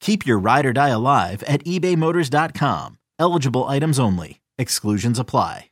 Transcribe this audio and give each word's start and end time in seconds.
Keep 0.00 0.26
your 0.26 0.38
ride 0.38 0.66
or 0.66 0.72
die 0.72 0.88
alive 0.90 1.42
at 1.44 1.64
ebaymotors.com. 1.64 2.98
Eligible 3.18 3.64
items 3.64 3.98
only. 3.98 4.40
Exclusions 4.58 5.18
apply. 5.18 5.70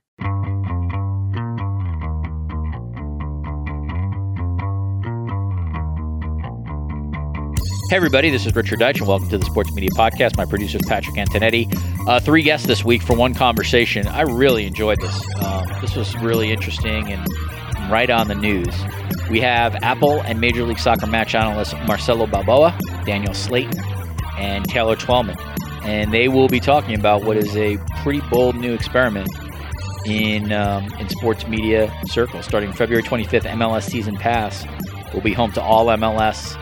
Hey, 7.90 7.96
everybody, 7.96 8.30
this 8.30 8.46
is 8.46 8.54
Richard 8.56 8.80
Deitch, 8.80 8.98
and 8.98 9.06
welcome 9.06 9.28
to 9.28 9.38
the 9.38 9.44
Sports 9.44 9.72
Media 9.74 9.90
Podcast. 9.90 10.36
My 10.36 10.46
producer 10.46 10.78
is 10.78 10.86
Patrick 10.88 11.16
Antonetti. 11.16 11.66
Uh, 12.08 12.18
three 12.18 12.42
guests 12.42 12.66
this 12.66 12.82
week 12.84 13.02
for 13.02 13.14
one 13.14 13.34
conversation. 13.34 14.08
I 14.08 14.22
really 14.22 14.66
enjoyed 14.66 15.00
this. 15.00 15.22
Um, 15.44 15.66
this 15.80 15.94
was 15.94 16.16
really 16.16 16.50
interesting 16.50 17.12
and 17.12 17.28
right 17.90 18.08
on 18.08 18.28
the 18.28 18.34
news. 18.34 18.74
We 19.30 19.40
have 19.40 19.76
Apple 19.76 20.22
and 20.22 20.40
Major 20.40 20.64
League 20.64 20.78
Soccer 20.78 21.06
match 21.06 21.34
analyst 21.34 21.74
Marcelo 21.86 22.26
Balboa, 22.26 22.76
Danielle 23.04 23.34
Slaton, 23.34 23.78
and 24.38 24.68
Taylor 24.68 24.96
Twellman. 24.96 25.36
And 25.84 26.12
they 26.12 26.28
will 26.28 26.48
be 26.48 26.60
talking 26.60 26.94
about 26.94 27.24
what 27.24 27.36
is 27.36 27.56
a 27.56 27.78
pretty 28.02 28.20
bold 28.30 28.56
new 28.56 28.72
experiment 28.72 29.28
in 30.06 30.52
um, 30.52 30.84
in 30.94 31.08
sports 31.08 31.46
media 31.46 31.92
circles. 32.06 32.44
Starting 32.44 32.72
February 32.72 33.02
25th, 33.02 33.50
MLS 33.52 33.84
Season 33.84 34.16
Pass 34.16 34.64
will 35.12 35.20
be 35.20 35.32
home 35.32 35.52
to 35.52 35.62
all 35.62 35.86
MLS 35.86 36.56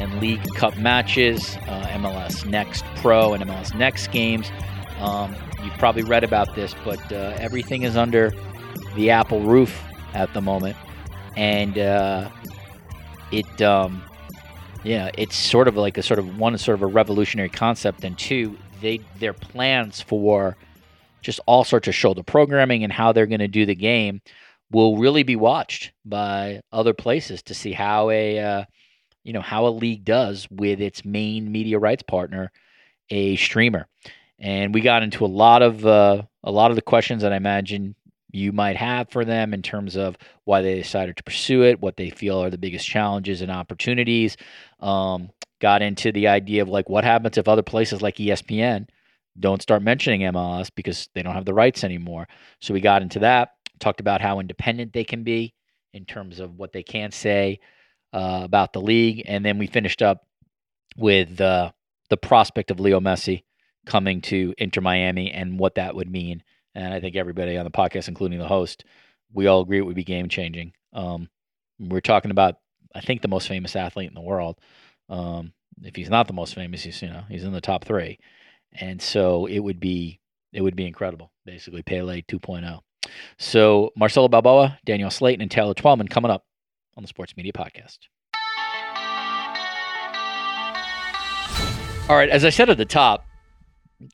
and 0.00 0.20
League 0.20 0.42
Cup 0.54 0.76
matches, 0.76 1.56
uh, 1.68 1.86
MLS 1.92 2.44
Next 2.46 2.84
Pro 2.96 3.34
and 3.34 3.44
MLS 3.44 3.74
Next 3.74 4.08
games. 4.08 4.50
Um, 4.98 5.34
you've 5.62 5.74
probably 5.74 6.02
read 6.02 6.24
about 6.24 6.54
this, 6.54 6.74
but 6.84 7.12
uh, 7.12 7.36
everything 7.38 7.82
is 7.82 7.96
under 7.96 8.32
the 8.94 9.10
Apple 9.10 9.40
roof 9.40 9.82
at 10.14 10.32
the 10.34 10.40
moment, 10.40 10.76
and 11.36 11.78
uh, 11.78 12.30
it, 13.30 13.62
um, 13.62 14.02
yeah, 14.84 15.10
it's 15.16 15.36
sort 15.36 15.68
of 15.68 15.76
like 15.76 15.96
a 15.98 16.02
sort 16.02 16.18
of 16.18 16.38
one 16.38 16.56
sort 16.58 16.74
of 16.74 16.82
a 16.82 16.86
revolutionary 16.86 17.48
concept, 17.48 18.04
and 18.04 18.18
two, 18.18 18.56
they 18.80 19.00
their 19.18 19.32
plans 19.32 20.00
for 20.00 20.56
just 21.20 21.40
all 21.46 21.64
sorts 21.64 21.88
of 21.88 21.94
shoulder 21.94 22.22
programming 22.22 22.82
and 22.82 22.92
how 22.92 23.12
they're 23.12 23.26
going 23.26 23.38
to 23.38 23.48
do 23.48 23.64
the 23.64 23.74
game 23.74 24.20
will 24.72 24.96
really 24.96 25.22
be 25.22 25.36
watched 25.36 25.92
by 26.04 26.60
other 26.72 26.92
places 26.94 27.42
to 27.42 27.54
see 27.54 27.72
how 27.72 28.10
a 28.10 28.38
uh, 28.40 28.64
you 29.22 29.32
know 29.32 29.40
how 29.40 29.66
a 29.66 29.68
league 29.68 30.04
does 30.04 30.48
with 30.50 30.80
its 30.80 31.04
main 31.04 31.50
media 31.50 31.78
rights 31.78 32.02
partner, 32.02 32.50
a 33.10 33.36
streamer. 33.36 33.86
And 34.38 34.74
we 34.74 34.80
got 34.80 35.04
into 35.04 35.24
a 35.24 35.26
lot 35.26 35.62
of 35.62 35.86
uh, 35.86 36.22
a 36.42 36.50
lot 36.50 36.72
of 36.72 36.76
the 36.76 36.82
questions 36.82 37.22
that 37.22 37.32
I 37.32 37.36
imagine 37.36 37.94
you 38.32 38.50
might 38.52 38.76
have 38.76 39.10
for 39.10 39.24
them 39.24 39.54
in 39.54 39.62
terms 39.62 39.96
of 39.96 40.16
why 40.44 40.62
they 40.62 40.74
decided 40.74 41.16
to 41.18 41.22
pursue 41.22 41.62
it, 41.62 41.80
what 41.80 41.96
they 41.96 42.10
feel 42.10 42.42
are 42.42 42.50
the 42.50 42.58
biggest 42.58 42.86
challenges 42.86 43.42
and 43.42 43.50
opportunities. 43.50 44.36
Um, 44.80 45.30
got 45.60 45.82
into 45.82 46.10
the 46.10 46.26
idea 46.26 46.62
of 46.62 46.68
like 46.68 46.88
what 46.88 47.04
happens 47.04 47.38
if 47.38 47.46
other 47.46 47.62
places 47.62 48.02
like 48.02 48.16
ESPN 48.16 48.88
don't 49.38 49.62
start 49.62 49.82
mentioning 49.82 50.22
MLS 50.22 50.70
because 50.74 51.08
they 51.14 51.22
don't 51.22 51.34
have 51.34 51.44
the 51.44 51.54
rights 51.54 51.84
anymore. 51.84 52.26
So 52.60 52.74
we 52.74 52.80
got 52.80 53.02
into 53.02 53.20
that, 53.20 53.50
talked 53.78 54.00
about 54.00 54.20
how 54.20 54.40
independent 54.40 54.92
they 54.92 55.04
can 55.04 55.22
be 55.22 55.54
in 55.94 56.04
terms 56.04 56.40
of 56.40 56.58
what 56.58 56.72
they 56.72 56.82
can 56.82 57.12
say 57.12 57.60
uh, 58.12 58.40
about 58.42 58.72
the 58.72 58.80
league, 58.80 59.22
and 59.26 59.44
then 59.44 59.58
we 59.58 59.66
finished 59.66 60.02
up 60.02 60.26
with 60.96 61.40
uh, 61.40 61.70
the 62.10 62.16
prospect 62.16 62.70
of 62.70 62.80
Leo 62.80 63.00
Messi 63.00 63.44
coming 63.86 64.20
to 64.20 64.54
Inter 64.58 64.80
Miami 64.80 65.30
and 65.30 65.58
what 65.58 65.76
that 65.76 65.94
would 65.94 66.10
mean. 66.10 66.42
And 66.74 66.92
I 66.92 67.00
think 67.00 67.16
everybody 67.16 67.56
on 67.56 67.64
the 67.64 67.70
podcast, 67.70 68.08
including 68.08 68.38
the 68.38 68.48
host, 68.48 68.84
we 69.32 69.46
all 69.46 69.60
agree 69.62 69.78
it 69.78 69.86
would 69.86 69.96
be 69.96 70.04
game 70.04 70.28
changing. 70.28 70.72
Um, 70.92 71.28
we're 71.78 72.00
talking 72.00 72.30
about, 72.30 72.56
I 72.94 73.00
think, 73.00 73.22
the 73.22 73.28
most 73.28 73.48
famous 73.48 73.76
athlete 73.76 74.08
in 74.08 74.14
the 74.14 74.20
world. 74.20 74.58
Um, 75.08 75.52
if 75.82 75.96
he's 75.96 76.10
not 76.10 76.26
the 76.26 76.32
most 76.32 76.54
famous, 76.54 76.82
he's 76.82 77.02
you 77.02 77.08
know 77.08 77.24
he's 77.28 77.44
in 77.44 77.52
the 77.52 77.60
top 77.60 77.84
three, 77.84 78.18
and 78.72 79.00
so 79.00 79.46
it 79.46 79.58
would 79.58 79.80
be 79.80 80.20
it 80.52 80.62
would 80.62 80.76
be 80.76 80.86
incredible. 80.86 81.32
Basically, 81.44 81.82
Pele 81.82 82.22
2.0. 82.22 82.80
So 83.38 83.90
Marcelo 83.96 84.28
Balboa, 84.28 84.78
Danielle 84.84 85.10
Slaton, 85.10 85.42
and 85.42 85.50
Taylor 85.50 85.74
Twellman 85.74 86.08
coming 86.08 86.30
up 86.30 86.44
on 86.96 87.02
the 87.02 87.08
Sports 87.08 87.36
Media 87.36 87.52
Podcast. 87.52 87.98
All 92.08 92.16
right, 92.16 92.28
as 92.28 92.44
I 92.44 92.50
said 92.50 92.68
at 92.68 92.76
the 92.76 92.84
top, 92.84 93.24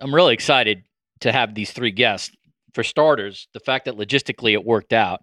I'm 0.01 0.15
really 0.15 0.35
excited 0.35 0.85
to 1.21 1.33
have 1.33 1.55
these 1.55 1.73
three 1.73 1.91
guests. 1.91 2.35
For 2.75 2.83
starters, 2.83 3.49
the 3.55 3.61
fact 3.61 3.87
that 3.87 3.97
logistically 3.97 4.53
it 4.53 4.65
worked 4.65 4.93
out 4.93 5.21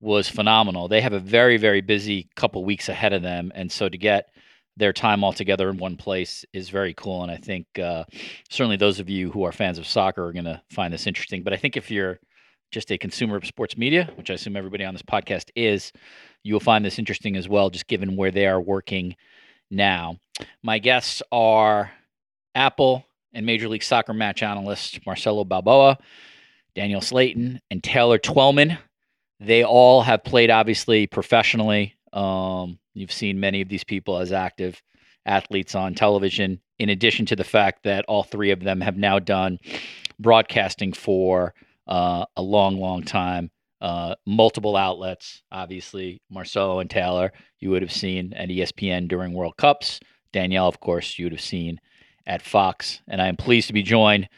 was 0.00 0.28
phenomenal. 0.28 0.88
They 0.88 1.00
have 1.02 1.12
a 1.12 1.20
very, 1.20 1.56
very 1.56 1.80
busy 1.80 2.28
couple 2.36 2.64
weeks 2.64 2.88
ahead 2.88 3.12
of 3.12 3.22
them, 3.22 3.52
and 3.54 3.70
so 3.70 3.88
to 3.88 3.98
get 3.98 4.30
their 4.76 4.92
time 4.92 5.22
all 5.22 5.32
together 5.32 5.68
in 5.68 5.76
one 5.76 5.96
place 5.96 6.44
is 6.52 6.70
very 6.70 6.94
cool. 6.94 7.22
And 7.22 7.30
I 7.30 7.36
think 7.36 7.66
uh, 7.78 8.04
certainly 8.48 8.76
those 8.76 8.98
of 8.98 9.10
you 9.10 9.30
who 9.30 9.44
are 9.44 9.52
fans 9.52 9.78
of 9.78 9.86
soccer 9.86 10.24
are 10.24 10.32
going 10.32 10.44
to 10.46 10.62
find 10.70 10.92
this 10.92 11.06
interesting. 11.06 11.42
But 11.42 11.52
I 11.52 11.56
think 11.56 11.76
if 11.76 11.90
you're 11.90 12.18
just 12.72 12.90
a 12.90 12.98
consumer 12.98 13.36
of 13.36 13.44
sports 13.44 13.76
media, 13.76 14.10
which 14.16 14.30
I 14.30 14.34
assume 14.34 14.56
everybody 14.56 14.84
on 14.84 14.94
this 14.94 15.02
podcast 15.02 15.50
is, 15.54 15.92
you 16.44 16.54
will 16.54 16.60
find 16.60 16.84
this 16.84 16.98
interesting 16.98 17.36
as 17.36 17.48
well, 17.48 17.68
just 17.68 17.88
given 17.88 18.16
where 18.16 18.30
they 18.30 18.46
are 18.46 18.60
working 18.60 19.16
now. 19.70 20.16
My 20.62 20.78
guests 20.78 21.22
are 21.30 21.90
Apple 22.54 23.04
and 23.34 23.44
Major 23.44 23.68
League 23.68 23.82
Soccer 23.82 24.14
match 24.14 24.42
analyst 24.42 25.04
Marcelo 25.04 25.44
Balboa, 25.44 25.98
Danielle 26.74 27.00
Slaton, 27.00 27.58
and 27.70 27.82
Taylor 27.82 28.18
Twellman. 28.18 28.78
They 29.38 29.64
all 29.64 30.02
have 30.02 30.24
played, 30.24 30.50
obviously, 30.50 31.06
professionally. 31.06 31.94
Um, 32.12 32.78
you've 32.94 33.12
seen 33.12 33.40
many 33.40 33.60
of 33.60 33.68
these 33.68 33.84
people 33.84 34.18
as 34.18 34.32
active 34.32 34.80
athletes 35.26 35.74
on 35.74 35.94
television, 35.94 36.60
in 36.78 36.88
addition 36.88 37.26
to 37.26 37.36
the 37.36 37.44
fact 37.44 37.84
that 37.84 38.04
all 38.06 38.22
three 38.22 38.50
of 38.50 38.60
them 38.60 38.80
have 38.80 38.96
now 38.96 39.18
done 39.18 39.58
broadcasting 40.18 40.92
for 40.92 41.54
uh, 41.86 42.24
a 42.36 42.42
long, 42.42 42.78
long 42.80 43.02
time. 43.02 43.50
Uh, 43.80 44.14
multiple 44.26 44.76
outlets, 44.76 45.42
obviously, 45.50 46.20
Marcelo 46.30 46.80
and 46.80 46.90
Taylor, 46.90 47.32
you 47.60 47.70
would 47.70 47.80
have 47.82 47.92
seen 47.92 48.34
at 48.34 48.50
ESPN 48.50 49.08
during 49.08 49.32
World 49.32 49.56
Cups. 49.56 50.00
Danielle, 50.32 50.68
of 50.68 50.80
course, 50.80 51.18
you 51.18 51.24
would 51.24 51.32
have 51.32 51.40
seen 51.40 51.80
at 52.26 52.42
Fox. 52.42 53.00
And 53.08 53.22
I 53.22 53.28
am 53.28 53.36
pleased 53.36 53.68
to 53.68 53.72
be 53.72 53.82
joined 53.82 54.28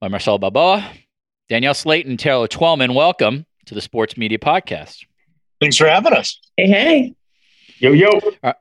by 0.00 0.08
Marcel 0.08 0.38
Balboa, 0.38 0.88
Danielle 1.48 1.72
Slaton, 1.72 2.18
Taylor 2.18 2.46
Twellman, 2.46 2.94
Welcome 2.94 3.46
to 3.64 3.74
the 3.74 3.80
Sports 3.80 4.18
Media 4.18 4.38
Podcast. 4.38 5.06
Thanks 5.62 5.78
for 5.78 5.86
having 5.86 6.12
us. 6.12 6.38
Hey, 6.58 6.68
hey. 6.68 7.14
Yo, 7.78 7.92
yo. 7.92 8.08
All 8.08 8.32
right. 8.42 8.54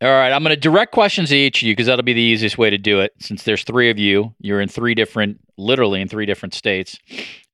All 0.00 0.08
right, 0.08 0.30
I'm 0.30 0.44
going 0.44 0.54
to 0.54 0.60
direct 0.60 0.92
questions 0.92 1.30
to 1.30 1.36
each 1.36 1.60
of 1.60 1.66
you 1.66 1.72
because 1.72 1.86
that'll 1.86 2.04
be 2.04 2.12
the 2.12 2.20
easiest 2.20 2.56
way 2.56 2.70
to 2.70 2.78
do 2.78 3.00
it. 3.00 3.12
Since 3.18 3.42
there's 3.42 3.64
three 3.64 3.90
of 3.90 3.98
you, 3.98 4.32
you're 4.38 4.60
in 4.60 4.68
three 4.68 4.94
different, 4.94 5.40
literally 5.56 6.00
in 6.00 6.06
three 6.06 6.24
different 6.24 6.54
states, 6.54 6.96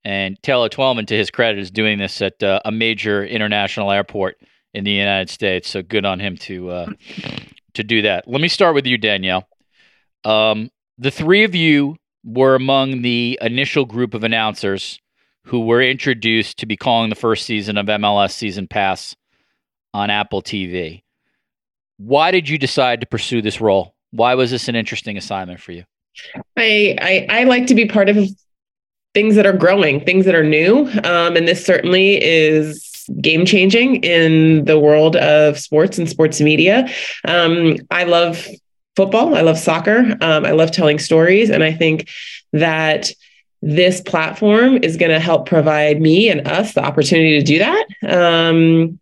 And 0.05 0.37
Taylor 0.43 0.69
Twellman, 0.69 1.07
to 1.07 1.17
his 1.17 1.31
credit, 1.31 1.59
is 1.59 1.71
doing 1.71 1.97
this 1.97 2.21
at 2.21 2.43
uh, 2.43 2.61
a 2.67 2.71
major 2.71 3.25
international 3.25 3.91
airport 3.91 4.37
in 4.75 4.85
the 4.85 4.91
United 4.91 5.31
States. 5.31 5.71
So 5.71 5.81
good 5.81 6.05
on 6.05 6.21
him 6.21 6.37
to 6.39 6.69
uh, 6.69 6.87
to 7.73 7.83
do 7.83 8.03
that. 8.03 8.29
Let 8.29 8.43
me 8.43 8.49
start 8.49 8.75
with 8.75 8.87
you, 8.87 8.99
Danielle. 8.99 9.49
Um, 10.25 10.71
the 10.99 11.11
three 11.11 11.45
of 11.45 11.55
you 11.55 11.97
were 12.25 12.55
among 12.55 13.03
the 13.03 13.39
initial 13.43 13.85
group 13.85 14.15
of 14.15 14.25
announcers 14.25 14.99
who 15.45 15.61
were 15.61 15.83
introduced 15.83 16.59
to 16.59 16.67
be 16.67 16.77
calling 16.77 17.11
the 17.11 17.17
first 17.17 17.45
season 17.45 17.77
of 17.77 17.87
MLS 17.87 18.33
Season 18.33 18.67
Pass 18.67 19.15
on 19.93 20.11
Apple 20.11 20.43
TV. 20.43 21.03
Why 21.99 22.31
did 22.31 22.49
you 22.49 22.59
decide 22.59 23.01
to 23.01 23.07
pursue 23.07 23.43
this 23.43 23.61
role? 23.61 23.95
Why 24.11 24.35
was 24.35 24.51
this 24.51 24.69
an 24.69 24.75
interesting 24.75 25.17
assignment 25.17 25.61
for 25.61 25.73
you? 25.73 25.85
I 26.57 26.97
I, 27.01 27.27
I 27.41 27.45
like 27.45 27.67
to 27.67 27.75
be 27.75 27.87
part 27.87 28.09
of 28.09 28.17
things 29.13 29.37
that 29.37 29.47
are 29.47 29.53
growing, 29.53 30.05
things 30.05 30.25
that 30.25 30.35
are 30.35 30.45
new, 30.45 30.89
um, 31.05 31.37
and 31.37 31.47
this 31.47 31.65
certainly 31.65 32.23
is 32.23 33.09
game 33.21 33.45
changing 33.45 33.97
in 34.03 34.65
the 34.65 34.79
world 34.79 35.17
of 35.17 35.59
sports 35.59 35.99
and 35.99 36.09
sports 36.09 36.41
media. 36.41 36.89
Um, 37.25 37.77
I 37.91 38.05
love 38.05 38.49
football. 38.97 39.35
I 39.35 39.41
love 39.41 39.59
soccer. 39.59 40.17
Um, 40.21 40.45
I 40.45 40.53
love 40.53 40.71
telling 40.71 40.99
stories, 40.99 41.51
and 41.51 41.63
I 41.63 41.73
think 41.73 42.09
that 42.53 43.11
this 43.63 44.01
platform 44.01 44.79
is 44.83 44.97
going 44.97 45.11
to 45.11 45.21
help 45.21 45.47
provide 45.47 46.01
me 46.01 46.29
and 46.29 46.47
us 46.47 46.75
the 46.75 46.85
opportunity 46.85 47.39
to 47.39 47.45
do 47.45 47.59
that. 47.59 47.87
Um, 48.03 49.01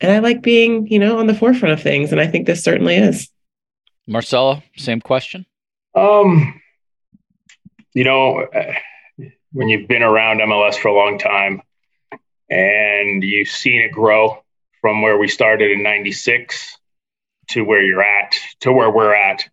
and 0.00 0.10
I 0.10 0.18
like 0.18 0.42
being, 0.42 0.88
you 0.88 0.98
know, 0.98 1.18
on 1.18 1.28
the 1.28 1.34
forefront 1.34 1.72
of 1.72 1.80
things, 1.80 2.10
and 2.10 2.20
I 2.20 2.26
think 2.26 2.46
this 2.46 2.62
certainly 2.64 2.96
is. 2.96 3.28
Marcella, 4.06 4.62
same 4.76 5.00
question. 5.00 5.46
Um, 5.94 6.60
you 7.94 8.04
know, 8.04 8.38
uh, 8.40 8.74
when 9.52 9.68
you've 9.68 9.86
been 9.86 10.02
around 10.02 10.40
MLS 10.40 10.74
for 10.74 10.88
a 10.88 10.94
long 10.94 11.18
time 11.18 11.62
and 12.50 13.22
you've 13.22 13.48
seen 13.48 13.82
it 13.82 13.92
grow 13.92 14.42
from 14.80 15.02
where 15.02 15.18
we 15.18 15.28
started 15.28 15.70
in 15.70 15.82
96 15.82 16.78
to 17.52 17.62
where 17.62 17.82
you're 17.82 18.02
at, 18.02 18.34
to 18.60 18.72
where 18.72 18.90
we're 18.90 19.14
at, 19.14 19.48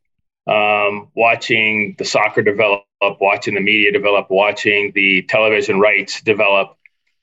um, 0.47 1.09
watching 1.15 1.95
the 1.97 2.05
soccer 2.05 2.41
develop, 2.41 2.83
watching 3.01 3.53
the 3.53 3.61
media 3.61 3.91
develop, 3.91 4.29
watching 4.29 4.91
the 4.95 5.21
television 5.23 5.79
rights 5.79 6.21
develop, 6.21 6.75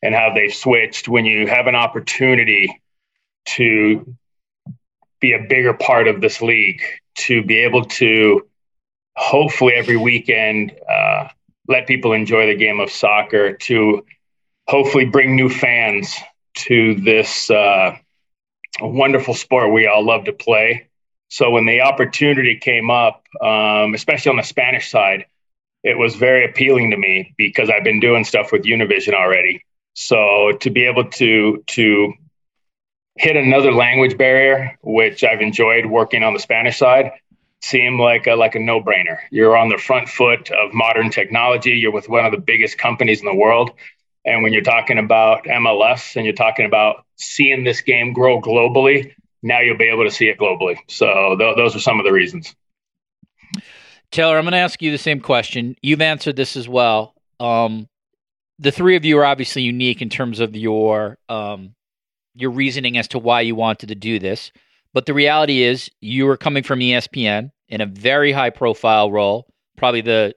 and 0.03 0.15
how 0.15 0.33
they've 0.35 0.55
switched. 0.55 1.09
When 1.09 1.25
you 1.25 1.47
have 1.47 1.67
an 1.67 1.75
opportunity 1.75 2.83
to 3.57 4.17
be 5.21 5.33
a 5.33 5.47
bigger 5.49 5.75
part 5.75 6.09
of 6.09 6.21
this 6.21 6.41
league, 6.43 6.83
to 7.17 7.43
be 7.43 7.59
able 7.59 7.85
to 7.85 8.47
hopefully 9.17 9.73
every 9.75 9.97
weekend 9.97 10.73
uh, 10.89 11.29
let 11.69 11.87
people 11.87 12.13
enjoy 12.13 12.47
the 12.47 12.55
game 12.55 12.81
of 12.81 12.91
soccer, 12.91 13.55
to 13.55 14.05
hopefully 14.69 15.07
bring 15.07 15.35
new 15.35 15.49
fans 15.49 16.15
to 16.55 16.95
this 16.97 17.51
uh, 17.51 17.97
wonderful 18.81 19.35
sport 19.35 19.73
we 19.73 19.87
all 19.87 20.05
love 20.05 20.25
to 20.25 20.33
play. 20.33 20.89
So 21.29 21.51
when 21.51 21.67
the 21.67 21.81
opportunity 21.81 22.59
came 22.59 22.91
up, 22.91 23.25
um, 23.41 23.95
especially 23.95 24.31
on 24.31 24.37
the 24.37 24.43
Spanish 24.43 24.91
side, 24.91 25.27
it 25.83 25.99
was 25.99 26.17
very 26.17 26.45
appealing 26.45 26.91
to 26.91 26.97
me 26.97 27.35
because 27.37 27.71
I've 27.71 27.85
been 27.85 28.01
doing 28.01 28.25
stuff 28.25 28.53
with 28.53 28.63
Univision 28.63 29.15
already. 29.15 29.65
So 29.95 30.53
to 30.61 30.71
be 30.71 30.85
able 30.85 31.05
to 31.13 31.65
to 31.67 32.13
hit 33.17 33.37
another 33.37 33.73
language 33.73 34.19
barrier, 34.19 34.79
which 34.83 35.25
I've 35.25 35.41
enjoyed 35.41 35.87
working 35.87 36.23
on 36.23 36.35
the 36.35 36.41
Spanish 36.41 36.79
side, 36.79 37.13
seemed 37.63 37.99
like 37.99 38.27
a, 38.27 38.35
like 38.35 38.55
a 38.55 38.59
no 38.59 38.81
brainer. 38.81 39.19
You're 39.31 39.57
on 39.57 39.71
the 39.71 39.79
front 39.79 40.09
foot 40.09 40.51
of 40.51 40.73
modern 40.75 41.11
technology. 41.11 41.71
You're 41.71 41.93
with 41.93 42.09
one 42.09 42.27
of 42.27 42.33
the 42.33 42.39
biggest 42.39 42.79
companies 42.79 43.21
in 43.21 43.27
the 43.27 43.35
world. 43.35 43.73
And 44.27 44.43
when 44.43 44.53
you're 44.53 44.63
talking 44.63 44.99
about 44.99 45.45
MLS 45.45 46.17
and 46.17 46.25
you're 46.25 46.35
talking 46.35 46.67
about 46.67 47.05
seeing 47.15 47.65
this 47.65 47.81
game 47.81 48.13
grow 48.13 48.41
globally, 48.41 49.13
now 49.43 49.61
you'll 49.61 49.79
be 49.79 49.89
able 49.89 50.05
to 50.05 50.11
see 50.11 50.29
it 50.29 50.37
globally. 50.37 50.77
So 50.89 51.37
th- 51.39 51.57
those 51.57 51.77
are 51.77 51.81
some 51.81 52.01
of 52.01 52.05
the 52.05 52.13
reasons. 52.13 52.55
Taylor, 54.11 54.37
I'm 54.37 54.45
going 54.45 54.53
to 54.53 54.59
ask 54.59 54.83
you 54.83 54.91
the 54.91 54.99
same 54.99 55.21
question. 55.21 55.77
You've 55.83 56.01
answered 56.01 56.37
this 56.37 56.57
as 56.57 56.69
well. 56.69 57.15
Um, 57.39 57.89
the 58.59 58.73
three 58.73 58.97
of 58.97 59.05
you 59.05 59.19
are 59.19 59.25
obviously 59.25 59.63
unique 59.63 60.03
in 60.03 60.09
terms 60.09 60.41
of 60.41 60.57
your 60.57 61.19
um, 61.29 61.75
your 62.35 62.51
reasoning 62.51 62.99
as 62.99 63.09
to 63.09 63.19
why 63.19 63.41
you 63.41 63.55
wanted 63.55 63.89
to 63.89 63.95
do 63.95 64.19
this. 64.19 64.53
But 64.93 65.07
the 65.07 65.15
reality 65.15 65.63
is, 65.63 65.91
you 66.01 66.27
were 66.27 66.37
coming 66.37 66.63
from 66.63 66.81
ESPN 66.81 67.51
in 67.69 67.81
a 67.81 67.87
very 67.87 68.33
high 68.33 68.51
profile 68.51 69.11
role, 69.11 69.47
probably 69.77 70.01
the, 70.01 70.35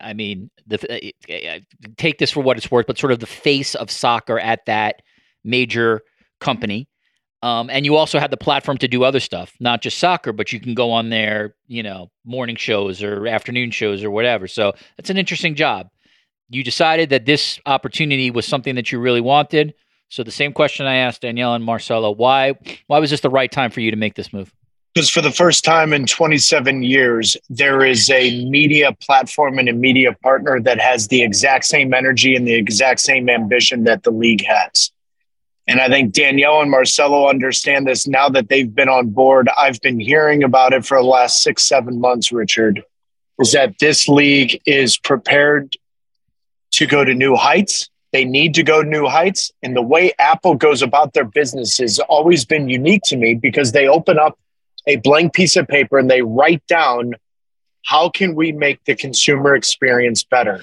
I 0.00 0.12
mean, 0.12 0.50
the 0.66 0.78
eh, 0.90 1.10
eh, 1.28 1.34
eh, 1.34 1.60
take 1.96 2.18
this 2.18 2.30
for 2.30 2.42
what 2.42 2.56
it's 2.56 2.70
worth, 2.70 2.86
but 2.86 2.98
sort 2.98 3.12
of 3.12 3.20
the 3.20 3.26
face 3.26 3.74
of 3.74 3.90
soccer 3.90 4.38
at 4.38 4.66
that 4.66 5.02
major 5.44 6.02
company. 6.40 6.80
Mm-hmm. 6.80 6.84
Um, 7.40 7.70
and 7.70 7.84
you 7.84 7.94
also 7.94 8.18
had 8.18 8.32
the 8.32 8.36
platform 8.36 8.78
to 8.78 8.88
do 8.88 9.04
other 9.04 9.20
stuff, 9.20 9.54
not 9.60 9.80
just 9.80 9.98
soccer, 9.98 10.32
but 10.32 10.52
you 10.52 10.58
can 10.58 10.74
go 10.74 10.90
on 10.90 11.10
there, 11.10 11.54
you 11.68 11.84
know, 11.84 12.10
morning 12.24 12.56
shows 12.56 13.00
or 13.00 13.28
afternoon 13.28 13.70
shows 13.70 14.02
or 14.02 14.10
whatever. 14.10 14.48
So 14.48 14.72
it's 14.98 15.10
an 15.10 15.18
interesting 15.18 15.54
job. 15.54 15.88
You 16.48 16.64
decided 16.64 17.10
that 17.10 17.26
this 17.26 17.60
opportunity 17.64 18.30
was 18.32 18.44
something 18.44 18.74
that 18.74 18.90
you 18.90 18.98
really 18.98 19.20
wanted. 19.20 19.74
So 20.08 20.24
the 20.24 20.32
same 20.32 20.52
question 20.52 20.86
I 20.86 20.96
asked 20.96 21.22
Danielle 21.22 21.54
and 21.54 21.62
Marcelo: 21.62 22.10
Why 22.10 22.54
why 22.86 22.98
was 22.98 23.10
this 23.10 23.20
the 23.20 23.30
right 23.30 23.52
time 23.52 23.70
for 23.70 23.80
you 23.80 23.90
to 23.90 23.96
make 23.96 24.14
this 24.14 24.32
move? 24.32 24.52
Because 24.94 25.10
for 25.10 25.20
the 25.20 25.30
first 25.30 25.64
time 25.64 25.92
in 25.92 26.06
27 26.06 26.82
years, 26.82 27.36
there 27.48 27.84
is 27.84 28.10
a 28.10 28.44
media 28.46 28.92
platform 28.92 29.58
and 29.58 29.68
a 29.68 29.72
media 29.72 30.12
partner 30.22 30.60
that 30.60 30.80
has 30.80 31.08
the 31.08 31.22
exact 31.22 31.66
same 31.66 31.94
energy 31.94 32.34
and 32.34 32.46
the 32.46 32.54
exact 32.54 33.00
same 33.00 33.28
ambition 33.28 33.84
that 33.84 34.02
the 34.02 34.10
league 34.10 34.44
has. 34.44 34.90
And 35.68 35.80
I 35.80 35.88
think 35.88 36.14
Danielle 36.14 36.62
and 36.62 36.70
Marcelo 36.70 37.28
understand 37.28 37.86
this 37.86 38.08
now 38.08 38.28
that 38.30 38.48
they've 38.48 38.74
been 38.74 38.88
on 38.88 39.10
board. 39.10 39.48
I've 39.56 39.80
been 39.82 40.00
hearing 40.00 40.42
about 40.42 40.72
it 40.72 40.86
for 40.86 40.96
the 40.96 41.06
last 41.06 41.42
six, 41.42 41.62
seven 41.62 42.00
months, 42.00 42.32
Richard, 42.32 42.82
is 43.38 43.52
that 43.52 43.78
this 43.78 44.08
league 44.08 44.60
is 44.64 44.96
prepared 44.96 45.76
to 46.72 46.86
go 46.86 47.04
to 47.04 47.14
new 47.14 47.36
heights 47.36 47.90
they 48.12 48.24
need 48.24 48.54
to 48.54 48.62
go 48.62 48.82
to 48.82 48.88
new 48.88 49.06
heights. 49.06 49.52
And 49.62 49.76
the 49.76 49.82
way 49.82 50.12
Apple 50.18 50.54
goes 50.54 50.82
about 50.82 51.12
their 51.12 51.24
business 51.24 51.78
has 51.78 51.98
always 52.00 52.44
been 52.44 52.68
unique 52.68 53.02
to 53.04 53.16
me 53.16 53.34
because 53.34 53.72
they 53.72 53.86
open 53.86 54.18
up 54.18 54.38
a 54.88 54.96
blank 54.96 55.34
piece 55.34 55.54
of 55.54 55.68
paper 55.68 55.98
and 55.98 56.10
they 56.10 56.22
write 56.22 56.66
down 56.66 57.14
how 57.84 58.08
can 58.08 58.34
we 58.34 58.50
make 58.50 58.82
the 58.84 58.96
consumer 58.96 59.54
experience 59.54 60.24
better. 60.24 60.60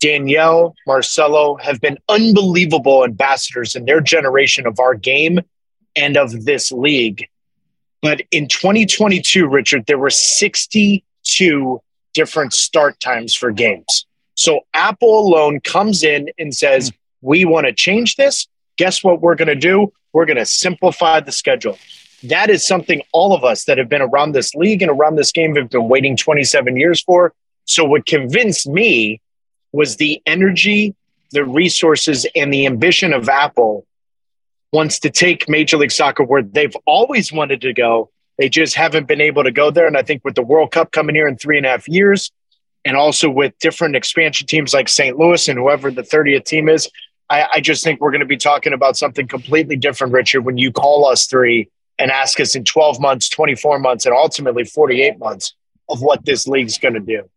Danielle, 0.00 0.76
Marcelo 0.86 1.56
have 1.56 1.80
been 1.80 1.98
unbelievable 2.08 3.04
ambassadors 3.04 3.74
in 3.74 3.84
their 3.84 4.00
generation 4.00 4.66
of 4.66 4.78
our 4.78 4.94
game 4.94 5.40
and 5.96 6.16
of 6.16 6.44
this 6.44 6.70
league. 6.70 7.26
But 8.00 8.22
in 8.30 8.46
2022, 8.46 9.48
Richard, 9.48 9.86
there 9.86 9.98
were 9.98 10.10
62 10.10 11.82
different 12.14 12.52
start 12.52 13.00
times 13.00 13.34
for 13.34 13.50
games. 13.50 14.06
So 14.34 14.60
Apple 14.72 15.26
alone 15.26 15.58
comes 15.60 16.04
in 16.04 16.28
and 16.38 16.54
says, 16.54 16.90
hmm. 16.90 16.94
we 17.28 17.44
want 17.44 17.66
to 17.66 17.72
change 17.72 18.14
this. 18.16 18.46
Guess 18.76 19.02
what 19.02 19.20
we're 19.20 19.34
going 19.34 19.48
to 19.48 19.56
do? 19.56 19.92
We're 20.12 20.26
going 20.26 20.36
to 20.36 20.46
simplify 20.46 21.18
the 21.20 21.32
schedule. 21.32 21.76
That 22.24 22.50
is 22.50 22.66
something 22.66 23.02
all 23.12 23.32
of 23.32 23.44
us 23.44 23.64
that 23.64 23.78
have 23.78 23.88
been 23.88 24.02
around 24.02 24.32
this 24.32 24.54
league 24.54 24.82
and 24.82 24.90
around 24.90 25.16
this 25.16 25.30
game 25.30 25.54
have 25.56 25.70
been 25.70 25.88
waiting 25.88 26.16
27 26.16 26.76
years 26.76 27.00
for. 27.00 27.32
So, 27.64 27.84
what 27.84 28.06
convinced 28.06 28.66
me 28.66 29.20
was 29.72 29.96
the 29.96 30.20
energy, 30.26 30.94
the 31.30 31.44
resources, 31.44 32.26
and 32.34 32.52
the 32.52 32.66
ambition 32.66 33.12
of 33.12 33.28
Apple 33.28 33.86
wants 34.72 34.98
to 35.00 35.10
take 35.10 35.48
Major 35.48 35.76
League 35.76 35.92
Soccer 35.92 36.24
where 36.24 36.42
they've 36.42 36.76
always 36.86 37.32
wanted 37.32 37.60
to 37.62 37.72
go. 37.72 38.10
They 38.36 38.48
just 38.48 38.74
haven't 38.74 39.06
been 39.06 39.20
able 39.20 39.44
to 39.44 39.50
go 39.50 39.70
there. 39.70 39.86
And 39.86 39.96
I 39.96 40.02
think 40.02 40.24
with 40.24 40.34
the 40.34 40.42
World 40.42 40.70
Cup 40.72 40.92
coming 40.92 41.14
here 41.14 41.28
in 41.28 41.36
three 41.36 41.56
and 41.56 41.66
a 41.66 41.70
half 41.70 41.88
years, 41.88 42.30
and 42.84 42.96
also 42.96 43.28
with 43.28 43.58
different 43.58 43.96
expansion 43.96 44.46
teams 44.46 44.72
like 44.72 44.88
St. 44.88 45.18
Louis 45.18 45.48
and 45.48 45.58
whoever 45.58 45.90
the 45.90 46.02
30th 46.02 46.44
team 46.44 46.68
is, 46.68 46.88
I, 47.28 47.46
I 47.54 47.60
just 47.60 47.84
think 47.84 48.00
we're 48.00 48.10
going 48.10 48.20
to 48.20 48.26
be 48.26 48.36
talking 48.36 48.72
about 48.72 48.96
something 48.96 49.26
completely 49.26 49.76
different, 49.76 50.12
Richard, 50.12 50.42
when 50.42 50.56
you 50.56 50.72
call 50.72 51.06
us 51.06 51.26
three 51.26 51.68
and 51.98 52.10
ask 52.10 52.38
us 52.40 52.54
in 52.54 52.64
12 52.64 53.00
months, 53.00 53.28
24 53.28 53.78
months, 53.78 54.06
and 54.06 54.14
ultimately 54.14 54.64
48 54.64 55.18
months 55.18 55.54
of 55.88 56.02
what 56.02 56.24
this 56.24 56.46
league's 56.46 56.78
going 56.78 56.94
to 56.94 57.00
do. 57.00 57.28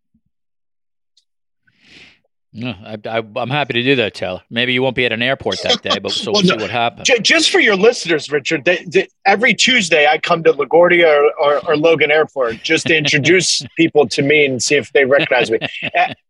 No, 2.54 2.76
I, 2.84 3.24
am 3.42 3.50
happy 3.50 3.74
to 3.74 3.84
do 3.84 3.96
that, 3.96 4.14
Taylor. 4.14 4.42
Maybe 4.50 4.74
you 4.74 4.84
won't 4.84 4.96
be 4.96 5.06
at 5.06 5.14
an 5.14 5.22
airport 5.22 5.62
that 5.62 5.82
day, 5.82 6.00
but 6.00 6.12
so 6.12 6.32
we'll, 6.32 6.42
well 6.42 6.44
no, 6.44 6.58
see 6.58 6.62
what 6.64 6.70
happens. 6.70 7.10
Just 7.22 7.50
for 7.50 7.62
your 7.62 7.78
listeners, 7.78 8.30
Richard, 8.30 8.66
they, 8.66 8.84
they, 8.86 9.08
every 9.26 9.54
Tuesday 9.54 10.06
I 10.06 10.18
come 10.18 10.44
to 10.44 10.52
LaGuardia 10.52 11.08
or, 11.08 11.32
or, 11.40 11.70
or, 11.70 11.78
Logan 11.78 12.12
Airport 12.12 12.62
just 12.62 12.88
to 12.88 12.98
introduce 12.98 13.64
people 13.78 14.06
to 14.10 14.22
me 14.22 14.46
and 14.46 14.62
see 14.62 14.76
if 14.76 14.92
they 14.92 15.06
recognize 15.06 15.50
me. 15.50 15.60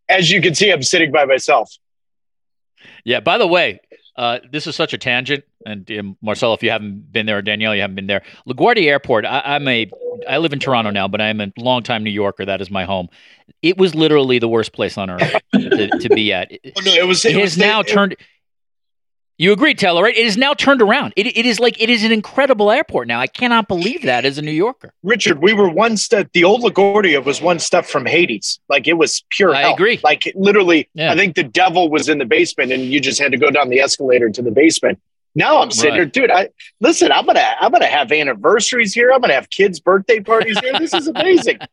As 0.10 0.30
you 0.30 0.42
can 0.42 0.54
see, 0.54 0.72
I'm 0.72 0.84
sitting 0.84 1.12
by 1.12 1.26
myself. 1.26 1.76
Yeah. 3.04 3.22
By 3.22 3.40
the 3.40 3.48
way, 3.48 3.80
uh, 4.16 4.40
this 4.52 4.68
is 4.68 4.76
such 4.76 4.94
a 4.94 5.00
tangent. 5.00 5.44
And 5.66 5.90
um, 5.92 6.18
Marcelo, 6.22 6.54
if 6.54 6.64
you 6.64 6.72
haven't 6.72 7.12
been 7.12 7.26
there, 7.26 7.38
or 7.38 7.42
Danielle, 7.42 7.76
you 7.76 7.82
haven't 7.82 7.96
been 7.96 8.08
there. 8.08 8.24
LaGuardia 8.48 8.86
Airport. 8.86 9.26
I, 9.26 9.56
am 9.56 9.68
a, 9.68 9.90
I 10.28 10.38
live 10.38 10.54
in 10.54 10.60
Toronto 10.60 10.92
now, 10.92 11.08
but 11.08 11.22
I'm 11.22 11.42
a 11.42 11.52
longtime 11.58 12.04
New 12.04 12.12
Yorker. 12.12 12.46
That 12.46 12.62
is 12.62 12.72
my 12.72 12.86
home. 12.86 13.10
It 13.62 13.78
was 13.78 13.94
literally 13.94 14.40
the 14.40 14.48
worst 14.48 14.74
place 14.74 14.98
on 14.98 15.10
earth 15.10 15.36
to, 15.54 15.88
to, 15.88 16.10
be 16.10 16.34
at. 16.34 16.52
Oh, 16.78 16.82
no, 16.84 16.94
it 16.94 17.08
was. 17.08 17.26
It, 17.26 17.36
it 17.36 17.42
was 17.42 17.56
has 17.56 17.58
now 17.58 17.82
it, 17.82 17.88
turned. 17.88 18.16
You 19.42 19.54
agree, 19.54 19.74
Taylor, 19.74 20.04
right? 20.04 20.16
It 20.16 20.24
is 20.24 20.38
now 20.38 20.54
turned 20.54 20.84
around. 20.84 21.14
It, 21.16 21.26
it 21.36 21.48
is 21.48 21.60
like 21.60 21.82
it 21.82 21.90
is 21.90 22.04
an 22.04 22.12
incredible 22.12 22.70
airport 22.70 23.08
now. 23.08 23.20
I 23.20 23.26
cannot 23.26 23.68
believe 23.68 24.04
that 24.04 24.24
as 24.24 24.38
a 24.38 24.44
New 24.44 24.52
Yorker. 24.52 24.94
Richard, 25.02 25.42
we 25.42 25.52
were 25.52 25.68
one 25.68 25.98
step. 25.98 26.30
The 26.34 26.44
old 26.44 26.62
LaGuardia 26.62 27.26
was 27.26 27.42
one 27.42 27.58
step 27.58 27.86
from 27.86 28.06
Hades. 28.06 28.60
Like 28.70 28.88
it 28.88 28.94
was 28.94 29.24
pure. 29.32 29.56
I 29.56 29.62
hell. 29.62 29.74
agree. 29.74 30.00
Like 30.04 30.32
literally, 30.36 30.90
yeah. 30.94 31.12
I 31.12 31.16
think 31.16 31.36
the 31.36 31.44
devil 31.44 31.90
was 31.90 32.08
in 32.08 32.20
the 32.20 32.26
basement, 32.26 32.72
and 32.72 32.84
you 32.84 33.00
just 33.00 33.20
had 33.20 33.32
to 33.32 33.38
go 33.40 33.50
down 33.50 33.70
the 33.70 33.80
escalator 33.80 34.30
to 34.30 34.44
the 34.44 34.52
basement. 34.52 35.00
Now 35.34 35.62
I'm 35.62 35.72
sitting 35.72 35.92
right. 35.92 35.98
here, 35.98 36.06
dude. 36.06 36.32
I 36.32 36.50
listen. 36.80 37.12
I'm 37.12 37.26
gonna 37.26 37.56
I'm 37.60 37.72
gonna 37.72 37.86
have 37.86 38.12
anniversaries 38.12 38.94
here. 38.94 39.12
I'm 39.12 39.22
gonna 39.22 39.34
have 39.34 39.50
kids' 39.50 39.80
birthday 39.80 40.20
parties 40.20 40.60
here. 40.60 40.74
This 40.78 40.94
is 40.94 41.08
amazing. 41.08 41.60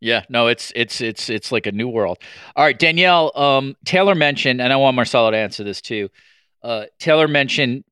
Yeah, 0.00 0.24
no, 0.28 0.48
it's 0.48 0.70
it's 0.76 1.00
it's 1.00 1.30
it's 1.30 1.50
like 1.50 1.64
a 1.64 1.72
new 1.72 1.88
world. 1.88 2.18
All 2.56 2.64
right, 2.64 2.78
Danielle. 2.78 3.32
Um, 3.34 3.74
Taylor 3.86 4.14
mentioned, 4.14 4.60
and 4.60 4.70
I 4.70 4.76
want 4.76 4.96
Marcelo 4.96 5.30
to 5.30 5.36
answer 5.36 5.64
this 5.64 5.80
too. 5.80 6.10
Uh, 6.62 6.84
Taylor 6.98 7.26
mentioned 7.26 7.84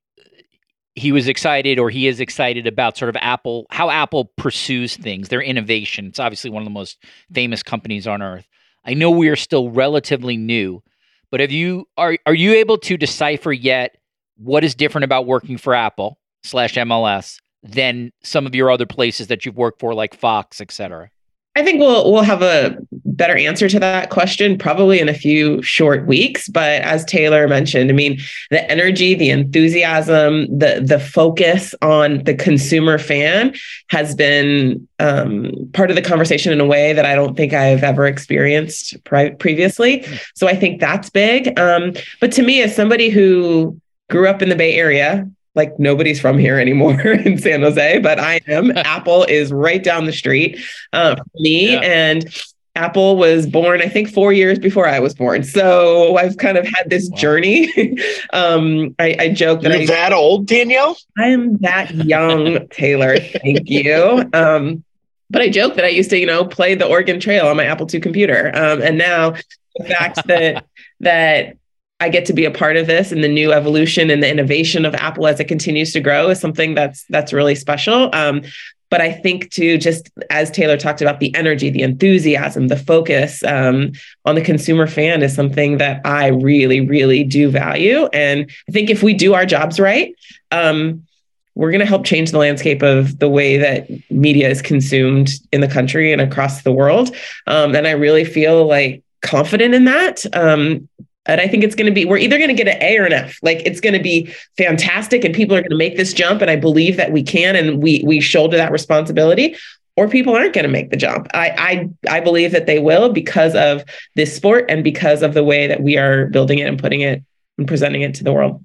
he 0.95 1.11
was 1.11 1.27
excited, 1.27 1.79
or 1.79 1.89
he 1.89 2.07
is 2.07 2.21
excited 2.21 2.67
about 2.67 2.99
sort 2.99 3.09
of 3.09 3.17
Apple, 3.17 3.67
how 3.71 3.89
Apple 3.89 4.27
pursues 4.37 4.95
things, 4.95 5.29
their 5.29 5.41
innovation. 5.41 6.07
It's 6.07 6.21
obviously 6.21 6.51
one 6.51 6.61
of 6.61 6.67
the 6.67 6.71
most 6.71 6.99
famous 7.33 7.63
companies 7.63 8.07
on 8.07 8.21
earth. 8.21 8.47
I 8.85 8.95
know 8.95 9.11
we 9.11 9.29
are 9.29 9.37
still 9.37 9.71
relatively 9.71 10.37
new, 10.37 10.83
but 11.31 11.41
have 11.41 11.51
you 11.51 11.89
are 11.97 12.19
are 12.27 12.35
you 12.35 12.53
able 12.53 12.77
to 12.79 12.97
decipher 12.97 13.53
yet? 13.53 13.97
What 14.43 14.65
is 14.65 14.75
different 14.75 15.05
about 15.05 15.27
working 15.27 15.57
for 15.57 15.75
Apple 15.75 16.19
slash 16.43 16.75
MLS 16.75 17.39
than 17.63 18.11
some 18.23 18.47
of 18.47 18.55
your 18.55 18.71
other 18.71 18.87
places 18.87 19.29
that 19.29 19.47
you've 19.47 19.57
worked 19.57 19.81
for, 19.81 19.95
like 19.95 20.15
Fox, 20.15 20.61
et 20.61 20.73
cetera? 20.73 21.11
I 21.55 21.63
think 21.63 21.81
we'll 21.81 22.11
we'll 22.11 22.23
have 22.23 22.41
a 22.41 22.79
better 23.05 23.37
answer 23.37 23.69
to 23.69 23.79
that 23.79 24.09
question 24.09 24.57
probably 24.57 25.01
in 25.01 25.09
a 25.11 25.15
few 25.15 25.61
short 25.61 26.07
weeks. 26.07 26.49
But 26.49 26.81
as 26.81 27.05
Taylor 27.05 27.47
mentioned, 27.47 27.91
I 27.91 27.93
mean, 27.93 28.19
the 28.51 28.69
energy, 28.71 29.15
the 29.15 29.29
enthusiasm, 29.29 30.47
the 30.47 30.83
the 30.83 30.99
focus 30.99 31.75
on 31.83 32.25
the 32.25 32.35
consumer 32.35 32.97
fan 32.97 33.55
has 33.91 34.15
been 34.15 34.89
um, 34.99 35.53
part 35.75 35.91
of 35.91 35.97
the 35.97 36.03
conversation 36.03 36.55
in 36.55 36.61
a 36.61 36.67
way 36.67 36.95
that 36.95 37.05
I 37.05 37.15
don't 37.15 37.37
think 37.37 37.53
I've 37.53 37.85
ever 37.85 38.07
experienced 38.07 39.05
pri- 39.05 39.35
previously. 39.35 40.07
Hmm. 40.07 40.15
So 40.35 40.49
I 40.49 40.57
think 40.57 40.81
that's 40.81 41.11
big. 41.11 41.59
Um, 41.59 41.93
but 42.19 42.33
to 42.33 42.43
me, 42.43 42.63
as 42.63 42.75
somebody 42.75 43.11
who 43.11 43.79
grew 44.11 44.29
up 44.29 44.43
in 44.43 44.49
the 44.49 44.57
Bay 44.57 44.75
Area. 44.75 45.29
Like 45.55 45.79
nobody's 45.79 46.21
from 46.21 46.39
here 46.39 46.59
anymore 46.59 47.01
in 47.07 47.37
San 47.39 47.63
Jose, 47.63 47.99
but 47.99 48.19
I 48.19 48.41
am. 48.49 48.77
Apple 48.77 49.25
is 49.25 49.53
right 49.53 49.83
down 49.83 50.07
the 50.07 50.13
street 50.13 50.59
uh, 50.93 51.17
for 51.17 51.25
me. 51.35 51.73
Yeah. 51.73 51.81
And 51.81 52.43
Apple 52.75 53.19
was 53.19 53.47
born, 53.47 53.83
I 53.83 53.89
think, 53.89 54.09
four 54.09 54.33
years 54.33 54.59
before 54.59 54.89
I 54.89 54.99
was 54.99 55.15
born. 55.15 55.45
So 55.45 56.17
I've 56.17 56.39
kind 56.39 56.57
of 56.57 56.65
had 56.65 56.89
this 56.89 57.11
wow. 57.11 57.17
journey. 57.19 57.99
um, 58.33 58.95
I, 58.99 59.15
I 59.19 59.29
joke 59.29 59.61
that 59.63 59.73
You're 59.73 59.83
I, 59.83 59.87
that 59.87 60.13
old, 60.15 60.47
Danielle. 60.47 60.97
I 61.19 61.29
am 61.29 61.59
that 61.59 61.95
young, 61.95 62.67
Taylor. 62.69 63.19
Thank 63.19 63.69
you. 63.69 64.25
Um, 64.33 64.85
but 65.29 65.43
I 65.43 65.51
joke 65.51 65.75
that 65.75 65.85
I 65.85 65.89
used 65.89 66.11
to, 66.11 66.19
you 66.19 66.27
know, 66.27 66.45
play 66.45 66.75
the 66.75 66.87
Oregon 66.87 67.21
Trail 67.21 67.47
on 67.47 67.57
my 67.57 67.65
Apple 67.65 67.87
II 67.93 68.01
computer. 68.01 68.51
Um, 68.55 68.81
and 68.81 68.97
now 68.97 69.35
the 69.77 69.85
fact 69.85 70.27
that 70.27 70.65
that 71.01 71.57
I 72.03 72.09
get 72.09 72.27
to 72.27 72.33
be 72.33 72.45
a 72.45 72.51
part 72.51 72.77
of 72.77 72.89
this 72.89 73.13
and 73.13 73.23
the 73.23 73.29
new 73.29 73.53
evolution 73.53 74.11
and 74.11 74.21
the 74.21 74.29
innovation 74.29 74.85
of 74.85 74.93
Apple 74.97 75.29
as 75.29 75.39
it 75.39 75.45
continues 75.45 75.93
to 75.93 76.01
grow 76.01 76.31
is 76.31 76.41
something 76.41 76.75
that's 76.75 77.05
that's 77.11 77.33
really 77.33 77.55
special. 77.55 78.11
Um, 78.13 78.43
but 78.91 79.01
I 79.01 79.13
think 79.13 79.53
to 79.53 79.79
just 79.79 80.11
as 80.29 80.51
Taylor 80.51 80.77
talked 80.77 81.01
about 81.01 81.21
the 81.21 81.33
energy, 81.37 81.71
the 81.71 81.83
enthusiasm, 81.83 82.67
the 82.67 82.77
focus 82.77 83.45
um, 83.45 83.93
on 84.25 84.35
the 84.35 84.43
consumer 84.43 84.89
fan 84.89 85.23
is 85.23 85.33
something 85.33 85.79
that 85.79 86.01
I 86.05 86.27
really, 86.27 86.81
really 86.81 87.23
do 87.23 87.49
value. 87.51 88.07
And 88.13 88.51
I 88.69 88.73
think 88.73 88.91
if 88.91 89.05
we 89.05 89.15
do 89.15 89.35
our 89.35 89.47
jobs 89.47 89.79
right, 89.79 90.13
um, 90.51 91.07
we're 91.55 91.71
going 91.71 91.81
to 91.81 91.87
help 91.87 92.05
change 92.05 92.33
the 92.33 92.39
landscape 92.39 92.83
of 92.83 93.21
the 93.21 93.29
way 93.29 93.59
that 93.59 93.89
media 94.11 94.51
is 94.51 94.61
consumed 94.61 95.31
in 95.53 95.61
the 95.61 95.69
country 95.69 96.13
and 96.13 96.21
across 96.21 96.63
the 96.63 96.73
world. 96.73 97.15
Um, 97.47 97.77
and 97.77 97.87
I 97.87 97.93
really 97.93 98.25
feel 98.25 98.67
like 98.67 99.05
confident 99.21 99.73
in 99.73 99.85
that. 99.85 100.25
Um, 100.35 100.89
and 101.27 101.41
I 101.41 101.47
think 101.47 101.63
it's 101.63 101.75
going 101.75 101.87
to 101.87 101.93
be, 101.93 102.05
we're 102.05 102.19
either 102.19 102.37
going 102.37 102.49
to 102.49 102.55
get 102.55 102.69
an 102.69 102.83
A 102.83 102.99
or 102.99 103.05
an 103.05 103.13
F. 103.13 103.39
Like 103.43 103.63
it's 103.65 103.81
going 103.81 103.95
to 103.95 104.03
be 104.03 104.33
fantastic 104.57 105.25
and 105.25 105.35
people 105.35 105.57
are 105.57 105.61
going 105.61 105.71
to 105.71 105.77
make 105.77 105.97
this 105.97 106.13
jump. 106.13 106.43
And 106.43 106.51
I 106.51 106.57
believe 106.57 106.97
that 106.97 107.13
we 107.13 107.23
can 107.23 107.55
and 107.55 107.83
we 107.83 108.03
we 108.05 108.21
shoulder 108.21 108.57
that 108.57 108.73
responsibility. 108.73 109.57
Or 109.95 110.09
people 110.09 110.35
aren't 110.35 110.55
going 110.55 110.65
to 110.65 110.71
make 110.71 110.91
the 110.91 110.97
jump. 110.97 111.29
I, 111.35 111.91
I 112.09 112.17
I 112.17 112.21
believe 112.21 112.51
that 112.53 112.67
they 112.67 112.79
will 112.79 113.13
because 113.13 113.55
of 113.55 113.85
this 114.17 114.35
sport 114.35 114.65
and 114.71 114.83
because 114.83 115.21
of 115.23 115.35
the 115.35 115.45
way 115.45 115.67
that 115.67 115.83
we 115.83 115.99
are 115.99 116.27
building 116.29 116.59
it 116.59 116.67
and 116.67 116.79
putting 116.79 117.03
it 117.03 117.23
and 117.59 117.69
presenting 117.69 118.01
it 118.01 118.15
to 118.15 118.25
the 118.25 118.33
world. 118.33 118.65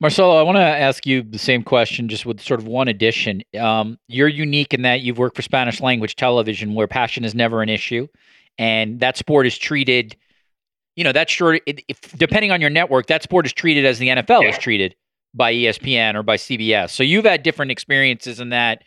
Marcelo, 0.00 0.36
I 0.36 0.42
want 0.42 0.56
to 0.56 0.62
ask 0.62 1.06
you 1.06 1.22
the 1.22 1.38
same 1.38 1.64
question, 1.64 2.08
just 2.08 2.24
with 2.24 2.40
sort 2.40 2.60
of 2.60 2.68
one 2.68 2.86
addition. 2.86 3.42
Um, 3.58 3.98
you're 4.06 4.28
unique 4.28 4.72
in 4.72 4.82
that 4.82 5.00
you've 5.00 5.18
worked 5.18 5.34
for 5.34 5.42
Spanish 5.42 5.80
language 5.80 6.14
television, 6.14 6.74
where 6.74 6.86
passion 6.86 7.24
is 7.24 7.34
never 7.34 7.62
an 7.62 7.68
issue, 7.68 8.06
and 8.58 9.00
that 9.00 9.16
sport 9.16 9.46
is 9.46 9.58
treated 9.58 10.16
you 10.98 11.04
know 11.04 11.12
that's 11.12 11.32
sure 11.32 11.54
it, 11.54 11.80
if, 11.86 12.00
depending 12.18 12.50
on 12.50 12.60
your 12.60 12.70
network 12.70 13.06
that 13.06 13.22
sport 13.22 13.46
is 13.46 13.52
treated 13.52 13.86
as 13.86 13.98
the 13.98 14.08
nfl 14.08 14.42
yeah. 14.42 14.48
is 14.48 14.58
treated 14.58 14.96
by 15.32 15.54
espn 15.54 16.16
or 16.16 16.24
by 16.24 16.36
cbs 16.36 16.90
so 16.90 17.04
you've 17.04 17.24
had 17.24 17.42
different 17.44 17.70
experiences 17.70 18.40
in 18.40 18.48
that 18.48 18.82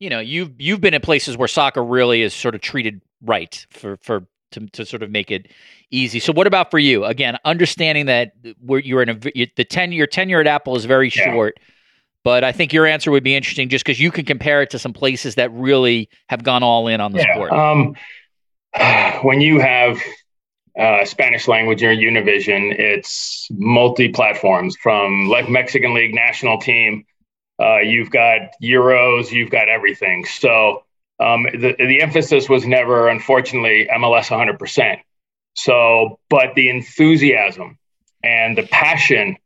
you 0.00 0.10
know 0.10 0.18
you've 0.18 0.50
you've 0.58 0.80
been 0.80 0.92
in 0.92 1.00
places 1.00 1.36
where 1.36 1.46
soccer 1.46 1.84
really 1.84 2.22
is 2.22 2.34
sort 2.34 2.56
of 2.56 2.60
treated 2.60 3.00
right 3.22 3.64
for 3.70 3.96
for 4.02 4.26
to, 4.50 4.66
to 4.70 4.84
sort 4.84 5.02
of 5.02 5.10
make 5.10 5.30
it 5.30 5.52
easy 5.92 6.18
so 6.18 6.32
what 6.32 6.48
about 6.48 6.68
for 6.70 6.80
you 6.80 7.04
again 7.04 7.38
understanding 7.44 8.06
that 8.06 8.32
where 8.60 8.80
you're 8.80 9.02
in 9.02 9.10
a 9.10 9.14
the 9.14 9.64
10 9.64 9.92
your 9.92 10.06
tenure 10.08 10.40
at 10.40 10.48
apple 10.48 10.74
is 10.74 10.84
very 10.84 11.10
yeah. 11.14 11.32
short 11.32 11.58
but 12.24 12.42
I 12.42 12.50
think 12.50 12.72
your 12.72 12.86
answer 12.86 13.12
would 13.12 13.22
be 13.22 13.36
interesting 13.36 13.68
just 13.68 13.84
because 13.84 14.00
you 14.00 14.10
can 14.10 14.24
compare 14.24 14.60
it 14.60 14.70
to 14.70 14.80
some 14.80 14.92
places 14.92 15.36
that 15.36 15.48
really 15.52 16.08
have 16.28 16.42
gone 16.42 16.64
all 16.64 16.88
in 16.88 17.00
on 17.00 17.12
the 17.12 17.20
yeah. 17.20 17.32
sport. 17.32 17.52
Um, 17.52 17.94
when 19.22 19.40
you 19.40 19.60
have 19.60 20.00
uh, 20.78 21.04
Spanish 21.04 21.48
language 21.48 21.82
or 21.82 21.94
Univision. 21.94 22.78
It's 22.78 23.48
multi 23.50 24.08
platforms 24.08 24.76
from 24.76 25.28
like 25.28 25.48
Mexican 25.48 25.94
League 25.94 26.14
national 26.14 26.58
team. 26.58 27.04
Uh, 27.58 27.78
you've 27.78 28.10
got 28.10 28.50
Euros, 28.62 29.30
you've 29.30 29.50
got 29.50 29.68
everything. 29.68 30.26
So 30.26 30.84
um, 31.18 31.44
the, 31.44 31.74
the 31.78 32.02
emphasis 32.02 32.48
was 32.48 32.66
never, 32.66 33.08
unfortunately, 33.08 33.88
MLS 33.90 34.28
100%. 34.28 35.00
So, 35.54 36.18
but 36.28 36.54
the 36.54 36.68
enthusiasm 36.68 37.78
and 38.22 38.58
the 38.58 38.64
passion 38.64 39.38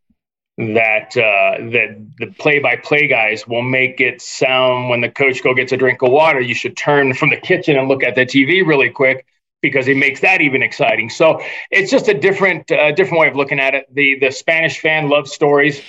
that 0.59 1.17
uh, 1.17 1.71
that 1.71 2.07
the 2.19 2.27
play-by-play 2.39 3.07
guys 3.07 3.47
will 3.47 3.63
make 3.63 4.01
it 4.01 4.21
sound 4.21 4.91
when 4.91 5.01
the 5.01 5.09
coach 5.09 5.43
go 5.43 5.55
gets 5.55 5.73
a 5.73 5.77
drink 5.77 6.03
of 6.03 6.11
water, 6.11 6.41
you 6.41 6.55
should 6.55 6.77
turn 6.77 7.15
from 7.15 7.31
the 7.31 7.37
kitchen 7.37 7.79
and 7.79 7.89
look 7.89 8.03
at 8.03 8.17
the 8.17 8.27
TV 8.27 8.67
really 8.67 8.91
quick 8.91 9.25
because 9.61 9.89
it 9.89 9.97
makes 9.97 10.21
that 10.21 10.41
even 10.41 10.63
exciting. 10.63 11.11
So 11.11 11.43
it's 11.71 11.91
just 11.91 12.09
a 12.09 12.15
different 12.15 12.71
uh, 12.71 12.93
different 12.93 13.21
way 13.21 13.29
of 13.29 13.37
looking 13.37 13.61
at 13.61 13.75
it. 13.75 13.87
The 13.95 14.19
the 14.19 14.31
Spanish 14.31 14.81
fan 14.81 15.09
loves 15.09 15.33
stories. 15.33 15.81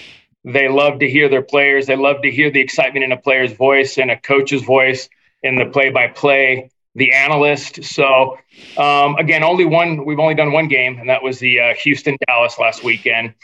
They 0.44 0.68
love 0.70 1.00
to 1.00 1.10
hear 1.10 1.30
their 1.30 1.44
players. 1.44 1.86
They 1.86 1.96
love 1.96 2.22
to 2.24 2.32
hear 2.32 2.50
the 2.50 2.62
excitement 2.62 3.04
in 3.04 3.12
a 3.12 3.18
player's 3.18 3.54
voice 3.54 3.98
and 3.98 4.10
a 4.10 4.20
coach's 4.20 4.64
voice 4.64 5.08
in 5.44 5.56
the 5.56 5.66
play-by-play, 5.66 6.72
the 6.96 7.14
analyst. 7.14 7.84
So 7.84 8.38
um, 8.76 9.16
again, 9.18 9.44
only 9.44 9.66
one. 9.66 10.06
We've 10.06 10.20
only 10.20 10.36
done 10.36 10.52
one 10.52 10.68
game, 10.68 11.00
and 11.00 11.10
that 11.10 11.24
was 11.24 11.40
the 11.40 11.60
uh, 11.60 11.74
Houston 11.76 12.18
Dallas 12.28 12.58
last 12.58 12.84
weekend. 12.84 13.36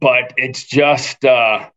But 0.00 0.34
it's 0.36 0.64
just 0.64 1.24
uh, 1.24 1.70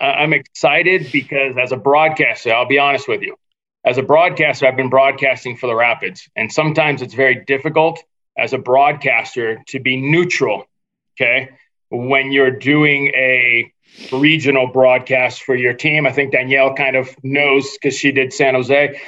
I'm 0.00 0.32
excited 0.32 1.10
because 1.12 1.56
as 1.58 1.72
a 1.72 1.76
broadcaster, 1.76 2.52
I'll 2.52 2.66
be 2.66 2.78
honest 2.78 3.06
with 3.08 3.22
you 3.22 3.36
as 3.84 3.98
a 3.98 4.02
broadcaster, 4.02 4.66
I've 4.66 4.76
been 4.76 4.88
broadcasting 4.88 5.56
for 5.56 5.66
the 5.66 5.74
Rapids, 5.74 6.28
and 6.34 6.50
sometimes 6.50 7.02
it's 7.02 7.14
very 7.14 7.44
difficult 7.44 8.02
as 8.36 8.52
a 8.52 8.58
broadcaster 8.58 9.62
to 9.68 9.78
be 9.78 9.96
neutral. 9.96 10.66
Okay. 11.14 11.50
When 11.90 12.32
you're 12.32 12.50
doing 12.50 13.08
a 13.08 13.70
regional 14.10 14.66
broadcast 14.66 15.42
for 15.42 15.54
your 15.54 15.74
team, 15.74 16.06
I 16.06 16.12
think 16.12 16.32
Danielle 16.32 16.74
kind 16.74 16.96
of 16.96 17.14
knows 17.22 17.72
because 17.72 17.96
she 17.96 18.10
did 18.10 18.32
San 18.32 18.54
Jose. 18.54 19.00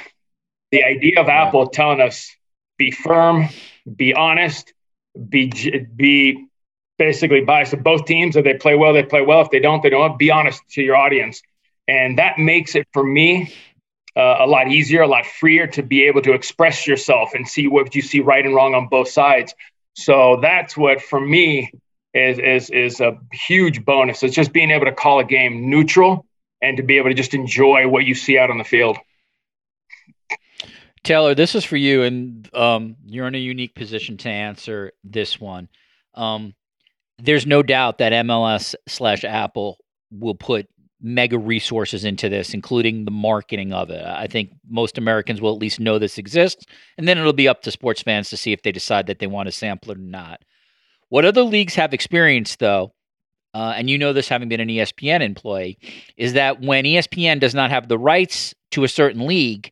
The 0.71 0.83
idea 0.83 1.19
of 1.19 1.27
Apple 1.27 1.67
telling 1.67 1.99
us 1.99 2.31
be 2.77 2.91
firm, 2.91 3.49
be 3.93 4.13
honest, 4.13 4.73
be 5.27 5.51
be 5.95 6.45
basically 6.97 7.41
biased 7.41 7.71
to 7.71 7.77
both 7.77 8.05
teams. 8.05 8.35
If 8.35 8.45
they 8.45 8.53
play 8.53 8.75
well, 8.75 8.93
they 8.93 9.03
play 9.03 9.21
well. 9.21 9.41
If 9.41 9.49
they 9.49 9.59
don't, 9.59 9.81
they 9.81 9.89
don't. 9.89 10.17
Be 10.17 10.31
honest 10.31 10.61
to 10.71 10.81
your 10.81 10.95
audience, 10.95 11.41
and 11.87 12.19
that 12.19 12.37
makes 12.37 12.75
it 12.75 12.87
for 12.93 13.03
me 13.03 13.53
uh, 14.17 14.37
a 14.39 14.47
lot 14.47 14.67
easier, 14.71 15.03
a 15.03 15.07
lot 15.07 15.27
freer 15.27 15.67
to 15.67 15.83
be 15.83 16.05
able 16.05 16.23
to 16.23 16.33
express 16.33 16.87
yourself 16.87 17.35
and 17.35 17.47
see 17.47 17.67
what 17.67 17.93
you 17.93 18.01
see 18.01 18.19
right 18.19 18.43
and 18.43 18.55
wrong 18.55 18.73
on 18.73 18.87
both 18.87 19.07
sides. 19.07 19.53
So 19.93 20.39
that's 20.41 20.75
what, 20.75 21.01
for 21.01 21.21
me, 21.21 21.71
is, 22.15 22.39
is, 22.39 22.69
is 22.71 22.99
a 22.99 23.17
huge 23.31 23.85
bonus. 23.85 24.23
It's 24.23 24.35
just 24.35 24.51
being 24.51 24.71
able 24.71 24.85
to 24.85 24.91
call 24.91 25.19
a 25.19 25.23
game 25.23 25.69
neutral 25.69 26.25
and 26.63 26.77
to 26.77 26.83
be 26.83 26.97
able 26.97 27.09
to 27.09 27.13
just 27.13 27.35
enjoy 27.35 27.87
what 27.87 28.05
you 28.05 28.15
see 28.15 28.39
out 28.39 28.49
on 28.49 28.57
the 28.57 28.63
field. 28.63 28.97
Taylor, 31.03 31.35
this 31.35 31.53
is 31.53 31.63
for 31.63 31.77
you, 31.77 32.01
and 32.01 32.53
um, 32.55 32.95
you're 33.05 33.27
in 33.27 33.35
a 33.35 33.39
unique 33.39 33.75
position 33.75 34.17
to 34.17 34.29
answer 34.29 34.91
this 35.03 35.39
one. 35.39 35.69
Um, 36.15 36.55
there's 37.19 37.45
no 37.45 37.61
doubt 37.61 37.99
that 37.99 38.11
MLS 38.25 38.73
slash 38.87 39.23
Apple 39.23 39.77
will 40.11 40.35
put 40.35 40.67
mega 41.01 41.37
resources 41.37 42.03
into 42.03 42.29
this, 42.29 42.53
including 42.53 43.05
the 43.05 43.11
marketing 43.11 43.71
of 43.71 43.89
it. 43.89 44.03
I 44.03 44.27
think 44.27 44.51
most 44.67 44.97
Americans 44.97 45.41
will 45.41 45.53
at 45.53 45.61
least 45.61 45.79
know 45.79 45.99
this 45.99 46.17
exists, 46.17 46.65
and 46.97 47.07
then 47.07 47.17
it'll 47.17 47.33
be 47.33 47.47
up 47.47 47.61
to 47.63 47.71
sports 47.71 48.01
fans 48.01 48.29
to 48.29 48.37
see 48.37 48.51
if 48.51 48.63
they 48.63 48.71
decide 48.71 49.07
that 49.07 49.19
they 49.19 49.27
want 49.27 49.47
to 49.47 49.51
sample 49.51 49.91
it 49.91 49.97
or 49.97 50.01
not. 50.01 50.41
What 51.09 51.25
other 51.25 51.43
leagues 51.43 51.75
have 51.75 51.93
experienced, 51.93 52.59
though, 52.59 52.93
uh, 53.53 53.73
and 53.75 53.89
you 53.89 53.97
know 53.97 54.13
this 54.13 54.27
having 54.27 54.49
been 54.49 54.59
an 54.59 54.67
ESPN 54.67 55.21
employee, 55.21 55.77
is 56.17 56.33
that 56.33 56.61
when 56.61 56.83
ESPN 56.83 57.39
does 57.39 57.55
not 57.55 57.69
have 57.69 57.87
the 57.87 57.97
rights 57.97 58.53
to 58.71 58.83
a 58.83 58.89
certain 58.89 59.25
league, 59.25 59.71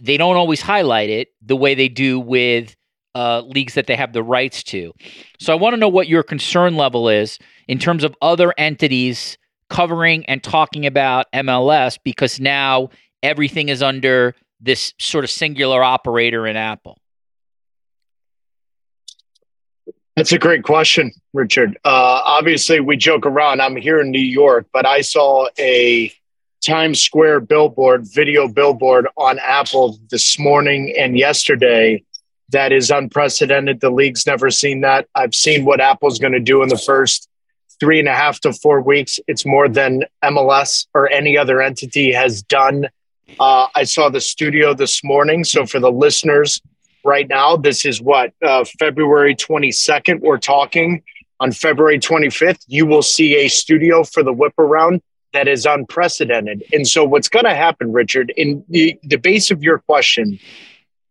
they 0.00 0.16
don't 0.16 0.36
always 0.36 0.60
highlight 0.60 1.10
it 1.10 1.28
the 1.42 1.56
way 1.56 1.74
they 1.74 1.88
do 1.88 2.20
with 2.20 2.76
uh, 3.14 3.40
leagues 3.40 3.74
that 3.74 3.86
they 3.86 3.96
have 3.96 4.12
the 4.12 4.22
rights 4.22 4.62
to. 4.62 4.92
So 5.40 5.52
I 5.52 5.56
want 5.56 5.74
to 5.74 5.78
know 5.78 5.88
what 5.88 6.08
your 6.08 6.22
concern 6.22 6.76
level 6.76 7.08
is 7.08 7.38
in 7.66 7.78
terms 7.78 8.04
of 8.04 8.14
other 8.20 8.52
entities 8.58 9.38
covering 9.68 10.24
and 10.26 10.42
talking 10.42 10.86
about 10.86 11.26
MLS 11.32 11.98
because 12.02 12.40
now 12.40 12.90
everything 13.22 13.68
is 13.68 13.82
under 13.82 14.34
this 14.60 14.94
sort 14.98 15.24
of 15.24 15.30
singular 15.30 15.82
operator 15.82 16.46
in 16.46 16.56
Apple. 16.56 16.98
That's 20.16 20.32
a 20.32 20.38
great 20.38 20.62
question, 20.62 21.12
Richard. 21.34 21.76
Uh, 21.84 22.22
obviously, 22.24 22.80
we 22.80 22.96
joke 22.96 23.26
around. 23.26 23.60
I'm 23.60 23.76
here 23.76 24.00
in 24.00 24.10
New 24.10 24.18
York, 24.18 24.66
but 24.72 24.86
I 24.86 25.02
saw 25.02 25.48
a 25.58 26.10
Times 26.64 27.00
Square 27.00 27.40
billboard, 27.40 28.06
video 28.06 28.48
billboard 28.48 29.08
on 29.18 29.38
Apple 29.38 29.98
this 30.10 30.38
morning 30.38 30.94
and 30.98 31.18
yesterday. 31.18 32.02
That 32.48 32.72
is 32.72 32.90
unprecedented. 32.90 33.80
The 33.80 33.90
league's 33.90 34.26
never 34.26 34.50
seen 34.50 34.80
that. 34.80 35.06
I've 35.14 35.34
seen 35.34 35.66
what 35.66 35.80
Apple's 35.80 36.18
going 36.18 36.32
to 36.32 36.40
do 36.40 36.62
in 36.62 36.70
the 36.70 36.78
first 36.78 37.28
three 37.80 37.98
and 37.98 38.08
a 38.08 38.14
half 38.14 38.40
to 38.40 38.52
four 38.52 38.80
weeks. 38.80 39.18
It's 39.26 39.44
more 39.46 39.68
than 39.68 40.04
MLS 40.24 40.86
or 40.94 41.10
any 41.10 41.36
other 41.36 41.60
entity 41.60 42.12
has 42.12 42.42
done. 42.42 42.88
Uh, 43.40 43.66
I 43.74 43.84
saw 43.84 44.08
the 44.08 44.20
studio 44.20 44.74
this 44.74 45.02
morning. 45.02 45.44
So 45.44 45.66
for 45.66 45.80
the 45.80 45.90
listeners, 45.90 46.60
right 47.06 47.28
now. 47.28 47.56
This 47.56 47.86
is 47.86 48.02
what 48.02 48.34
uh, 48.42 48.64
February 48.78 49.34
22nd. 49.34 50.20
We're 50.20 50.38
talking 50.38 51.02
on 51.40 51.52
February 51.52 51.98
25th. 51.98 52.64
You 52.66 52.84
will 52.84 53.02
see 53.02 53.36
a 53.36 53.48
studio 53.48 54.04
for 54.04 54.22
the 54.22 54.32
whip 54.32 54.54
around 54.58 55.00
that 55.32 55.48
is 55.48 55.64
unprecedented. 55.64 56.64
And 56.72 56.86
so, 56.86 57.04
what's 57.04 57.28
going 57.28 57.44
to 57.44 57.54
happen, 57.54 57.92
Richard, 57.92 58.32
in 58.36 58.64
the, 58.68 58.98
the 59.02 59.16
base 59.16 59.50
of 59.50 59.62
your 59.62 59.78
question 59.78 60.38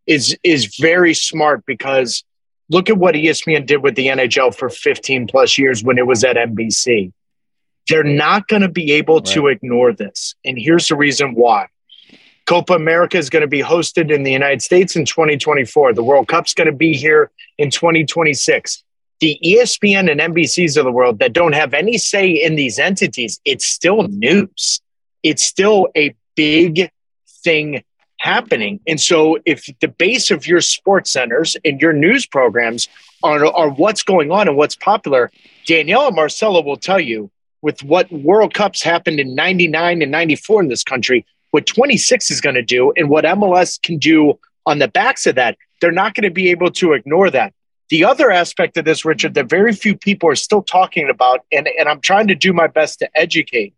is 0.05 0.37
is 0.43 0.75
very 0.77 1.13
smart 1.15 1.65
because 1.65 2.23
look 2.69 2.89
at 2.89 2.97
what 2.97 3.15
ESPN 3.15 3.65
did 3.65 3.83
with 3.83 3.95
the 3.95 4.07
NHL 4.07 4.55
for 4.55 4.69
15 4.69 5.27
plus 5.27 5.57
years 5.57 5.83
when 5.83 5.97
it 5.97 6.07
was 6.07 6.23
at 6.23 6.35
NBC. 6.35 7.11
They're 7.87 8.03
not 8.03 8.47
going 8.47 8.63
to 8.63 8.69
be 8.69 8.93
able 8.93 9.17
right. 9.17 9.25
to 9.25 9.47
ignore 9.47 9.93
this. 9.93 10.35
And 10.43 10.57
here's 10.57 10.87
the 10.87 10.95
reason 10.95 11.35
why. 11.35 11.67
Copa 12.45 12.73
America 12.73 13.17
is 13.17 13.29
going 13.29 13.41
to 13.41 13.47
be 13.47 13.61
hosted 13.61 14.11
in 14.11 14.23
the 14.23 14.31
United 14.31 14.61
States 14.61 14.95
in 14.95 15.05
2024. 15.05 15.93
The 15.93 16.03
World 16.03 16.27
Cup's 16.27 16.53
going 16.53 16.67
to 16.67 16.75
be 16.75 16.93
here 16.93 17.31
in 17.57 17.71
2026. 17.71 18.83
The 19.19 19.39
ESPN 19.43 20.11
and 20.11 20.19
NBCs 20.19 20.77
of 20.77 20.85
the 20.85 20.91
world 20.91 21.19
that 21.19 21.33
don't 21.33 21.53
have 21.53 21.73
any 21.73 21.97
say 21.97 22.29
in 22.29 22.55
these 22.55 22.77
entities, 22.77 23.39
it's 23.45 23.65
still 23.65 24.03
news. 24.03 24.81
It's 25.23 25.43
still 25.43 25.87
a 25.95 26.15
big 26.35 26.91
thing 27.43 27.83
happening. 28.19 28.79
And 28.87 28.99
so, 28.99 29.37
if 29.45 29.69
the 29.79 29.87
base 29.87 30.31
of 30.31 30.47
your 30.47 30.61
sports 30.61 31.11
centers 31.11 31.57
and 31.65 31.81
your 31.81 31.93
news 31.93 32.25
programs 32.25 32.87
are, 33.23 33.45
are 33.45 33.69
what's 33.69 34.03
going 34.03 34.31
on 34.31 34.47
and 34.47 34.57
what's 34.57 34.75
popular, 34.75 35.31
Danielle 35.65 36.07
and 36.07 36.15
Marcelo 36.15 36.61
will 36.61 36.77
tell 36.77 36.99
you 36.99 37.29
with 37.61 37.83
what 37.83 38.11
World 38.11 38.53
Cups 38.53 38.83
happened 38.83 39.19
in 39.19 39.33
99 39.33 40.01
and 40.01 40.11
94 40.11 40.63
in 40.63 40.67
this 40.69 40.83
country, 40.83 41.25
what 41.51 41.65
26 41.65 42.29
is 42.29 42.41
going 42.41 42.55
to 42.55 42.61
do 42.61 42.93
and 42.95 43.09
what 43.09 43.25
MLS 43.25 43.81
can 43.81 43.97
do 43.97 44.37
on 44.65 44.79
the 44.79 44.87
backs 44.87 45.25
of 45.25 45.35
that, 45.35 45.57
they're 45.81 45.91
not 45.91 46.13
going 46.13 46.23
to 46.23 46.31
be 46.31 46.49
able 46.49 46.71
to 46.71 46.93
ignore 46.93 47.29
that. 47.29 47.53
The 47.89 48.03
other 48.03 48.31
aspect 48.31 48.77
of 48.77 48.85
this, 48.85 49.05
Richard, 49.05 49.35
that 49.35 49.47
very 49.47 49.73
few 49.73 49.95
people 49.95 50.29
are 50.29 50.35
still 50.35 50.63
talking 50.63 51.09
about, 51.09 51.41
and, 51.51 51.67
and 51.79 51.87
I'm 51.87 52.01
trying 52.01 52.27
to 52.27 52.35
do 52.35 52.51
my 52.51 52.67
best 52.67 52.99
to 52.99 53.09
educate, 53.15 53.75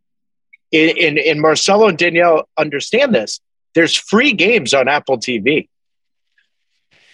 and, 0.71 1.17
and 1.17 1.41
Marcelo 1.41 1.87
and 1.87 1.97
Danielle 1.97 2.47
understand 2.57 3.13
this, 3.13 3.39
there's 3.77 3.95
free 3.95 4.33
games 4.33 4.73
on 4.73 4.87
Apple 4.87 5.17
TV. 5.17 5.69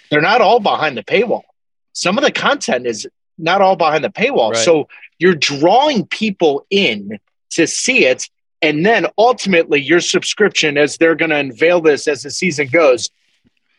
They're 0.09 0.21
not 0.21 0.41
all 0.41 0.59
behind 0.59 0.97
the 0.97 1.03
paywall. 1.03 1.43
Some 1.91 2.17
of 2.17 2.23
the 2.23 2.31
content 2.31 2.87
is 2.87 3.07
not 3.37 3.61
all 3.61 3.75
behind 3.75 4.03
the 4.03 4.09
paywall. 4.09 4.53
Right. 4.53 4.63
So 4.63 4.87
you're 5.19 5.35
drawing 5.35 6.07
people 6.07 6.65
in 6.69 7.19
to 7.51 7.67
see 7.67 8.05
it 8.05 8.29
and 8.63 8.85
then 8.85 9.07
ultimately, 9.17 9.81
your 9.81 9.99
subscription, 9.99 10.77
as 10.77 10.95
they're 10.95 11.15
going 11.15 11.31
to 11.31 11.35
unveil 11.35 11.81
this 11.81 12.07
as 12.07 12.23
the 12.23 12.31
season 12.31 12.69
goes, 12.69 13.09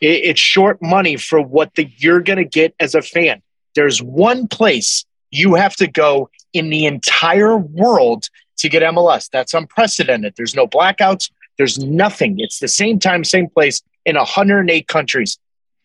it, 0.02 0.24
it's 0.24 0.40
short 0.40 0.82
money 0.82 1.16
for 1.16 1.40
what 1.40 1.74
the, 1.74 1.90
you're 1.96 2.20
going 2.20 2.36
to 2.36 2.44
get 2.44 2.74
as 2.78 2.94
a 2.94 3.00
fan. 3.00 3.40
There's 3.74 4.02
one 4.02 4.46
place 4.46 5.06
you 5.30 5.54
have 5.54 5.74
to 5.76 5.86
go 5.86 6.28
in 6.52 6.68
the 6.68 6.84
entire 6.84 7.56
world 7.56 8.28
to 8.58 8.68
get 8.68 8.82
MLS. 8.82 9.30
That's 9.30 9.54
unprecedented. 9.54 10.34
There's 10.36 10.54
no 10.54 10.66
blackouts. 10.66 11.30
There's 11.58 11.78
nothing. 11.78 12.38
It's 12.38 12.58
the 12.58 12.68
same 12.68 12.98
time, 12.98 13.24
same 13.24 13.48
place 13.48 13.82
in 14.04 14.16
108 14.16 14.88
countries. 14.88 15.38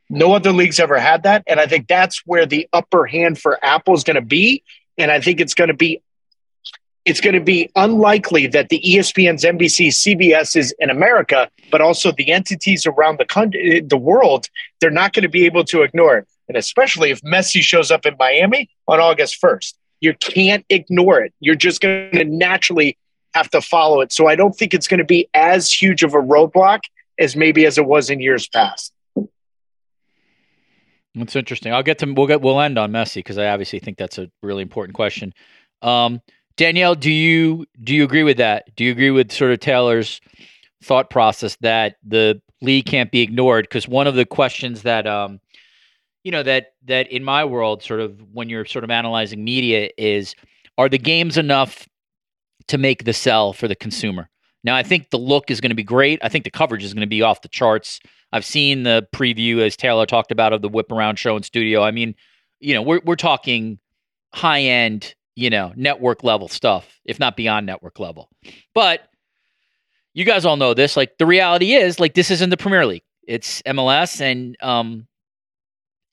No 0.10 0.34
other 0.34 0.52
leagues 0.52 0.80
ever 0.80 0.98
had 0.98 1.24
that. 1.24 1.44
And 1.48 1.60
I 1.60 1.68
think 1.68 1.88
that's 1.88 2.24
where 2.26 2.46
the 2.46 2.68
upper 2.74 3.06
hand 3.06 3.40
for 3.40 3.64
Apple 3.64 3.94
is 3.94 4.04
going 4.04 4.16
to 4.16 4.22
be. 4.22 4.64
And 4.98 5.12
I 5.12 5.22
think 5.22 5.40
it's 5.40 5.54
going 5.54 5.68
to 5.68 5.76
be 5.76 6.02
it's 7.06 7.22
going 7.22 7.34
to 7.34 7.42
be 7.42 7.72
unlikely 7.76 8.46
that 8.48 8.70
the 8.70 8.80
ESPN's, 8.82 9.44
NBC, 9.44 9.88
CBS's 9.88 10.74
in 10.80 10.90
America, 10.90 11.50
but 11.72 11.82
also 11.82 12.12
the 12.12 12.32
entities 12.32 12.86
around 12.86 13.18
the 13.18 13.26
country, 13.26 13.80
the 13.80 13.98
world, 13.98 14.48
they're 14.80 14.92
not 14.92 15.14
going 15.14 15.24
to 15.24 15.30
be 15.30 15.46
able 15.46 15.64
to 15.64 15.82
ignore 15.82 16.18
it. 16.18 16.28
And 16.48 16.58
especially 16.58 17.10
if 17.10 17.22
Messi 17.22 17.62
shows 17.62 17.90
up 17.90 18.06
in 18.06 18.16
Miami 18.20 18.70
on 18.88 19.00
August 19.00 19.42
1st, 19.42 19.74
you 20.02 20.14
can't 20.14 20.66
ignore 20.70 21.22
it. 21.22 21.34
You're 21.40 21.56
just 21.56 21.82
going 21.82 22.12
to 22.12 22.26
naturally 22.26 22.98
have 23.34 23.50
to 23.52 23.62
follow 23.62 24.02
it. 24.02 24.12
So 24.12 24.28
I 24.28 24.36
don't 24.36 24.56
think 24.56 24.74
it's 24.74 24.88
going 24.88 25.00
to 25.00 25.06
be 25.06 25.30
as 25.34 25.72
huge 25.72 26.04
of 26.04 26.14
a 26.14 26.18
roadblock 26.18 26.82
as 27.20 27.36
maybe 27.36 27.66
as 27.66 27.78
it 27.78 27.86
was 27.86 28.10
in 28.10 28.20
years 28.20 28.48
past. 28.48 28.94
That's 31.16 31.36
interesting. 31.36 31.74
I'll 31.74 31.84
get 31.84 32.00
to 32.00 32.14
we'll 32.14 32.28
get 32.28 32.42
we'll 32.42 32.62
end 32.62 32.78
on 32.78 32.92
Messi 32.92 33.16
because 33.16 33.38
I 33.38 33.48
obviously 33.48 33.80
think 33.80 33.98
that's 33.98 34.18
a 34.18 34.30
really 34.42 34.62
important 34.62 34.96
question. 34.96 35.34
Um, 35.82 36.22
Danielle, 36.56 36.96
do 36.96 37.12
you 37.12 37.66
do 37.84 37.96
you 37.96 38.04
agree 38.04 38.24
with 38.24 38.38
that? 38.38 38.74
Do 38.76 38.84
you 38.84 38.92
agree 38.92 39.12
with 39.12 39.32
sort 39.32 39.52
of 39.52 39.60
Taylor's 39.60 40.22
thought 40.84 41.10
process 41.10 41.58
that 41.62 41.96
the 42.06 42.42
league 42.62 42.86
can't 42.86 43.12
be 43.12 43.22
ignored? 43.22 43.66
Because 43.66 43.88
one 43.88 44.08
of 44.08 44.16
the 44.16 44.26
questions 44.26 44.84
that 44.84 45.08
um, 45.08 45.40
you 46.24 46.32
know 46.32 46.44
that 46.44 46.74
that 46.86 47.12
in 47.12 47.24
my 47.24 47.44
world, 47.44 47.82
sort 47.82 48.02
of 48.02 48.22
when 48.32 48.48
you're 48.48 48.66
sort 48.66 48.84
of 48.84 48.92
analyzing 48.92 49.44
media, 49.44 49.90
is 49.98 50.36
are 50.78 50.90
the 50.90 51.00
games 51.00 51.38
enough 51.38 51.89
to 52.68 52.78
make 52.78 53.06
the 53.06 53.14
sell 53.14 53.54
for 53.54 53.68
the 53.68 53.76
consumer? 53.76 54.30
Now, 54.64 54.76
I 54.76 54.84
think 54.84 55.10
the 55.10 55.18
look 55.18 55.50
is 55.50 55.62
going 55.62 55.70
to 55.70 55.76
be 55.76 55.84
great. 55.84 56.20
I 56.22 56.30
think 56.30 56.44
the 56.44 56.52
coverage 56.52 56.84
is 56.84 56.94
going 56.94 57.02
to 57.02 57.08
be 57.08 57.22
off 57.22 57.42
the 57.42 57.48
charts. 57.48 58.00
I've 58.32 58.46
seen 58.46 58.84
the 58.84 59.08
preview 59.14 59.60
as 59.60 59.78
Taylor 59.78 60.06
talked 60.06 60.32
about 60.32 60.54
of 60.54 60.62
the 60.62 60.70
whip 60.70 60.92
around 60.92 61.18
show 61.18 61.36
in 61.38 61.44
studio. 61.44 61.82
I 61.82 61.92
mean, 61.92 62.16
you 62.60 62.74
know, 62.74 62.82
we're 62.82 63.02
we're 63.06 63.16
talking 63.16 63.80
high 64.34 64.62
end 64.62 65.16
you 65.40 65.50
know, 65.50 65.72
network 65.78 66.22
level 66.22 66.50
stuff, 66.50 67.00
if 67.06 67.18
not 67.18 67.38
beyond 67.38 67.66
network 67.66 67.98
level. 67.98 68.30
But 68.76 69.08
you 70.14 70.26
guys 70.26 70.44
all 70.44 70.58
know 70.58 70.74
this. 70.74 70.98
Like 70.98 71.18
the 71.18 71.26
reality 71.26 71.74
is, 71.76 71.98
like 71.98 72.14
this 72.14 72.30
isn't 72.30 72.50
the 72.50 72.58
Premier 72.58 72.86
League. 72.86 73.04
It's 73.26 73.62
MLS, 73.62 74.20
and 74.20 74.58
um, 74.62 75.08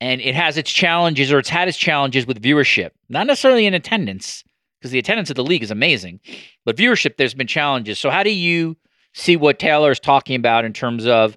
and 0.01 0.21
it 0.21 0.37
has 0.37 0.57
its 0.57 0.71
challenges, 0.71 1.33
or 1.33 1.41
it's 1.41 1.49
had 1.49 1.67
its 1.67 1.77
challenges 1.77 2.25
with 2.25 2.41
viewership. 2.41 2.91
Not 3.09 3.27
necessarily 3.27 3.67
in 3.67 3.75
attendance, 3.75 4.45
because 4.87 4.93
the 4.93 4.99
attendance 5.01 5.31
of 5.31 5.37
the 5.37 5.45
league 5.45 5.65
is 5.65 5.71
amazing, 5.73 6.21
but 6.65 6.77
viewership 6.77 7.17
there's 7.17 7.35
been 7.35 7.47
challenges. 7.49 7.99
So 7.99 8.09
how 8.09 8.23
do 8.23 8.31
you 8.31 8.77
see 9.15 9.37
what 9.37 9.59
Taylor 9.59 9.91
is 9.91 9.99
talking 9.99 10.37
about 10.37 10.65
in 10.65 10.73
terms 10.73 11.07
of 11.07 11.37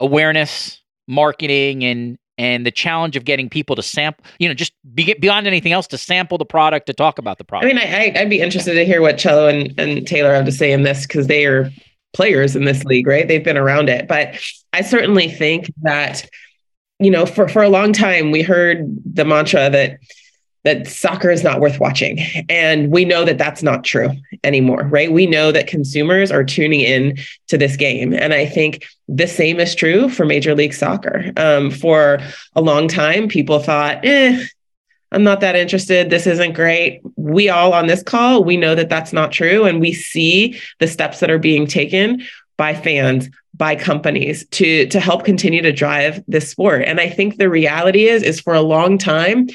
awareness, 0.00 0.82
marketing, 1.06 1.84
and 1.84 2.18
and 2.36 2.64
the 2.64 2.70
challenge 2.70 3.16
of 3.16 3.24
getting 3.24 3.48
people 3.48 3.74
to 3.74 3.82
sample, 3.82 4.24
you 4.38 4.46
know, 4.46 4.54
just 4.54 4.72
be, 4.94 5.12
beyond 5.14 5.48
anything 5.48 5.72
else, 5.72 5.88
to 5.88 5.98
sample 5.98 6.38
the 6.38 6.44
product, 6.44 6.86
to 6.86 6.92
talk 6.92 7.18
about 7.18 7.36
the 7.38 7.44
product. 7.44 7.68
I 7.68 7.74
mean, 7.74 7.84
I, 7.84 8.20
I'd 8.20 8.30
be 8.30 8.40
interested 8.40 8.74
to 8.74 8.84
hear 8.84 9.02
what 9.02 9.18
Cello 9.18 9.48
and, 9.48 9.74
and 9.76 10.06
Taylor 10.06 10.32
have 10.32 10.44
to 10.44 10.52
say 10.52 10.70
in 10.70 10.84
this 10.84 11.04
because 11.04 11.26
they 11.26 11.46
are 11.46 11.68
players 12.12 12.54
in 12.54 12.64
this 12.64 12.84
league, 12.84 13.08
right? 13.08 13.26
They've 13.26 13.42
been 13.42 13.56
around 13.56 13.88
it. 13.88 14.06
But 14.06 14.40
I 14.72 14.82
certainly 14.82 15.28
think 15.28 15.72
that, 15.82 16.28
you 17.00 17.10
know, 17.10 17.26
for, 17.26 17.48
for 17.48 17.64
a 17.64 17.68
long 17.68 17.92
time, 17.92 18.30
we 18.30 18.42
heard 18.42 18.86
the 19.04 19.24
mantra 19.24 19.68
that 19.68 19.98
that 20.68 20.86
soccer 20.86 21.30
is 21.30 21.42
not 21.42 21.60
worth 21.60 21.80
watching. 21.80 22.20
And 22.50 22.90
we 22.90 23.06
know 23.06 23.24
that 23.24 23.38
that's 23.38 23.62
not 23.62 23.84
true 23.84 24.10
anymore, 24.44 24.82
right? 24.82 25.10
We 25.10 25.24
know 25.24 25.50
that 25.50 25.66
consumers 25.66 26.30
are 26.30 26.44
tuning 26.44 26.80
in 26.80 27.16
to 27.46 27.56
this 27.56 27.74
game. 27.74 28.12
And 28.12 28.34
I 28.34 28.44
think 28.44 28.86
the 29.08 29.26
same 29.26 29.60
is 29.60 29.74
true 29.74 30.10
for 30.10 30.26
Major 30.26 30.54
League 30.54 30.74
Soccer. 30.74 31.32
Um, 31.38 31.70
for 31.70 32.18
a 32.54 32.60
long 32.60 32.86
time, 32.86 33.28
people 33.28 33.60
thought, 33.60 34.04
eh, 34.04 34.44
I'm 35.10 35.24
not 35.24 35.40
that 35.40 35.56
interested. 35.56 36.10
This 36.10 36.26
isn't 36.26 36.52
great. 36.52 37.00
We 37.16 37.48
all 37.48 37.72
on 37.72 37.86
this 37.86 38.02
call, 38.02 38.44
we 38.44 38.58
know 38.58 38.74
that 38.74 38.90
that's 38.90 39.14
not 39.14 39.32
true. 39.32 39.64
And 39.64 39.80
we 39.80 39.94
see 39.94 40.60
the 40.80 40.86
steps 40.86 41.20
that 41.20 41.30
are 41.30 41.38
being 41.38 41.66
taken 41.66 42.26
by 42.58 42.74
fans, 42.74 43.30
by 43.56 43.74
companies 43.74 44.46
to, 44.48 44.86
to 44.88 45.00
help 45.00 45.24
continue 45.24 45.62
to 45.62 45.72
drive 45.72 46.22
this 46.28 46.50
sport. 46.50 46.82
And 46.84 47.00
I 47.00 47.08
think 47.08 47.38
the 47.38 47.48
reality 47.48 48.06
is, 48.06 48.22
is 48.22 48.38
for 48.38 48.52
a 48.52 48.60
long 48.60 48.98
time, 48.98 49.48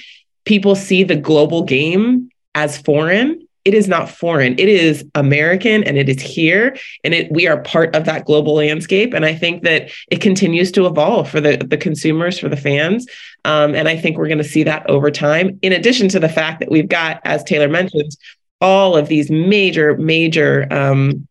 people 0.46 0.76
see 0.76 1.04
the 1.04 1.16
global 1.16 1.64
game 1.64 2.30
as 2.56 2.78
foreign 2.78 3.44
it 3.66 3.74
is 3.74 3.88
not 3.88 4.10
foreign. 4.10 4.54
It 4.60 4.68
is 4.68 5.06
american 5.16 5.84
and 5.84 5.98
it 5.98 6.10
is 6.10 6.22
here 6.22 6.76
and 7.04 7.14
it 7.14 7.32
we 7.32 7.48
are 7.48 7.62
part 7.62 7.96
of 7.96 8.06
that 8.06 8.26
global 8.26 8.56
landscape. 8.56 9.14
And 9.14 9.26
i 9.26 9.34
think 9.34 9.64
that 9.64 9.90
it 10.12 10.22
continues 10.22 10.72
to 10.74 10.86
evolve 10.86 11.30
for 11.30 11.40
the 11.40 11.58
the 11.58 11.78
consumers 11.78 12.38
for 12.38 12.50
the 12.50 12.58
fans. 12.58 13.08
Um, 13.46 13.76
and 13.76 13.88
i 13.88 13.96
think 13.96 14.18
we're 14.18 14.28
going 14.28 14.38
to 14.38 14.44
see 14.44 14.64
that 14.64 14.90
over 14.90 15.10
time. 15.12 15.60
In 15.62 15.72
addition 15.72 16.10
to 16.10 16.20
the 16.20 16.30
fact 16.30 16.60
that 16.60 16.72
we've 16.72 16.90
got 16.90 17.22
as 17.24 17.44
taylor 17.44 17.70
mentioned 17.70 18.12
all 18.60 18.96
of 18.96 19.08
these 19.08 19.30
major 19.30 19.98
major 19.98 20.68
um, 20.72 21.28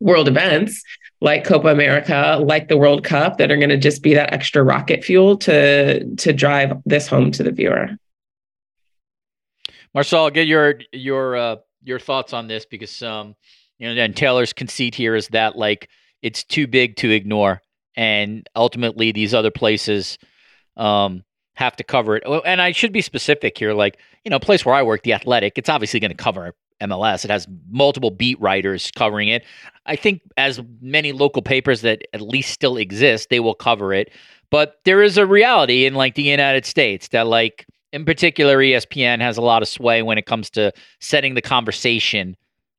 world 0.00 0.28
events 0.28 0.82
like 1.20 1.44
Copa 1.44 1.68
America, 1.68 2.36
like 2.42 2.66
the 2.66 2.76
World 2.76 3.04
Cup, 3.04 3.38
that 3.38 3.52
are 3.52 3.56
going 3.56 3.68
to 3.68 3.76
just 3.76 4.02
be 4.02 4.12
that 4.14 4.32
extra 4.32 4.64
rocket 4.64 5.04
fuel 5.04 5.36
to 5.38 6.04
to 6.16 6.32
drive 6.32 6.72
this 6.84 7.06
home 7.06 7.30
to 7.32 7.42
the 7.44 7.52
viewer. 7.52 7.90
Marcel, 9.94 10.30
get 10.30 10.46
your 10.46 10.76
your 10.92 11.36
uh, 11.36 11.56
your 11.82 11.98
thoughts 11.98 12.32
on 12.32 12.46
this 12.46 12.64
because 12.64 13.02
um, 13.02 13.34
you 13.78 13.92
know, 13.92 14.00
and 14.00 14.16
Taylor's 14.16 14.52
conceit 14.52 14.94
here 14.94 15.14
is 15.14 15.28
that 15.28 15.56
like 15.56 15.88
it's 16.22 16.44
too 16.44 16.66
big 16.66 16.96
to 16.96 17.10
ignore, 17.10 17.62
and 17.96 18.48
ultimately 18.56 19.12
these 19.12 19.34
other 19.34 19.50
places 19.50 20.18
um 20.76 21.24
have 21.54 21.76
to 21.76 21.84
cover 21.84 22.16
it. 22.16 22.24
And 22.46 22.62
I 22.62 22.72
should 22.72 22.92
be 22.92 23.02
specific 23.02 23.58
here, 23.58 23.74
like 23.74 23.98
you 24.24 24.30
know, 24.30 24.38
place 24.38 24.64
where 24.64 24.74
I 24.74 24.82
work, 24.82 25.02
the 25.02 25.12
Athletic, 25.12 25.58
it's 25.58 25.68
obviously 25.68 26.00
going 26.00 26.10
to 26.10 26.16
cover 26.16 26.54
MLS. 26.80 27.24
It 27.24 27.30
has 27.30 27.46
multiple 27.70 28.10
beat 28.10 28.40
writers 28.40 28.90
covering 28.90 29.28
it. 29.28 29.44
I 29.86 29.96
think 29.96 30.22
as 30.36 30.60
many 30.80 31.12
local 31.12 31.42
papers 31.42 31.82
that 31.82 32.02
at 32.12 32.20
least 32.20 32.52
still 32.52 32.76
exist, 32.76 33.28
they 33.30 33.40
will 33.40 33.54
cover 33.54 33.92
it. 33.92 34.10
But 34.50 34.80
there 34.84 35.02
is 35.02 35.16
a 35.18 35.26
reality 35.26 35.86
in 35.86 35.94
like 35.94 36.14
the 36.14 36.22
United 36.22 36.66
States 36.66 37.08
that 37.08 37.26
like 37.26 37.66
in 37.92 38.04
particular, 38.04 38.58
ESPN 38.58 39.20
has 39.20 39.36
a 39.36 39.42
lot 39.42 39.62
of 39.62 39.68
sway 39.68 40.02
when 40.02 40.18
it 40.18 40.26
comes 40.26 40.50
to 40.50 40.72
setting 41.00 41.34
the 41.34 41.42
conversation 41.42 42.36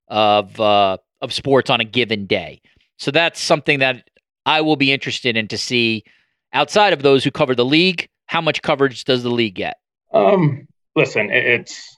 of 0.08 0.60
uh, 0.60 0.98
of 1.22 1.32
sports 1.32 1.70
on 1.70 1.80
a 1.80 1.86
given 1.86 2.26
day. 2.26 2.62
So 2.98 3.12
that's 3.12 3.40
something 3.40 3.80
that 3.80 4.10
I 4.46 4.62
will 4.62 4.76
be 4.76 4.92
interested 4.92 5.38
in 5.38 5.48
to 5.50 5.58
see 5.58 6.04
outside 6.52 6.94
of 6.94 7.02
those 7.02 7.24
who 7.24 7.32
cover 7.32 7.56
the 7.56 7.66
league. 7.66 8.10
How 8.26 8.42
much 8.42 8.62
coverage 8.62 9.04
does 9.04 9.24
the 9.24 9.30
league 9.30 9.56
get? 9.56 9.78
Um, 10.12 10.68
listen, 10.96 11.30
it's 11.32 11.98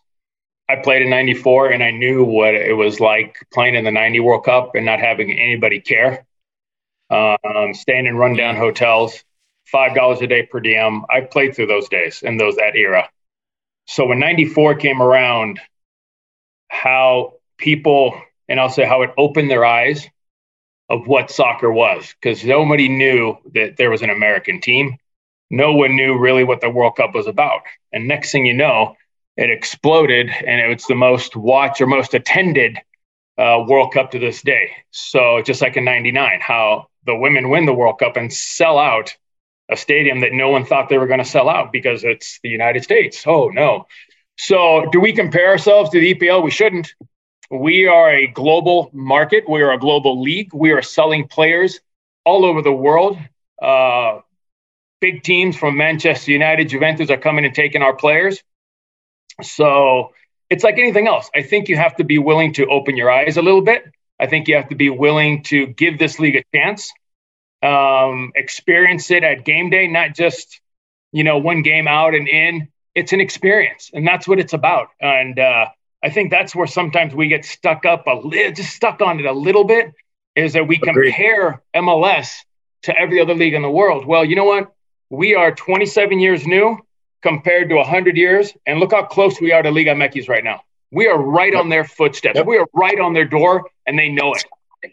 I 0.67 0.77
played 0.77 1.01
in 1.01 1.09
'94 1.09 1.71
and 1.71 1.83
I 1.83 1.91
knew 1.91 2.25
what 2.25 2.53
it 2.53 2.75
was 2.75 2.99
like 2.99 3.37
playing 3.53 3.75
in 3.75 3.85
the 3.85 3.91
'90 3.91 4.19
World 4.19 4.43
Cup 4.43 4.75
and 4.75 4.85
not 4.85 4.99
having 4.99 5.31
anybody 5.31 5.79
care. 5.79 6.25
Um, 7.09 7.73
staying 7.73 8.07
in 8.07 8.17
rundown 8.17 8.55
hotels, 8.55 9.23
five 9.65 9.95
dollars 9.95 10.21
a 10.21 10.27
day 10.27 10.43
per 10.43 10.59
diem. 10.59 11.05
I 11.09 11.21
played 11.21 11.55
through 11.55 11.67
those 11.67 11.89
days 11.89 12.23
and 12.23 12.39
those 12.39 12.55
that 12.55 12.75
era. 12.75 13.09
So 13.87 14.05
when 14.05 14.19
'94 14.19 14.75
came 14.75 15.01
around, 15.01 15.59
how 16.69 17.33
people 17.57 18.19
and 18.47 18.59
I'll 18.59 18.69
say 18.69 18.85
how 18.85 19.01
it 19.01 19.11
opened 19.17 19.49
their 19.49 19.65
eyes 19.65 20.07
of 20.89 21.07
what 21.07 21.31
soccer 21.31 21.71
was, 21.71 22.13
because 22.21 22.43
nobody 22.43 22.89
knew 22.89 23.37
that 23.53 23.77
there 23.77 23.89
was 23.89 24.03
an 24.03 24.11
American 24.11 24.61
team. 24.61 24.97
No 25.49 25.73
one 25.73 25.95
knew 25.95 26.17
really 26.17 26.43
what 26.43 26.61
the 26.61 26.69
World 26.69 26.95
Cup 26.95 27.15
was 27.15 27.27
about. 27.27 27.61
And 27.91 28.07
next 28.07 28.31
thing 28.31 28.45
you 28.45 28.53
know, 28.53 28.95
it 29.37 29.49
exploded, 29.49 30.29
and 30.29 30.61
it 30.61 30.73
was 30.73 30.85
the 30.85 30.95
most 30.95 31.35
watched 31.35 31.81
or 31.81 31.87
most 31.87 32.13
attended 32.13 32.77
uh, 33.37 33.63
World 33.67 33.93
Cup 33.93 34.11
to 34.11 34.19
this 34.19 34.41
day. 34.41 34.71
So 34.91 35.41
just 35.41 35.61
like 35.61 35.75
in 35.75 35.85
'99, 35.85 36.39
how 36.41 36.87
the 37.05 37.15
women 37.15 37.49
win 37.49 37.65
the 37.65 37.73
World 37.73 37.99
Cup 37.99 38.15
and 38.15 38.31
sell 38.31 38.77
out 38.77 39.15
a 39.69 39.75
stadium 39.75 40.21
that 40.21 40.33
no 40.33 40.49
one 40.49 40.65
thought 40.65 40.89
they 40.89 40.97
were 40.97 41.07
going 41.07 41.19
to 41.19 41.25
sell 41.25 41.49
out 41.49 41.71
because 41.71 42.03
it's 42.03 42.39
the 42.43 42.49
United 42.49 42.83
States. 42.83 43.23
Oh, 43.25 43.49
no. 43.49 43.87
So, 44.37 44.87
do 44.91 44.99
we 44.99 45.13
compare 45.13 45.49
ourselves 45.49 45.89
to 45.91 45.99
the 45.99 46.13
EPL? 46.13 46.43
We 46.43 46.51
shouldn't. 46.51 46.93
We 47.49 47.87
are 47.87 48.09
a 48.11 48.27
global 48.27 48.89
market. 48.93 49.47
We 49.47 49.61
are 49.61 49.71
a 49.71 49.79
global 49.79 50.21
league. 50.21 50.53
We 50.53 50.71
are 50.71 50.81
selling 50.81 51.27
players 51.27 51.79
all 52.25 52.43
over 52.45 52.61
the 52.61 52.71
world. 52.71 53.17
Uh, 53.61 54.19
big 54.99 55.23
teams 55.23 55.55
from 55.55 55.77
Manchester 55.77 56.31
United, 56.31 56.69
Juventus 56.69 57.09
are 57.09 57.17
coming 57.17 57.45
and 57.45 57.55
taking 57.55 57.81
our 57.81 57.95
players. 57.95 58.43
So, 59.41 60.11
it's 60.49 60.63
like 60.63 60.77
anything 60.77 61.07
else. 61.07 61.29
I 61.33 61.41
think 61.41 61.69
you 61.69 61.77
have 61.77 61.95
to 61.95 62.03
be 62.03 62.17
willing 62.17 62.53
to 62.53 62.67
open 62.67 62.97
your 62.97 63.09
eyes 63.09 63.37
a 63.37 63.41
little 63.41 63.61
bit. 63.61 63.83
I 64.19 64.27
think 64.27 64.47
you 64.47 64.55
have 64.55 64.69
to 64.69 64.75
be 64.75 64.89
willing 64.89 65.43
to 65.43 65.67
give 65.67 65.97
this 65.97 66.19
league 66.19 66.35
a 66.35 66.43
chance 66.55 66.91
um, 67.65 68.31
experience 68.35 69.09
it 69.11 69.23
at 69.23 69.43
game 69.43 69.69
day, 69.69 69.87
not 69.87 70.15
just, 70.15 70.61
you 71.11 71.23
know, 71.23 71.37
one 71.37 71.63
game 71.63 71.87
out 71.87 72.13
and 72.13 72.27
in. 72.27 72.69
It's 72.93 73.11
an 73.11 73.19
experience, 73.19 73.91
and 73.93 74.07
that's 74.07 74.27
what 74.27 74.39
it's 74.39 74.53
about. 74.53 74.87
And 75.01 75.37
uh, 75.37 75.65
I 76.01 76.09
think 76.11 76.31
that's 76.31 76.55
where 76.55 76.67
sometimes 76.67 77.13
we 77.13 77.27
get 77.27 77.43
stuck 77.43 77.85
up 77.85 78.07
a 78.07 78.13
little, 78.13 78.53
just 78.53 78.73
stuck 78.73 79.01
on 79.01 79.19
it 79.19 79.25
a 79.25 79.33
little 79.33 79.65
bit, 79.65 79.91
is 80.35 80.53
that 80.53 80.67
we 80.67 80.77
Agreed. 80.77 81.11
compare 81.11 81.61
MLS 81.75 82.37
to 82.83 82.97
every 82.97 83.19
other 83.19 83.33
league 83.33 83.53
in 83.53 83.63
the 83.63 83.69
world. 83.69 84.05
Well, 84.05 84.23
you 84.23 84.35
know 84.35 84.45
what? 84.45 84.71
We 85.09 85.35
are 85.35 85.53
27 85.53 86.19
years 86.19 86.47
new 86.47 86.77
compared 87.21 87.69
to 87.69 87.75
100 87.75 88.15
years, 88.15 88.53
and 88.65 88.79
look 88.79 88.91
how 88.91 89.03
close 89.03 89.41
we 89.41 89.51
are 89.51 89.61
to 89.61 89.71
Liga 89.71 89.91
MX 89.91 90.29
right 90.29 90.43
now. 90.43 90.61
We 90.91 91.07
are 91.07 91.17
right 91.17 91.53
on 91.53 91.67
their 91.69 91.83
footsteps. 91.83 92.37
Yep. 92.37 92.45
We 92.45 92.57
are 92.57 92.67
right 92.73 92.99
on 92.99 93.13
their 93.13 93.25
door, 93.25 93.69
and 93.85 93.99
they 93.99 94.09
know 94.09 94.33
it. 94.33 94.45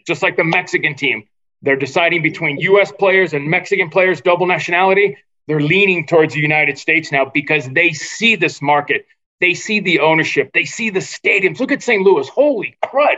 Just 0.05 0.23
like 0.23 0.35
the 0.35 0.43
Mexican 0.43 0.95
team, 0.95 1.23
they're 1.63 1.77
deciding 1.77 2.21
between 2.21 2.59
US 2.59 2.91
players 2.91 3.33
and 3.33 3.49
Mexican 3.49 3.89
players, 3.89 4.21
double 4.21 4.45
nationality. 4.45 5.17
They're 5.47 5.61
leaning 5.61 6.05
towards 6.05 6.33
the 6.33 6.41
United 6.41 6.77
States 6.77 7.11
now 7.11 7.25
because 7.33 7.67
they 7.69 7.91
see 7.91 8.35
this 8.35 8.61
market. 8.61 9.05
They 9.39 9.53
see 9.53 9.79
the 9.79 9.99
ownership. 9.99 10.51
They 10.53 10.65
see 10.65 10.89
the 10.89 10.99
stadiums. 10.99 11.59
Look 11.59 11.71
at 11.71 11.81
St. 11.81 12.03
Louis. 12.03 12.27
Holy 12.29 12.77
crud. 12.83 13.17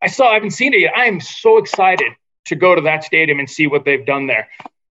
I 0.00 0.06
saw, 0.06 0.30
I 0.30 0.34
haven't 0.34 0.50
seen 0.50 0.74
it 0.74 0.80
yet. 0.80 0.96
I 0.96 1.06
am 1.06 1.20
so 1.20 1.58
excited 1.58 2.12
to 2.46 2.56
go 2.56 2.74
to 2.74 2.82
that 2.82 3.04
stadium 3.04 3.38
and 3.38 3.50
see 3.50 3.66
what 3.66 3.84
they've 3.84 4.04
done 4.04 4.26
there. 4.26 4.48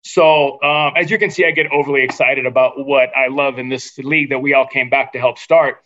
So, 0.03 0.62
um, 0.62 0.93
as 0.95 1.10
you 1.10 1.17
can 1.17 1.29
see, 1.29 1.45
I 1.45 1.51
get 1.51 1.71
overly 1.71 2.03
excited 2.03 2.45
about 2.45 2.86
what 2.86 3.15
I 3.15 3.27
love 3.27 3.58
in 3.58 3.69
this 3.69 3.97
league 3.97 4.29
that 4.29 4.39
we 4.39 4.53
all 4.53 4.67
came 4.67 4.89
back 4.89 5.13
to 5.13 5.19
help 5.19 5.38
start. 5.38 5.82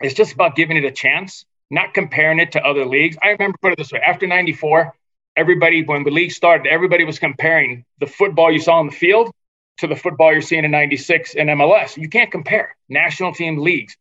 It's 0.00 0.14
just 0.14 0.32
about 0.32 0.56
giving 0.56 0.76
it 0.76 0.84
a 0.84 0.90
chance, 0.90 1.44
not 1.70 1.94
comparing 1.94 2.38
it 2.38 2.52
to 2.52 2.64
other 2.64 2.84
leagues. 2.84 3.16
I 3.22 3.28
remember, 3.28 3.58
put 3.60 3.72
it 3.72 3.78
this 3.78 3.92
way 3.92 4.00
after 4.00 4.26
94, 4.26 4.94
everybody, 5.36 5.84
when 5.84 6.04
the 6.04 6.10
league 6.10 6.32
started, 6.32 6.66
everybody 6.66 7.04
was 7.04 7.18
comparing 7.18 7.84
the 7.98 8.06
football 8.06 8.50
you 8.50 8.60
saw 8.60 8.78
on 8.78 8.86
the 8.86 8.92
field 8.92 9.30
to 9.78 9.86
the 9.86 9.96
football 9.96 10.32
you're 10.32 10.42
seeing 10.42 10.64
in 10.64 10.70
96 10.70 11.34
in 11.34 11.46
MLS. 11.48 11.96
You 11.96 12.08
can't 12.08 12.30
compare 12.30 12.76
national 12.88 13.34
team 13.34 13.58
leagues. 13.58 13.96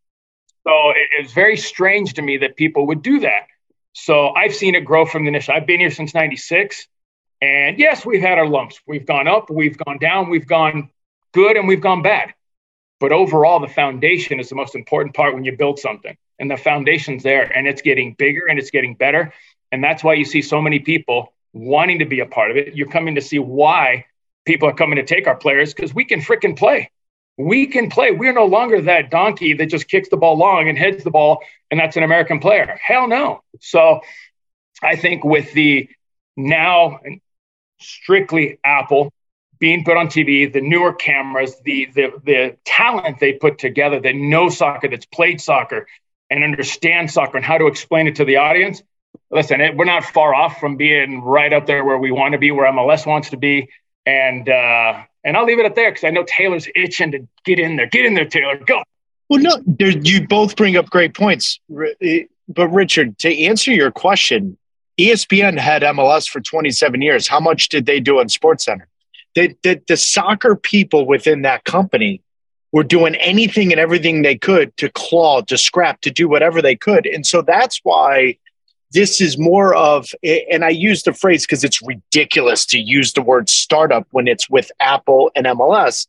So 0.63 0.91
it, 0.91 1.07
it's 1.19 1.33
very 1.33 1.57
strange 1.57 2.13
to 2.15 2.21
me 2.21 2.37
that 2.37 2.55
people 2.55 2.87
would 2.87 3.01
do 3.01 3.21
that. 3.21 3.47
So 3.93 4.29
I've 4.29 4.55
seen 4.55 4.75
it 4.75 4.85
grow 4.85 5.05
from 5.05 5.23
the 5.23 5.29
initial. 5.29 5.53
I've 5.53 5.65
been 5.65 5.79
here 5.79 5.91
since 5.91 6.13
96. 6.13 6.87
And 7.41 7.79
yes, 7.79 8.05
we've 8.05 8.21
had 8.21 8.37
our 8.37 8.47
lumps. 8.47 8.79
We've 8.85 9.05
gone 9.05 9.27
up, 9.27 9.49
we've 9.49 9.77
gone 9.77 9.97
down, 9.97 10.29
we've 10.29 10.47
gone 10.47 10.91
good, 11.33 11.57
and 11.57 11.67
we've 11.67 11.81
gone 11.81 12.03
bad. 12.03 12.33
But 12.99 13.11
overall, 13.11 13.59
the 13.59 13.67
foundation 13.67 14.39
is 14.39 14.49
the 14.49 14.55
most 14.55 14.75
important 14.75 15.15
part 15.15 15.33
when 15.33 15.43
you 15.43 15.57
build 15.57 15.79
something. 15.79 16.15
And 16.37 16.51
the 16.51 16.57
foundation's 16.57 17.23
there 17.23 17.43
and 17.43 17.67
it's 17.67 17.81
getting 17.81 18.13
bigger 18.13 18.47
and 18.47 18.59
it's 18.59 18.69
getting 18.69 18.95
better. 18.95 19.33
And 19.71 19.83
that's 19.83 20.03
why 20.03 20.13
you 20.15 20.25
see 20.25 20.41
so 20.41 20.61
many 20.61 20.79
people 20.79 21.33
wanting 21.53 21.99
to 21.99 22.05
be 22.05 22.19
a 22.19 22.25
part 22.25 22.51
of 22.51 22.57
it. 22.57 22.75
You're 22.75 22.89
coming 22.89 23.15
to 23.15 23.21
see 23.21 23.39
why 23.39 24.05
people 24.45 24.69
are 24.69 24.73
coming 24.73 24.97
to 24.97 25.03
take 25.03 25.27
our 25.27 25.35
players 25.35 25.73
because 25.73 25.93
we 25.93 26.05
can 26.05 26.21
freaking 26.21 26.57
play. 26.57 26.89
We 27.37 27.67
can 27.67 27.89
play. 27.89 28.11
We're 28.11 28.33
no 28.33 28.45
longer 28.45 28.81
that 28.81 29.09
donkey 29.09 29.53
that 29.53 29.67
just 29.67 29.87
kicks 29.87 30.09
the 30.09 30.17
ball 30.17 30.37
long 30.37 30.67
and 30.67 30.77
heads 30.77 31.03
the 31.03 31.11
ball, 31.11 31.41
and 31.69 31.79
that's 31.79 31.95
an 31.95 32.03
American 32.03 32.39
player. 32.39 32.77
Hell 32.83 33.07
no. 33.07 33.41
So 33.59 34.01
I 34.83 34.95
think 34.95 35.23
with 35.23 35.53
the 35.53 35.89
now 36.35 36.99
strictly 37.79 38.59
Apple 38.63 39.11
being 39.59 39.83
put 39.83 39.95
on 39.95 40.07
TV, 40.07 40.51
the 40.51 40.61
newer 40.61 40.93
cameras, 40.93 41.55
the 41.63 41.87
the 41.93 42.11
the 42.23 42.57
talent 42.65 43.19
they 43.19 43.33
put 43.33 43.59
together 43.59 43.99
that 43.99 44.15
know 44.15 44.49
soccer, 44.49 44.87
that's 44.87 45.05
played 45.05 45.39
soccer, 45.39 45.87
and 46.29 46.43
understand 46.43 47.11
soccer 47.11 47.37
and 47.37 47.45
how 47.45 47.57
to 47.57 47.67
explain 47.67 48.07
it 48.07 48.15
to 48.15 48.25
the 48.25 48.37
audience 48.37 48.83
listen, 49.31 49.61
it, 49.61 49.75
we're 49.75 49.85
not 49.85 50.03
far 50.03 50.33
off 50.33 50.59
from 50.59 50.75
being 50.75 51.21
right 51.21 51.51
up 51.51 51.65
there 51.65 51.83
where 51.83 51.97
we 51.97 52.11
want 52.11 52.33
to 52.33 52.37
be, 52.37 52.51
where 52.51 52.71
MLS 52.71 53.05
wants 53.05 53.29
to 53.31 53.37
be. 53.37 53.69
And 54.05 54.49
uh, 54.49 55.03
and 55.23 55.37
I'll 55.37 55.45
leave 55.45 55.59
it 55.59 55.65
at 55.65 55.75
there 55.75 55.91
because 55.91 56.03
I 56.03 56.09
know 56.09 56.23
Taylor's 56.23 56.67
itching 56.75 57.11
to 57.11 57.27
get 57.45 57.59
in 57.59 57.75
there. 57.75 57.87
Get 57.87 58.05
in 58.05 58.15
there, 58.15 58.25
Taylor. 58.25 58.57
Go. 58.57 58.81
Well, 59.29 59.39
no, 59.39 59.57
you 59.79 60.27
both 60.27 60.55
bring 60.55 60.75
up 60.75 60.89
great 60.89 61.15
points. 61.15 61.59
Eh, 62.01 62.23
but 62.49 62.67
Richard, 62.67 63.17
to 63.19 63.43
answer 63.45 63.71
your 63.71 63.91
question, 63.91 64.57
ESPN 64.99 65.57
had 65.57 65.83
MLS 65.83 66.27
for 66.27 66.41
27 66.41 67.01
years. 67.01 67.27
How 67.27 67.39
much 67.39 67.69
did 67.69 67.85
they 67.85 67.99
do 67.99 68.19
on 68.19 68.27
SportsCenter? 68.27 68.85
The, 69.35 69.55
the, 69.63 69.81
the 69.87 69.95
soccer 69.95 70.55
people 70.57 71.05
within 71.05 71.43
that 71.43 71.63
company 71.63 72.21
were 72.73 72.83
doing 72.83 73.15
anything 73.15 73.71
and 73.71 73.79
everything 73.79 74.21
they 74.21 74.37
could 74.37 74.75
to 74.77 74.89
claw, 74.89 75.41
to 75.43 75.57
scrap, 75.57 76.01
to 76.01 76.11
do 76.11 76.27
whatever 76.27 76.61
they 76.61 76.75
could. 76.75 77.05
And 77.05 77.25
so 77.25 77.41
that's 77.41 77.79
why 77.83 78.37
this 78.93 79.21
is 79.21 79.37
more 79.37 79.73
of, 79.75 80.09
and 80.23 80.65
I 80.65 80.69
use 80.69 81.03
the 81.03 81.13
phrase 81.13 81.45
because 81.45 81.63
it's 81.63 81.81
ridiculous 81.81 82.65
to 82.67 82.79
use 82.79 83.13
the 83.13 83.21
word 83.21 83.49
startup 83.49 84.07
when 84.11 84.27
it's 84.27 84.49
with 84.49 84.71
Apple 84.79 85.31
and 85.35 85.45
MLS 85.45 86.07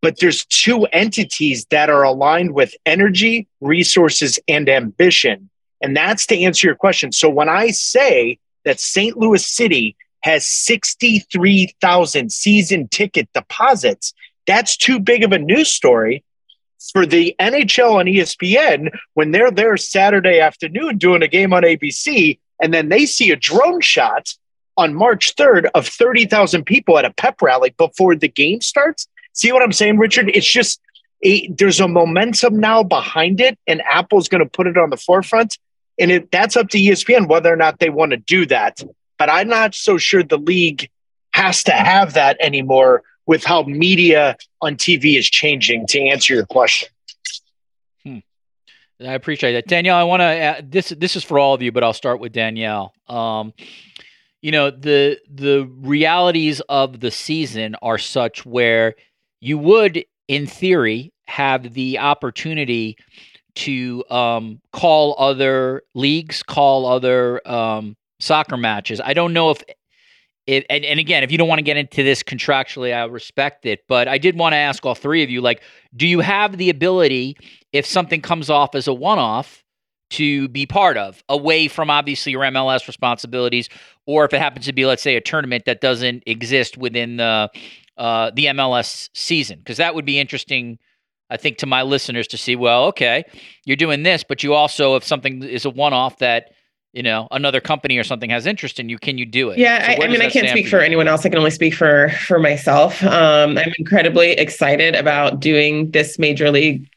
but 0.00 0.20
there's 0.20 0.44
two 0.46 0.84
entities 0.86 1.66
that 1.70 1.90
are 1.90 2.02
aligned 2.02 2.52
with 2.52 2.74
energy, 2.86 3.48
resources, 3.60 4.38
and 4.46 4.68
ambition. 4.68 5.50
And 5.80 5.96
that's 5.96 6.26
to 6.26 6.38
answer 6.38 6.66
your 6.66 6.76
question. 6.76 7.12
So 7.12 7.28
when 7.28 7.48
I 7.48 7.70
say 7.70 8.38
that 8.64 8.80
St. 8.80 9.16
Louis 9.16 9.44
City 9.44 9.96
has 10.22 10.46
63,000 10.46 12.32
season 12.32 12.88
ticket 12.88 13.28
deposits, 13.32 14.12
that's 14.46 14.76
too 14.76 14.98
big 14.98 15.22
of 15.24 15.32
a 15.32 15.38
news 15.38 15.72
story 15.72 16.24
for 16.92 17.04
the 17.04 17.34
NHL 17.40 18.00
and 18.00 18.08
ESPN 18.08 18.88
when 19.14 19.32
they're 19.32 19.50
there 19.50 19.76
Saturday 19.76 20.40
afternoon 20.40 20.98
doing 20.98 21.22
a 21.22 21.28
game 21.28 21.52
on 21.52 21.62
ABC 21.62 22.38
and 22.60 22.72
then 22.72 22.88
they 22.88 23.06
see 23.06 23.30
a 23.30 23.36
drone 23.36 23.80
shot 23.80 24.34
on 24.76 24.94
March 24.94 25.34
3rd 25.36 25.70
of 25.74 25.86
30,000 25.86 26.64
people 26.64 26.98
at 26.98 27.04
a 27.04 27.12
pep 27.12 27.42
rally 27.42 27.74
before 27.76 28.14
the 28.14 28.28
game 28.28 28.60
starts 28.60 29.08
See 29.38 29.52
what 29.52 29.62
I'm 29.62 29.72
saying, 29.72 29.98
Richard? 29.98 30.32
It's 30.34 30.50
just 30.50 30.80
there's 31.22 31.78
a 31.78 31.86
momentum 31.86 32.58
now 32.58 32.82
behind 32.82 33.40
it, 33.40 33.56
and 33.68 33.80
Apple's 33.82 34.28
going 34.28 34.42
to 34.42 34.50
put 34.50 34.66
it 34.66 34.76
on 34.76 34.90
the 34.90 34.96
forefront. 34.96 35.58
And 35.96 36.10
it, 36.10 36.32
that's 36.32 36.56
up 36.56 36.68
to 36.70 36.78
ESPN 36.78 37.28
whether 37.28 37.52
or 37.52 37.56
not 37.56 37.78
they 37.78 37.88
want 37.88 38.10
to 38.10 38.16
do 38.16 38.46
that. 38.46 38.82
But 39.16 39.30
I'm 39.30 39.46
not 39.46 39.76
so 39.76 39.96
sure 39.96 40.24
the 40.24 40.38
league 40.38 40.90
has 41.32 41.62
to 41.64 41.72
have 41.72 42.14
that 42.14 42.36
anymore 42.40 43.04
with 43.28 43.44
how 43.44 43.62
media 43.62 44.36
on 44.60 44.74
TV 44.74 45.16
is 45.16 45.30
changing. 45.30 45.86
To 45.86 46.00
answer 46.00 46.34
your 46.34 46.46
question. 46.46 46.88
Hmm. 48.02 48.18
I 49.00 49.12
appreciate 49.12 49.52
that, 49.52 49.68
Danielle. 49.68 49.96
I 49.96 50.02
want 50.02 50.22
to 50.22 50.64
this. 50.66 50.88
This 50.88 51.14
is 51.14 51.22
for 51.22 51.38
all 51.38 51.54
of 51.54 51.62
you, 51.62 51.70
but 51.70 51.84
I'll 51.84 51.92
start 51.92 52.18
with 52.18 52.32
Danielle. 52.32 52.92
Um, 53.06 53.52
you 54.42 54.50
know 54.50 54.70
the 54.70 55.20
the 55.32 55.70
realities 55.78 56.60
of 56.68 56.98
the 56.98 57.12
season 57.12 57.76
are 57.82 57.98
such 57.98 58.44
where 58.44 58.94
you 59.40 59.58
would, 59.58 60.04
in 60.26 60.46
theory, 60.46 61.12
have 61.26 61.74
the 61.74 61.98
opportunity 61.98 62.96
to 63.54 64.04
um, 64.10 64.60
call 64.72 65.16
other 65.18 65.82
leagues, 65.94 66.42
call 66.42 66.86
other 66.86 67.46
um, 67.48 67.96
soccer 68.20 68.56
matches. 68.56 69.00
I 69.04 69.12
don't 69.14 69.32
know 69.32 69.50
if 69.50 69.62
it, 70.48 70.64
and, 70.70 70.82
and 70.82 70.98
again, 70.98 71.22
if 71.22 71.30
you 71.30 71.36
don't 71.36 71.46
want 71.46 71.58
to 71.58 71.62
get 71.62 71.76
into 71.76 72.02
this 72.02 72.22
contractually, 72.22 72.96
I 72.96 73.04
respect 73.04 73.66
it. 73.66 73.84
But 73.86 74.08
I 74.08 74.16
did 74.16 74.38
want 74.38 74.54
to 74.54 74.56
ask 74.56 74.84
all 74.86 74.94
three 74.94 75.22
of 75.22 75.28
you, 75.28 75.42
like, 75.42 75.62
do 75.94 76.06
you 76.06 76.20
have 76.20 76.56
the 76.56 76.70
ability, 76.70 77.36
if 77.74 77.84
something 77.84 78.22
comes 78.22 78.48
off 78.48 78.74
as 78.74 78.88
a 78.88 78.94
one-off, 78.94 79.62
to 80.10 80.48
be 80.48 80.64
part 80.64 80.96
of, 80.96 81.22
away 81.28 81.68
from 81.68 81.90
obviously 81.90 82.32
your 82.32 82.40
MLS 82.40 82.86
responsibilities, 82.86 83.68
or 84.06 84.24
if 84.24 84.32
it 84.32 84.40
happens 84.40 84.64
to 84.64 84.72
be, 84.72 84.86
let's 84.86 85.02
say, 85.02 85.16
a 85.16 85.20
tournament 85.20 85.66
that 85.66 85.82
doesn't 85.82 86.22
exist 86.24 86.78
within 86.78 87.18
the 87.18 87.50
uh, 87.98 88.30
the 88.34 88.46
MLS 88.46 89.10
season 89.12 89.58
because 89.58 89.76
that 89.76 89.94
would 89.94 90.06
be 90.06 90.18
interesting. 90.18 90.78
I 91.28 91.36
think 91.36 91.58
to 91.58 91.66
my 91.66 91.82
listeners 91.82 92.26
to 92.28 92.38
see, 92.38 92.56
well, 92.56 92.84
okay, 92.86 93.22
you're 93.66 93.76
doing 93.76 94.02
this, 94.02 94.24
but 94.26 94.42
you 94.42 94.54
also, 94.54 94.96
if 94.96 95.04
something 95.04 95.42
is 95.42 95.66
a 95.66 95.70
one-off 95.70 96.20
that 96.20 96.52
you 96.92 97.02
know 97.02 97.28
another 97.30 97.60
company 97.60 97.98
or 97.98 98.04
something 98.04 98.30
has 98.30 98.46
interest 98.46 98.80
in 98.80 98.88
you, 98.88 98.98
can 98.98 99.18
you 99.18 99.26
do 99.26 99.50
it? 99.50 99.58
Yeah, 99.58 99.78
so 99.78 100.02
I, 100.02 100.04
I, 100.06 100.08
mean, 100.08 100.22
I 100.22 100.30
can't 100.30 100.48
speak 100.48 100.66
for, 100.66 100.78
for 100.78 100.80
anyone 100.80 101.08
else. 101.08 101.24
I 101.24 101.28
can 101.28 101.38
only 101.38 101.50
speak 101.50 101.74
for 101.74 102.10
for 102.10 102.38
myself. 102.38 103.02
Um, 103.02 103.58
I'm 103.58 103.72
incredibly 103.78 104.32
excited 104.32 104.94
about 104.94 105.40
doing 105.40 105.90
this 105.90 106.18
major 106.18 106.50
league 106.50 106.88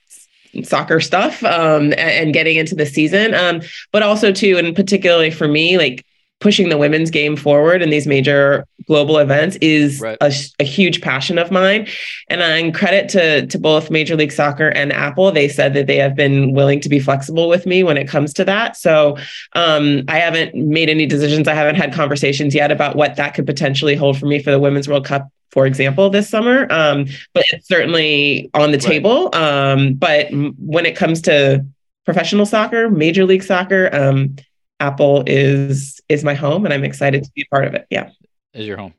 soccer 0.63 0.99
stuff 0.99 1.43
um, 1.43 1.93
and, 1.93 1.93
and, 1.93 2.33
getting 2.33 2.57
into 2.57 2.75
the 2.75 2.85
season. 2.85 3.33
Um, 3.33 3.61
but 3.91 4.03
also 4.03 4.33
too, 4.33 4.57
and 4.57 4.75
particularly 4.75 5.31
for 5.31 5.47
me, 5.47 5.77
like 5.77 6.05
pushing 6.41 6.69
the 6.69 6.77
women's 6.77 7.09
game 7.09 7.37
forward 7.37 7.81
in 7.81 7.89
these 7.91 8.05
major 8.05 8.65
global 8.87 9.19
events 9.19 9.55
is 9.61 10.01
right. 10.01 10.17
a, 10.19 10.33
a, 10.59 10.63
huge 10.63 10.99
passion 11.01 11.37
of 11.37 11.51
mine. 11.51 11.87
And 12.29 12.43
I'm 12.43 12.73
credit 12.73 13.07
to 13.09 13.45
to 13.45 13.59
both 13.59 13.89
Major 13.89 14.15
League 14.15 14.31
Soccer 14.31 14.69
and 14.69 14.91
Apple. 14.91 15.31
They 15.31 15.47
said 15.47 15.73
that 15.75 15.87
they 15.87 15.97
have 15.97 16.15
been 16.15 16.53
willing 16.53 16.81
to 16.81 16.89
be 16.89 16.99
flexible 16.99 17.47
with 17.47 17.65
me 17.65 17.83
when 17.83 17.97
it 17.97 18.07
comes 18.07 18.33
to 18.33 18.43
that. 18.45 18.75
So 18.75 19.17
um, 19.53 20.03
I 20.09 20.17
haven't 20.17 20.55
made 20.55 20.89
any 20.89 21.05
decisions. 21.05 21.47
I 21.47 21.53
haven't 21.53 21.75
had 21.75 21.93
conversations 21.93 22.53
yet 22.53 22.71
about 22.71 22.95
what 22.95 23.15
that 23.15 23.33
could 23.33 23.45
potentially 23.45 23.95
hold 23.95 24.17
for 24.17 24.25
me 24.25 24.41
for 24.41 24.51
the 24.51 24.59
Women's 24.59 24.89
World 24.89 25.05
Cup 25.05 25.29
for 25.51 25.65
example, 25.65 26.09
this 26.09 26.29
summer. 26.29 26.65
Um, 26.71 27.07
but 27.33 27.43
it's 27.51 27.67
certainly 27.67 28.49
on 28.53 28.71
the 28.71 28.77
right. 28.77 28.87
table. 28.87 29.35
Um, 29.35 29.95
but 29.95 30.27
when 30.31 30.85
it 30.85 30.95
comes 30.95 31.21
to 31.23 31.65
professional 32.05 32.45
soccer, 32.45 32.89
major 32.89 33.25
league 33.25 33.43
soccer, 33.43 33.89
um, 33.93 34.37
Apple 34.81 35.23
is 35.27 36.01
is 36.09 36.23
my 36.23 36.33
home, 36.33 36.65
and 36.65 36.73
I'm 36.73 36.83
excited 36.83 37.23
to 37.23 37.31
be 37.35 37.43
a 37.43 37.49
part 37.49 37.67
of 37.67 37.75
it. 37.75 37.85
Yeah, 37.89 38.09
is 38.53 38.67
your 38.67 38.77
home. 38.77 38.93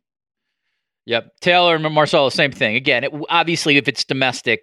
Yep, 1.07 1.33
Taylor 1.41 1.75
and 1.75 1.95
Marcelo, 1.95 2.29
same 2.29 2.53
thing. 2.53 2.77
Again, 2.77 3.03
it, 3.03 3.13
obviously, 3.29 3.77
if 3.77 3.89
it's 3.89 4.05
domestic, 4.05 4.63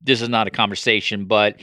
this 0.00 0.22
is 0.22 0.28
not 0.28 0.46
a 0.46 0.50
conversation. 0.50 1.24
But 1.24 1.58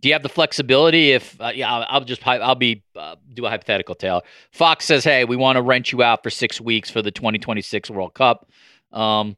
do 0.00 0.08
you 0.08 0.14
have 0.14 0.22
the 0.22 0.28
flexibility? 0.28 1.10
If 1.10 1.38
uh, 1.40 1.50
yeah, 1.52 1.72
I'll, 1.72 1.86
I'll, 1.88 2.04
just 2.04 2.24
I'll 2.26 2.54
be 2.54 2.84
uh, 2.94 3.16
do 3.34 3.44
a 3.44 3.50
hypothetical. 3.50 3.96
Taylor 3.96 4.22
Fox 4.52 4.84
says, 4.84 5.02
"Hey, 5.02 5.24
we 5.24 5.34
want 5.34 5.56
to 5.56 5.62
rent 5.62 5.90
you 5.90 6.04
out 6.04 6.22
for 6.22 6.30
six 6.30 6.60
weeks 6.60 6.88
for 6.88 7.02
the 7.02 7.10
2026 7.10 7.90
World 7.90 8.14
Cup." 8.14 8.48
Um, 8.92 9.36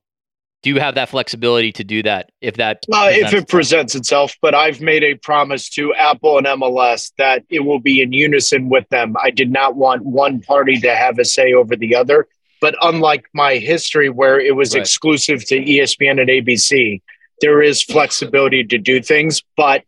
do 0.66 0.70
you 0.70 0.80
have 0.80 0.96
that 0.96 1.08
flexibility 1.08 1.70
to 1.70 1.84
do 1.84 2.02
that 2.02 2.32
if 2.40 2.56
that 2.56 2.82
uh, 2.92 3.08
if 3.08 3.32
it 3.32 3.46
presents 3.46 3.94
itself 3.94 4.34
but 4.42 4.52
i've 4.52 4.80
made 4.80 5.04
a 5.04 5.14
promise 5.14 5.68
to 5.68 5.94
apple 5.94 6.38
and 6.38 6.46
mls 6.48 7.12
that 7.18 7.44
it 7.48 7.60
will 7.60 7.78
be 7.78 8.02
in 8.02 8.12
unison 8.12 8.68
with 8.68 8.88
them. 8.88 9.14
I 9.22 9.30
did 9.30 9.52
not 9.52 9.76
want 9.76 10.04
one 10.04 10.40
party 10.40 10.80
to 10.80 10.92
have 10.92 11.20
a 11.20 11.24
say 11.24 11.52
over 11.52 11.76
the 11.76 11.94
other 11.94 12.26
but 12.60 12.74
unlike 12.82 13.26
my 13.32 13.58
history 13.58 14.08
where 14.10 14.40
it 14.40 14.56
was 14.56 14.74
right. 14.74 14.80
exclusive 14.80 15.44
to 15.44 15.64
espn 15.64 16.20
and 16.20 16.30
abc 16.30 17.00
there 17.40 17.62
is 17.62 17.84
flexibility 17.84 18.64
to 18.64 18.76
do 18.76 19.00
things 19.00 19.44
but 19.56 19.84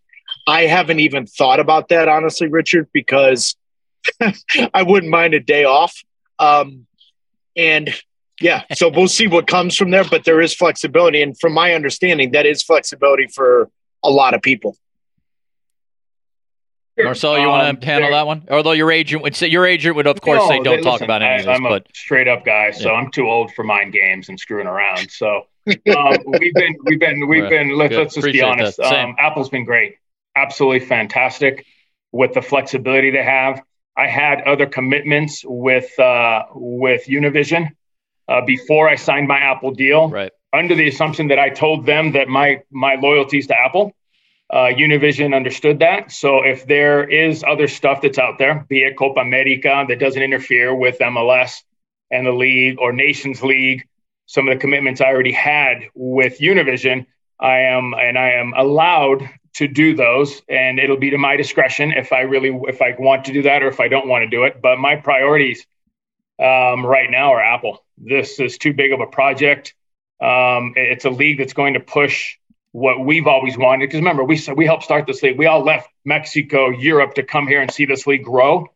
i 0.46 0.60
haven't 0.60 1.00
even 1.00 1.26
thought 1.26 1.58
about 1.58 1.88
that 1.88 2.06
honestly 2.06 2.46
richard 2.46 2.88
because 2.92 3.56
i 4.74 4.84
wouldn't 4.84 5.10
mind 5.10 5.34
a 5.34 5.40
day 5.40 5.64
off. 5.64 6.04
Um, 6.38 6.86
and 7.56 7.92
yeah. 8.40 8.64
So 8.74 8.88
we'll 8.88 9.08
see 9.08 9.26
what 9.26 9.46
comes 9.46 9.76
from 9.76 9.90
there, 9.90 10.04
but 10.04 10.24
there 10.24 10.40
is 10.40 10.54
flexibility. 10.54 11.22
And 11.22 11.38
from 11.38 11.52
my 11.52 11.74
understanding, 11.74 12.32
that 12.32 12.46
is 12.46 12.62
flexibility 12.62 13.26
for 13.26 13.70
a 14.02 14.10
lot 14.10 14.34
of 14.34 14.42
people. 14.42 14.76
Marcel, 17.04 17.38
you 17.38 17.48
want 17.48 17.62
to 17.62 17.68
um, 17.68 17.80
handle 17.80 18.10
that 18.10 18.26
one? 18.26 18.44
Although 18.50 18.72
your 18.72 18.90
agent 18.90 19.22
would 19.22 19.36
say 19.36 19.46
your 19.46 19.64
agent 19.64 19.94
would 19.96 20.08
of 20.08 20.20
course 20.20 20.40
no, 20.40 20.48
say 20.48 20.60
don't 20.60 20.82
talk 20.82 21.00
about 21.00 21.22
any 21.22 21.30
I, 21.30 21.36
of 21.36 21.46
this. 21.46 21.56
I'm 21.56 21.66
a 21.66 21.80
straight 21.94 22.26
up 22.26 22.44
guy, 22.44 22.72
so 22.72 22.90
yeah. 22.90 22.98
I'm 22.98 23.10
too 23.12 23.28
old 23.28 23.52
for 23.52 23.62
mind 23.62 23.92
games 23.92 24.28
and 24.28 24.38
screwing 24.38 24.66
around. 24.66 25.08
So 25.10 25.46
um, 25.68 26.16
we've 26.26 26.54
been 26.54 26.76
we've 26.84 26.98
been 26.98 27.28
we've 27.28 27.44
right. 27.44 27.50
been 27.50 27.76
let, 27.76 27.92
us 27.92 28.06
just 28.06 28.18
Appreciate 28.18 28.40
be 28.40 28.42
honest. 28.42 28.80
Um, 28.80 29.14
Apple's 29.18 29.48
been 29.48 29.64
great, 29.64 29.96
absolutely 30.34 30.80
fantastic 30.80 31.64
with 32.10 32.34
the 32.34 32.42
flexibility 32.42 33.10
they 33.10 33.22
have. 33.22 33.62
I 33.96 34.08
had 34.08 34.42
other 34.42 34.66
commitments 34.66 35.44
with 35.46 35.96
uh, 36.00 36.46
with 36.52 37.06
Univision 37.06 37.70
uh, 38.28 38.42
before 38.44 38.88
I 38.88 38.96
signed 38.96 39.28
my 39.28 39.38
Apple 39.38 39.72
deal, 39.72 40.08
right. 40.08 40.32
under 40.52 40.74
the 40.74 40.88
assumption 40.88 41.28
that 41.28 41.38
I 41.38 41.50
told 41.50 41.86
them 41.86 42.12
that 42.12 42.28
my 42.28 42.62
my 42.70 42.96
loyalties 42.96 43.46
to 43.48 43.58
Apple. 43.58 43.92
Uh, 44.50 44.72
Univision 44.72 45.36
understood 45.36 45.80
that. 45.80 46.10
So 46.10 46.42
if 46.42 46.66
there 46.66 47.06
is 47.06 47.44
other 47.46 47.68
stuff 47.68 48.00
that's 48.00 48.18
out 48.18 48.38
there, 48.38 48.64
be 48.66 48.82
it 48.82 48.96
Copa 48.96 49.20
America 49.20 49.84
that 49.86 49.98
doesn't 49.98 50.22
interfere 50.22 50.74
with 50.74 50.98
MLS 51.00 51.62
and 52.10 52.26
the 52.26 52.32
league 52.32 52.78
or 52.78 52.94
Nations 52.94 53.42
League, 53.42 53.86
some 54.24 54.48
of 54.48 54.54
the 54.54 54.58
commitments 54.58 55.02
I 55.02 55.06
already 55.06 55.32
had 55.32 55.90
with 55.94 56.38
Univision, 56.38 57.04
I 57.38 57.58
am 57.60 57.92
and 57.94 58.18
I 58.18 58.32
am 58.32 58.54
allowed 58.56 59.28
to 59.54 59.68
do 59.68 59.94
those, 59.94 60.40
and 60.48 60.78
it'll 60.78 60.96
be 60.96 61.10
to 61.10 61.18
my 61.18 61.36
discretion 61.36 61.92
if 61.92 62.12
I 62.12 62.20
really 62.20 62.58
if 62.68 62.80
I 62.80 62.94
want 62.98 63.26
to 63.26 63.32
do 63.32 63.42
that 63.42 63.62
or 63.62 63.68
if 63.68 63.80
I 63.80 63.88
don't 63.88 64.08
want 64.08 64.22
to 64.22 64.28
do 64.28 64.44
it. 64.44 64.62
But 64.62 64.78
my 64.78 64.96
priorities 64.96 65.66
um, 66.38 66.86
right 66.86 67.10
now 67.10 67.32
are 67.32 67.40
Apple. 67.40 67.84
This 67.96 68.38
is 68.40 68.58
too 68.58 68.72
big 68.72 68.92
of 68.92 69.00
a 69.00 69.06
project. 69.06 69.74
Um, 70.20 70.74
it's 70.76 71.04
a 71.04 71.10
league 71.10 71.38
that's 71.38 71.52
going 71.52 71.74
to 71.74 71.80
push 71.80 72.36
what 72.72 73.04
we've 73.04 73.26
always 73.26 73.56
wanted. 73.56 73.86
Because 73.86 74.00
remember, 74.00 74.24
we 74.24 74.40
we 74.56 74.66
helped 74.66 74.84
start 74.84 75.06
this 75.06 75.22
league. 75.22 75.38
We 75.38 75.46
all 75.46 75.64
left 75.64 75.88
Mexico, 76.04 76.70
Europe 76.70 77.14
to 77.14 77.22
come 77.22 77.46
here 77.46 77.60
and 77.60 77.70
see 77.70 77.86
this 77.86 78.06
league 78.06 78.24
grow, 78.24 78.66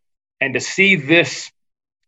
and 0.40 0.54
to 0.54 0.60
see 0.60 0.96
this 0.96 1.50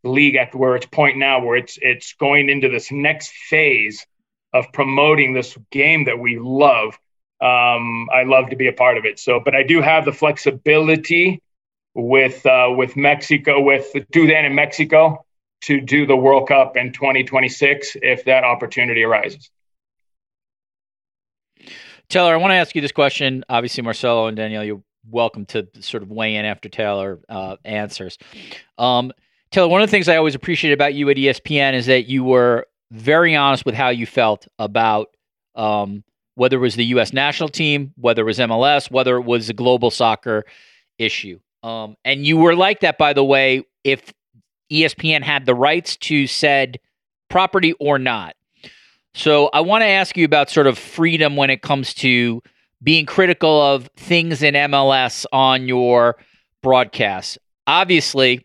league 0.02 0.36
at 0.36 0.54
where 0.54 0.76
it's 0.76 0.86
point 0.86 1.18
now, 1.18 1.44
where 1.44 1.56
it's 1.56 1.78
it's 1.80 2.14
going 2.14 2.48
into 2.48 2.68
this 2.68 2.90
next 2.90 3.32
phase 3.32 4.06
of 4.52 4.72
promoting 4.72 5.34
this 5.34 5.56
game 5.70 6.04
that 6.04 6.18
we 6.18 6.38
love. 6.38 6.98
um, 7.40 8.08
I 8.10 8.22
love 8.24 8.50
to 8.50 8.56
be 8.56 8.68
a 8.68 8.72
part 8.72 8.96
of 8.96 9.04
it. 9.04 9.18
So, 9.18 9.40
but 9.40 9.54
I 9.54 9.64
do 9.64 9.82
have 9.82 10.04
the 10.04 10.12
flexibility 10.12 11.42
with 11.94 12.44
uh, 12.46 12.72
with 12.74 12.96
Mexico, 12.96 13.60
with 13.60 13.94
do 14.10 14.28
that 14.28 14.44
in 14.44 14.54
Mexico 14.54 15.23
to 15.66 15.80
do 15.80 16.06
the 16.06 16.16
World 16.16 16.48
Cup 16.48 16.76
in 16.76 16.92
2026 16.92 17.96
if 18.02 18.24
that 18.24 18.44
opportunity 18.44 19.02
arises. 19.02 19.50
Taylor, 22.08 22.34
I 22.34 22.36
want 22.36 22.50
to 22.50 22.56
ask 22.56 22.74
you 22.74 22.80
this 22.80 22.92
question. 22.92 23.44
Obviously, 23.48 23.82
Marcelo 23.82 24.26
and 24.26 24.36
Danielle, 24.36 24.64
you're 24.64 24.82
welcome 25.10 25.46
to 25.46 25.66
sort 25.80 26.02
of 26.02 26.10
weigh 26.10 26.36
in 26.36 26.44
after 26.44 26.68
Taylor 26.68 27.20
uh, 27.28 27.56
answers. 27.64 28.18
Um, 28.78 29.12
Taylor, 29.50 29.68
one 29.68 29.82
of 29.82 29.88
the 29.88 29.90
things 29.90 30.08
I 30.08 30.16
always 30.16 30.34
appreciated 30.34 30.74
about 30.74 30.94
you 30.94 31.08
at 31.10 31.16
ESPN 31.16 31.74
is 31.74 31.86
that 31.86 32.06
you 32.06 32.24
were 32.24 32.66
very 32.90 33.34
honest 33.34 33.64
with 33.64 33.74
how 33.74 33.88
you 33.88 34.06
felt 34.06 34.46
about 34.58 35.08
um, 35.54 36.04
whether 36.34 36.56
it 36.56 36.60
was 36.60 36.74
the 36.74 36.84
U.S. 36.86 37.12
national 37.12 37.48
team, 37.48 37.92
whether 37.96 38.22
it 38.22 38.26
was 38.26 38.38
MLS, 38.38 38.90
whether 38.90 39.16
it 39.16 39.22
was 39.22 39.48
a 39.48 39.54
global 39.54 39.90
soccer 39.90 40.44
issue. 40.98 41.38
Um, 41.62 41.96
and 42.04 42.26
you 42.26 42.36
were 42.36 42.54
like 42.54 42.80
that, 42.80 42.98
by 42.98 43.12
the 43.12 43.24
way, 43.24 43.64
if 43.84 44.12
ESPN 44.82 45.22
had 45.22 45.46
the 45.46 45.54
rights 45.54 45.96
to 45.98 46.26
said 46.26 46.78
property 47.28 47.72
or 47.80 47.98
not. 47.98 48.36
So 49.14 49.48
I 49.52 49.60
want 49.60 49.82
to 49.82 49.86
ask 49.86 50.16
you 50.16 50.24
about 50.24 50.50
sort 50.50 50.66
of 50.66 50.76
freedom 50.76 51.36
when 51.36 51.50
it 51.50 51.62
comes 51.62 51.94
to 51.94 52.42
being 52.82 53.06
critical 53.06 53.62
of 53.62 53.88
things 53.96 54.42
in 54.42 54.54
MLS 54.54 55.24
on 55.32 55.68
your 55.68 56.16
broadcasts. 56.62 57.38
Obviously, 57.66 58.44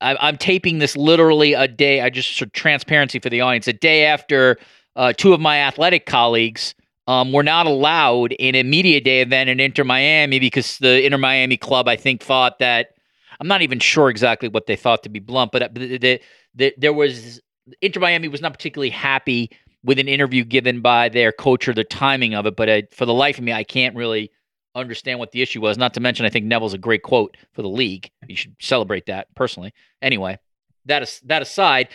I'm 0.00 0.36
taping 0.36 0.78
this 0.78 0.96
literally 0.96 1.54
a 1.54 1.66
day. 1.66 2.02
I 2.02 2.10
just 2.10 2.36
sort 2.36 2.48
of 2.48 2.52
transparency 2.52 3.18
for 3.18 3.30
the 3.30 3.40
audience. 3.40 3.66
A 3.66 3.72
day 3.72 4.04
after 4.04 4.58
uh, 4.96 5.14
two 5.14 5.32
of 5.32 5.40
my 5.40 5.58
athletic 5.58 6.04
colleagues 6.04 6.74
um, 7.06 7.32
were 7.32 7.42
not 7.42 7.66
allowed 7.66 8.32
in 8.32 8.54
a 8.54 8.62
media 8.62 9.00
day 9.00 9.22
event 9.22 9.50
in 9.50 9.60
Inter 9.60 9.84
Miami 9.84 10.38
because 10.38 10.78
the 10.78 11.04
Inter 11.04 11.18
Miami 11.18 11.56
club, 11.56 11.88
I 11.88 11.96
think, 11.96 12.22
thought 12.22 12.58
that 12.58 12.93
I'm 13.40 13.48
not 13.48 13.62
even 13.62 13.78
sure 13.78 14.10
exactly 14.10 14.48
what 14.48 14.66
they 14.66 14.76
thought 14.76 15.02
to 15.04 15.08
be 15.08 15.20
blunt, 15.20 15.52
but 15.52 15.62
uh, 15.62 15.68
the, 15.72 15.98
the, 15.98 16.20
the, 16.54 16.74
there 16.76 16.92
was 16.92 17.40
Inter 17.80 18.00
Miami 18.00 18.28
was 18.28 18.40
not 18.40 18.52
particularly 18.52 18.90
happy 18.90 19.50
with 19.82 19.98
an 19.98 20.08
interview 20.08 20.44
given 20.44 20.80
by 20.80 21.08
their 21.08 21.32
coach 21.32 21.68
or 21.68 21.74
the 21.74 21.84
timing 21.84 22.34
of 22.34 22.46
it. 22.46 22.56
But 22.56 22.68
uh, 22.68 22.82
for 22.92 23.06
the 23.06 23.14
life 23.14 23.38
of 23.38 23.44
me, 23.44 23.52
I 23.52 23.64
can't 23.64 23.94
really 23.96 24.30
understand 24.74 25.18
what 25.18 25.32
the 25.32 25.42
issue 25.42 25.60
was. 25.60 25.78
Not 25.78 25.94
to 25.94 26.00
mention, 26.00 26.26
I 26.26 26.30
think 26.30 26.46
Neville's 26.46 26.74
a 26.74 26.78
great 26.78 27.02
quote 27.02 27.36
for 27.52 27.62
the 27.62 27.68
league. 27.68 28.10
You 28.26 28.36
should 28.36 28.56
celebrate 28.60 29.06
that 29.06 29.34
personally. 29.34 29.72
Anyway, 30.00 30.38
that 30.86 31.02
is 31.02 31.20
that 31.24 31.42
aside. 31.42 31.88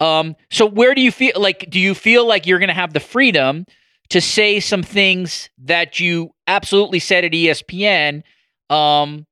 Um, 0.00 0.36
so 0.50 0.66
where 0.66 0.94
do 0.94 1.00
you 1.00 1.12
feel 1.12 1.32
like? 1.36 1.68
Do 1.70 1.78
you 1.78 1.94
feel 1.94 2.26
like 2.26 2.46
you're 2.46 2.58
going 2.58 2.68
to 2.68 2.74
have 2.74 2.92
the 2.92 3.00
freedom? 3.00 3.66
to 4.12 4.20
say 4.20 4.60
some 4.60 4.82
things 4.82 5.48
that 5.56 5.98
you 5.98 6.34
absolutely 6.46 6.98
said 6.98 7.24
at 7.24 7.32
ESPN, 7.32 8.22
um, 8.68 9.26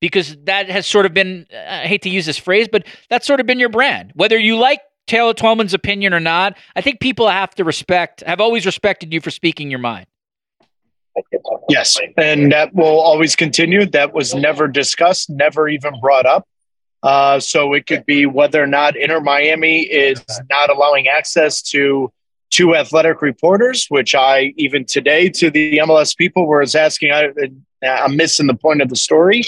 because 0.00 0.36
that 0.44 0.68
has 0.68 0.86
sort 0.86 1.06
of 1.06 1.14
been, 1.14 1.46
I 1.52 1.86
hate 1.86 2.02
to 2.02 2.10
use 2.10 2.26
this 2.26 2.38
phrase, 2.38 2.68
but 2.70 2.86
that's 3.08 3.26
sort 3.26 3.40
of 3.40 3.46
been 3.46 3.58
your 3.58 3.68
brand. 3.68 4.12
Whether 4.14 4.38
you 4.38 4.56
like 4.56 4.80
Taylor 5.06 5.34
Twellman's 5.34 5.74
opinion 5.74 6.12
or 6.12 6.20
not, 6.20 6.56
I 6.74 6.80
think 6.80 7.00
people 7.00 7.28
have 7.28 7.54
to 7.54 7.64
respect, 7.64 8.22
have 8.26 8.40
always 8.40 8.66
respected 8.66 9.12
you 9.12 9.20
for 9.20 9.30
speaking 9.30 9.70
your 9.70 9.80
mind. 9.80 10.06
Yes, 11.68 11.98
and 12.18 12.52
that 12.52 12.74
will 12.74 13.00
always 13.00 13.34
continue. 13.34 13.86
That 13.86 14.12
was 14.12 14.34
never 14.34 14.68
discussed, 14.68 15.30
never 15.30 15.68
even 15.68 15.98
brought 16.00 16.26
up. 16.26 16.46
Uh, 17.02 17.40
so 17.40 17.72
it 17.72 17.86
could 17.86 18.04
be 18.04 18.26
whether 18.26 18.62
or 18.62 18.66
not 18.66 18.96
Inter 18.96 19.20
Miami 19.20 19.82
is 19.82 20.22
not 20.50 20.70
allowing 20.70 21.08
access 21.08 21.62
to 21.62 22.12
two 22.50 22.74
athletic 22.74 23.22
reporters, 23.22 23.86
which 23.88 24.14
I 24.14 24.52
even 24.56 24.84
today 24.84 25.28
to 25.30 25.50
the 25.50 25.78
MLS 25.78 26.16
people 26.16 26.46
was 26.46 26.74
asking, 26.74 27.12
I, 27.12 27.30
I'm 27.82 28.16
missing 28.16 28.46
the 28.46 28.54
point 28.54 28.82
of 28.82 28.88
the 28.88 28.96
story, 28.96 29.42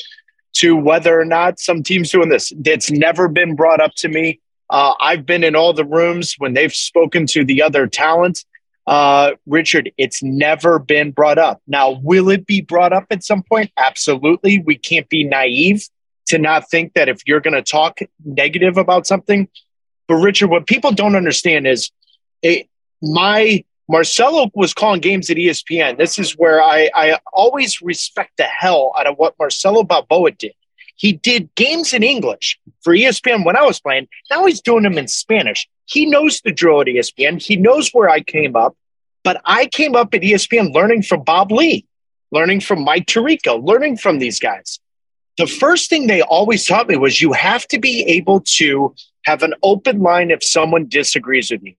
to 0.59 0.77
whether 0.77 1.19
or 1.19 1.25
not 1.25 1.61
some 1.61 1.83
teams 1.83 2.11
doing 2.11 2.29
this. 2.29 2.53
It's 2.65 2.91
never 2.91 3.29
been 3.29 3.55
brought 3.55 3.81
up 3.81 3.95
to 3.97 4.09
me. 4.09 4.41
Uh, 4.71 4.95
I've 5.01 5.25
been 5.25 5.45
in 5.45 5.57
all 5.57 5.73
the 5.73 5.85
rooms 5.85 6.35
when 6.39 6.55
they've 6.55 6.75
spoken 6.75 7.27
to 7.29 7.45
the 7.45 7.63
other 7.63 7.87
talent. 7.87 8.45
Uh, 8.87 9.33
Richard, 9.47 9.93
it's 9.99 10.23
never 10.23 10.79
been 10.79 11.11
brought 11.11 11.39
up. 11.39 11.61
Now, 11.67 12.01
will 12.03 12.31
it 12.31 12.47
be 12.47 12.61
brought 12.61 12.93
up 12.93 13.07
at 13.11 13.23
some 13.23 13.43
point? 13.43 13.71
Absolutely. 13.77 14.61
We 14.61 14.77
can't 14.77 15.09
be 15.09 15.25
naive 15.25 15.87
to 16.27 16.39
not 16.39 16.71
think 16.71 16.95
that 16.95 17.09
if 17.09 17.21
you're 17.27 17.41
going 17.41 17.55
to 17.55 17.63
talk 17.63 18.01
negative 18.25 18.77
about 18.77 19.07
something. 19.07 19.49
But 20.07 20.17
Richard, 20.17 20.49
what 20.49 20.67
people 20.67 20.93
don't 20.93 21.17
understand 21.17 21.67
is 21.67 21.91
it, 22.43 22.67
my 23.03 23.65
Marcelo 23.91 24.51
was 24.55 24.75
calling 24.75 25.01
games 25.01 25.31
at 25.31 25.39
ESPN. 25.39 25.97
This 25.97 26.19
is 26.19 26.33
where 26.33 26.63
I, 26.63 26.91
I 26.95 27.19
always 27.33 27.81
respect 27.81 28.37
the 28.37 28.45
hell 28.45 28.93
out 28.99 29.07
of 29.07 29.17
what 29.17 29.35
Marcelo 29.39 29.83
Balboa 29.83 30.33
did. 30.33 30.53
He 30.97 31.13
did 31.13 31.55
games 31.55 31.95
in 31.95 32.03
English 32.03 32.59
for 32.83 32.93
ESPN 32.93 33.47
when 33.47 33.57
I 33.57 33.63
was 33.63 33.81
playing. 33.81 34.09
Now 34.31 34.45
he's 34.45 34.61
doing 34.61 34.83
them 34.83 34.99
in 34.99 35.09
Spanish. 35.09 35.67
He 35.87 36.05
knows 36.05 36.43
the 36.43 36.53
drill 36.53 36.83
at 36.83 36.87
ESPN. 36.87 37.41
He 37.41 37.57
knows 37.57 37.91
where 37.91 38.11
I 38.11 38.21
came 38.21 38.57
up, 38.57 38.77
but 39.25 39.41
I 39.47 39.67
came 39.67 39.97
up 39.97 40.13
at 40.13 40.21
ESPN 40.21 40.75
learning 40.75 41.03
from 41.03 41.23
Bob 41.23 41.51
Ley, 41.51 41.87
learning 42.31 42.61
from 42.61 42.85
Mike 42.85 43.07
Tirico, 43.07 43.65
learning 43.65 43.97
from 43.97 44.19
these 44.19 44.39
guys. 44.39 44.81
The 45.39 45.47
first 45.47 45.89
thing 45.89 46.09
they 46.09 46.21
always 46.21 46.67
taught 46.67 46.89
me 46.89 46.97
was 46.97 47.23
you 47.23 47.33
have 47.33 47.67
to 47.69 47.79
be 47.79 48.03
able 48.03 48.41
to 48.57 48.95
have 49.25 49.43
an 49.43 49.55
open 49.63 50.01
line 50.01 50.31
if 50.31 50.45
someone 50.45 50.89
disagrees 50.89 51.51
with 51.51 51.63
you 51.63 51.75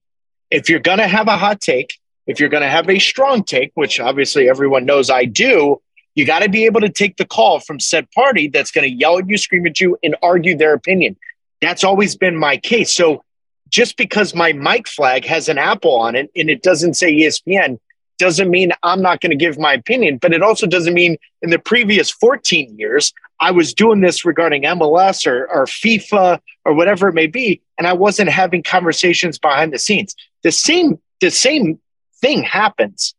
if 0.50 0.68
you're 0.68 0.80
going 0.80 0.98
to 0.98 1.06
have 1.06 1.28
a 1.28 1.36
hot 1.36 1.60
take, 1.60 1.98
if 2.30 2.38
you're 2.38 2.48
going 2.48 2.62
to 2.62 2.68
have 2.68 2.88
a 2.88 3.00
strong 3.00 3.42
take, 3.42 3.72
which 3.74 3.98
obviously 3.98 4.48
everyone 4.48 4.84
knows 4.84 5.10
I 5.10 5.24
do, 5.24 5.82
you 6.14 6.24
got 6.24 6.40
to 6.40 6.48
be 6.48 6.64
able 6.64 6.80
to 6.80 6.88
take 6.88 7.16
the 7.16 7.24
call 7.24 7.58
from 7.58 7.80
said 7.80 8.08
party 8.12 8.46
that's 8.46 8.70
going 8.70 8.88
to 8.88 8.96
yell 8.96 9.18
at 9.18 9.28
you, 9.28 9.36
scream 9.36 9.66
at 9.66 9.80
you, 9.80 9.98
and 10.04 10.14
argue 10.22 10.56
their 10.56 10.72
opinion. 10.72 11.16
That's 11.60 11.82
always 11.82 12.14
been 12.14 12.36
my 12.36 12.56
case. 12.56 12.94
So 12.94 13.24
just 13.68 13.96
because 13.96 14.32
my 14.32 14.52
mic 14.52 14.86
flag 14.86 15.24
has 15.24 15.48
an 15.48 15.58
apple 15.58 15.96
on 15.96 16.14
it 16.14 16.30
and 16.36 16.48
it 16.48 16.62
doesn't 16.62 16.94
say 16.94 17.12
ESPN 17.12 17.80
doesn't 18.18 18.48
mean 18.48 18.70
I'm 18.84 19.02
not 19.02 19.20
going 19.20 19.30
to 19.30 19.36
give 19.36 19.58
my 19.58 19.72
opinion, 19.72 20.18
but 20.18 20.32
it 20.32 20.40
also 20.40 20.68
doesn't 20.68 20.94
mean 20.94 21.16
in 21.42 21.50
the 21.50 21.58
previous 21.58 22.12
14 22.12 22.78
years 22.78 23.12
I 23.40 23.50
was 23.50 23.74
doing 23.74 24.02
this 24.02 24.24
regarding 24.24 24.62
MLS 24.62 25.26
or, 25.26 25.48
or 25.48 25.64
FIFA 25.64 26.38
or 26.64 26.74
whatever 26.74 27.08
it 27.08 27.14
may 27.14 27.26
be, 27.26 27.60
and 27.76 27.88
I 27.88 27.94
wasn't 27.94 28.30
having 28.30 28.62
conversations 28.62 29.36
behind 29.36 29.72
the 29.72 29.80
scenes. 29.80 30.14
The 30.44 30.52
same, 30.52 31.00
the 31.20 31.30
same 31.30 31.80
thing 32.20 32.42
happens. 32.42 33.14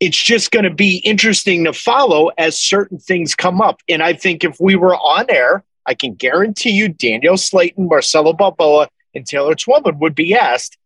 It's 0.00 0.22
just 0.22 0.50
going 0.50 0.64
to 0.64 0.74
be 0.74 0.98
interesting 0.98 1.64
to 1.64 1.72
follow 1.72 2.30
as 2.36 2.58
certain 2.58 2.98
things 2.98 3.34
come 3.34 3.60
up. 3.60 3.80
And 3.88 4.02
I 4.02 4.12
think 4.12 4.44
if 4.44 4.56
we 4.60 4.76
were 4.76 4.96
on 4.96 5.26
air, 5.28 5.64
I 5.86 5.94
can 5.94 6.14
guarantee 6.14 6.70
you 6.70 6.88
Danielle 6.88 7.36
Slaton, 7.36 7.88
Marcelo 7.88 8.32
Balboa, 8.32 8.88
and 9.14 9.26
Taylor 9.26 9.54
Twellman 9.54 9.98
would 10.00 10.14
be 10.14 10.34
asked, 10.34 10.76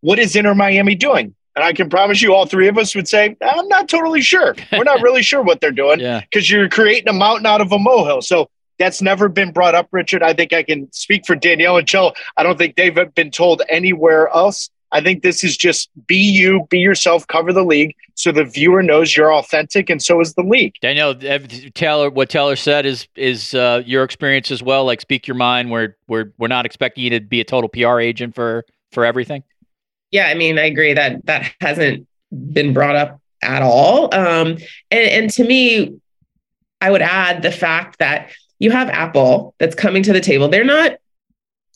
what 0.00 0.18
is 0.18 0.34
Inter 0.34 0.54
Miami 0.54 0.94
doing? 0.94 1.34
And 1.54 1.64
I 1.64 1.72
can 1.72 1.90
promise 1.90 2.22
you, 2.22 2.34
all 2.34 2.46
three 2.46 2.68
of 2.68 2.78
us 2.78 2.94
would 2.94 3.06
say, 3.06 3.36
I'm 3.42 3.68
not 3.68 3.88
totally 3.88 4.22
sure. 4.22 4.54
We're 4.72 4.84
not 4.84 5.02
really 5.02 5.22
sure 5.22 5.42
what 5.42 5.60
they're 5.60 5.70
doing 5.70 5.98
because 5.98 6.50
yeah. 6.50 6.58
you're 6.58 6.68
creating 6.68 7.08
a 7.08 7.12
mountain 7.12 7.46
out 7.46 7.60
of 7.60 7.72
a 7.72 7.78
molehill. 7.78 8.22
So 8.22 8.48
that's 8.78 9.02
never 9.02 9.28
been 9.28 9.52
brought 9.52 9.74
up, 9.74 9.88
Richard. 9.92 10.22
I 10.22 10.32
think 10.32 10.52
I 10.52 10.62
can 10.62 10.90
speak 10.92 11.26
for 11.26 11.36
Danielle 11.36 11.76
and 11.76 11.86
Joe. 11.86 12.12
I 12.36 12.42
don't 12.42 12.56
think 12.56 12.76
they've 12.76 13.14
been 13.14 13.30
told 13.30 13.62
anywhere 13.68 14.28
else. 14.28 14.70
I 14.92 15.00
think 15.00 15.22
this 15.22 15.42
is 15.42 15.56
just 15.56 15.90
be 16.06 16.16
you, 16.16 16.66
be 16.70 16.78
yourself, 16.78 17.26
cover 17.26 17.52
the 17.52 17.64
league 17.64 17.94
so 18.14 18.30
the 18.30 18.44
viewer 18.44 18.82
knows 18.82 19.16
you're 19.16 19.32
authentic 19.32 19.90
and 19.90 20.02
so 20.02 20.20
is 20.20 20.34
the 20.34 20.42
league. 20.42 20.74
Danielle, 20.80 21.14
Taylor, 21.74 22.10
what 22.10 22.28
Taylor 22.28 22.56
said 22.56 22.86
is 22.86 23.08
is 23.16 23.54
uh, 23.54 23.82
your 23.84 24.04
experience 24.04 24.50
as 24.50 24.62
well. 24.62 24.84
Like 24.84 25.00
speak 25.00 25.26
your 25.26 25.34
mind. 25.34 25.70
We're 25.70 25.96
we're 26.08 26.32
we're 26.38 26.48
not 26.48 26.66
expecting 26.66 27.04
you 27.04 27.10
to 27.10 27.20
be 27.20 27.40
a 27.40 27.44
total 27.44 27.68
PR 27.68 28.00
agent 28.00 28.34
for 28.34 28.64
for 28.92 29.04
everything. 29.04 29.42
Yeah, 30.10 30.26
I 30.26 30.34
mean, 30.34 30.58
I 30.58 30.64
agree 30.64 30.92
that 30.92 31.24
that 31.26 31.52
hasn't 31.60 32.06
been 32.30 32.72
brought 32.72 32.96
up 32.96 33.20
at 33.42 33.62
all. 33.62 34.14
Um, 34.14 34.58
and, 34.90 35.10
and 35.10 35.30
to 35.30 35.44
me, 35.44 35.98
I 36.80 36.90
would 36.90 37.02
add 37.02 37.42
the 37.42 37.50
fact 37.50 37.98
that 37.98 38.30
you 38.58 38.70
have 38.70 38.88
Apple 38.90 39.54
that's 39.58 39.74
coming 39.74 40.02
to 40.04 40.12
the 40.12 40.20
table. 40.20 40.48
They're 40.48 40.64
not 40.64 40.92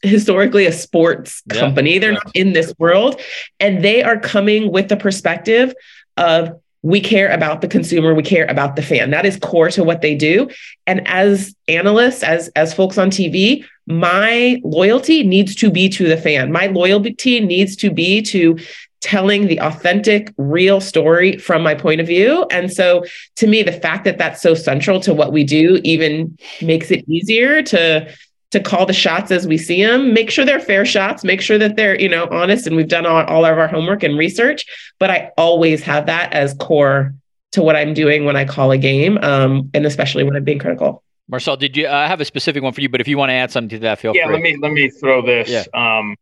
historically 0.07 0.67
a 0.67 0.73
sports 0.73 1.43
yeah, 1.53 1.61
company. 1.61 1.99
They're 1.99 2.13
not 2.13 2.31
in 2.35 2.53
this 2.53 2.75
world. 2.79 3.21
And 3.61 3.85
they 3.85 4.03
are 4.03 4.19
coming 4.19 4.71
with 4.73 4.89
the 4.89 4.97
perspective 4.97 5.75
of 6.17 6.61
we 6.83 7.01
care 7.01 7.29
about 7.29 7.63
the 7.63 7.69
consumer, 7.69 8.15
we 8.15 8.23
care 8.23 8.47
about 8.47 8.77
the 8.77 8.83
fan. 8.83 9.11
That 9.11 9.27
is 9.27 9.37
core 9.39 9.71
to 9.71 9.83
what 9.83 10.03
they 10.03 10.15
do. 10.15 10.49
And 10.87 11.07
as 11.09 11.55
analysts, 11.67 12.23
as 12.23 12.49
as 12.55 12.73
folks 12.73 12.97
on 12.97 13.11
TV, 13.11 13.65
my 13.89 14.61
loyalty 14.63 15.25
needs 15.25 15.57
to 15.57 15.71
be 15.71 15.89
to 15.89 16.07
the 16.07 16.17
fan. 16.17 16.53
My 16.53 16.67
loyalty 16.67 17.41
needs 17.41 17.75
to 17.77 17.91
be 17.91 18.23
to 18.23 18.57
telling 19.01 19.47
the 19.47 19.61
authentic, 19.61 20.33
real 20.37 20.81
story 20.81 21.37
from 21.39 21.63
my 21.63 21.75
point 21.75 22.01
of 22.01 22.07
view. 22.07 22.47
And 22.51 22.73
so 22.73 23.05
to 23.37 23.47
me, 23.47 23.63
the 23.63 23.73
fact 23.73 24.05
that 24.05 24.19
that's 24.19 24.43
so 24.43 24.55
central 24.55 25.01
to 25.01 25.15
what 25.15 25.33
we 25.33 25.45
do 25.45 25.81
even 25.85 26.37
makes 26.61 26.91
it 26.91 27.05
easier 27.09 27.63
to 27.63 28.13
to 28.51 28.61
call 28.61 28.87
the 28.87 28.93
shots 28.93 29.31
as 29.31 29.47
we 29.47 29.59
see 29.59 29.85
them 29.85 30.15
make 30.15 30.31
sure 30.31 30.45
they're 30.45 30.61
fair 30.61 30.85
shots. 30.87 31.25
Make 31.25 31.41
sure 31.41 31.59
that 31.59 31.77
they're 31.77 32.01
you 32.01 32.09
know 32.09 32.29
honest 32.31 32.67
and 32.67 32.77
we've 32.77 32.89
done 32.89 33.07
all, 33.07 33.25
all 33.25 33.45
of 33.45 33.59
our 33.59 33.69
homework 33.69 34.03
and 34.03 34.17
research. 34.17 34.65
But 34.99 35.11
i 35.11 35.31
always 35.37 35.83
have 35.83 36.07
that 36.07 36.33
as 36.33 36.55
core 36.55 37.15
to 37.53 37.63
what 37.63 37.77
i'm 37.77 37.95
doing 37.95 38.25
when 38.25 38.37
i 38.37 38.45
call 38.45 38.71
a 38.71 38.79
game 38.79 39.19
um, 39.19 39.71
and 39.73 39.87
especially 39.87 40.25
when 40.25 40.37
i'm 40.37 40.45
being 40.45 40.59
critical. 40.59 41.03
Marcel 41.29 41.57
did 41.57 41.77
you 41.77 41.89
i 41.89 42.07
have 42.07 42.21
a 42.21 42.25
specific 42.25 42.63
one 42.63 42.73
for 42.73 42.81
you 42.81 42.89
but 42.89 43.01
if 43.01 43.09
you 43.09 43.19
want 43.19 43.31
to 43.31 43.35
add 43.35 43.51
something 43.51 43.69
to 43.71 43.79
that 43.81 43.99
feel 43.99 44.15
yeah 44.15 44.27
free. 44.27 44.35
let 44.35 44.43
me 44.43 44.57
let 44.61 44.73
me 44.73 44.91
throw 44.91 45.25
this. 45.25 45.49
Yeah. 45.49 45.65
um, 45.99 46.17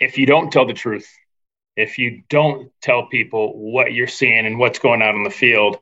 if 0.00 0.18
you 0.18 0.26
don't 0.26 0.52
tell 0.52 0.66
the 0.66 0.74
truth 0.74 1.08
if 1.76 1.98
you 1.98 2.22
don't 2.28 2.70
tell 2.82 3.06
people 3.06 3.58
what 3.58 3.92
you're 3.92 4.06
seeing 4.06 4.46
and 4.46 4.58
what's 4.58 4.78
going 4.78 5.00
on 5.02 5.16
in 5.16 5.24
the 5.24 5.30
field 5.30 5.78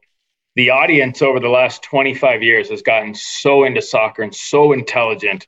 the 0.57 0.71
audience 0.71 1.23
over 1.23 1.41
the 1.41 1.49
last 1.49 1.83
25 1.83 2.43
years 2.43 2.71
has 2.71 2.83
gotten 2.83 3.15
so 3.15 3.65
into 3.65 3.83
soccer 3.83 4.23
and 4.23 4.35
so 4.35 4.73
intelligent. 4.73 5.47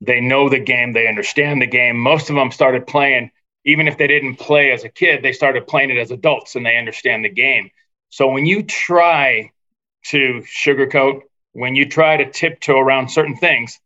They 0.00 0.20
know 0.20 0.48
the 0.48 0.58
game, 0.58 0.92
they 0.92 1.08
understand 1.08 1.62
the 1.62 1.66
game. 1.66 1.98
Most 1.98 2.28
of 2.28 2.36
them 2.36 2.50
started 2.50 2.86
playing, 2.86 3.30
even 3.64 3.88
if 3.88 3.96
they 3.98 4.06
didn't 4.06 4.36
play 4.36 4.72
as 4.72 4.84
a 4.84 4.88
kid, 4.88 5.22
they 5.22 5.32
started 5.32 5.66
playing 5.66 5.90
it 5.90 5.98
as 5.98 6.10
adults 6.10 6.56
and 6.56 6.66
they 6.66 6.76
understand 6.76 7.24
the 7.24 7.30
game. 7.30 7.70
So 8.10 8.28
when 8.30 8.44
you 8.44 8.62
try 8.62 9.52
to 10.06 10.42
sugarcoat, 10.42 11.22
when 11.52 11.74
you 11.74 11.88
try 11.88 12.16
to 12.16 12.30
tiptoe 12.30 12.78
around 12.78 13.08
certain 13.10 13.36
things, 13.36 13.78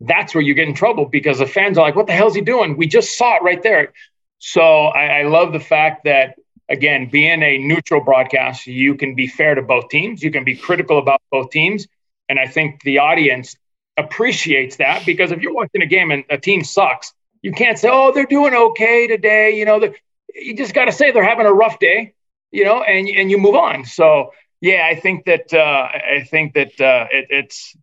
that's 0.00 0.34
where 0.34 0.42
you 0.42 0.54
get 0.54 0.68
in 0.68 0.74
trouble 0.74 1.06
because 1.06 1.38
the 1.38 1.46
fans 1.46 1.78
are 1.78 1.82
like, 1.82 1.96
what 1.96 2.06
the 2.06 2.12
hell 2.12 2.28
is 2.28 2.34
he 2.34 2.40
doing? 2.40 2.76
We 2.76 2.86
just 2.86 3.16
saw 3.16 3.36
it 3.36 3.42
right 3.42 3.62
there. 3.62 3.92
So 4.38 4.60
I, 4.60 5.20
I 5.20 5.22
love 5.22 5.52
the 5.52 5.60
fact 5.60 6.04
that 6.04 6.36
again, 6.68 7.08
being 7.10 7.42
a 7.42 7.58
neutral 7.58 8.00
broadcast, 8.00 8.66
you 8.66 8.94
can 8.94 9.14
be 9.14 9.26
fair 9.26 9.54
to 9.54 9.62
both 9.62 9.88
teams. 9.88 10.22
You 10.22 10.30
can 10.30 10.44
be 10.44 10.56
critical 10.56 10.98
about 10.98 11.20
both 11.30 11.50
teams. 11.50 11.86
And 12.28 12.38
I 12.38 12.46
think 12.46 12.82
the 12.82 12.98
audience 12.98 13.56
appreciates 13.96 14.76
that 14.76 15.04
because 15.04 15.32
if 15.32 15.40
you're 15.40 15.52
watching 15.52 15.82
a 15.82 15.86
game 15.86 16.10
and 16.10 16.24
a 16.30 16.38
team 16.38 16.64
sucks, 16.64 17.12
you 17.42 17.52
can't 17.52 17.78
say, 17.78 17.88
oh, 17.90 18.12
they're 18.12 18.26
doing 18.26 18.54
okay 18.54 19.06
today. 19.06 19.56
You 19.58 19.64
know, 19.64 19.92
you 20.34 20.56
just 20.56 20.74
got 20.74 20.86
to 20.86 20.92
say 20.92 21.10
they're 21.10 21.24
having 21.24 21.46
a 21.46 21.52
rough 21.52 21.78
day, 21.78 22.14
you 22.50 22.64
know, 22.64 22.82
and, 22.82 23.08
and 23.08 23.30
you 23.30 23.38
move 23.38 23.56
on. 23.56 23.84
So, 23.84 24.32
yeah, 24.60 24.86
I 24.88 24.94
think 24.98 25.26
that, 25.26 25.52
uh, 25.52 25.88
I 25.92 26.24
think 26.30 26.54
that 26.54 26.80
uh, 26.80 27.06
it, 27.10 27.26
it's, 27.30 27.76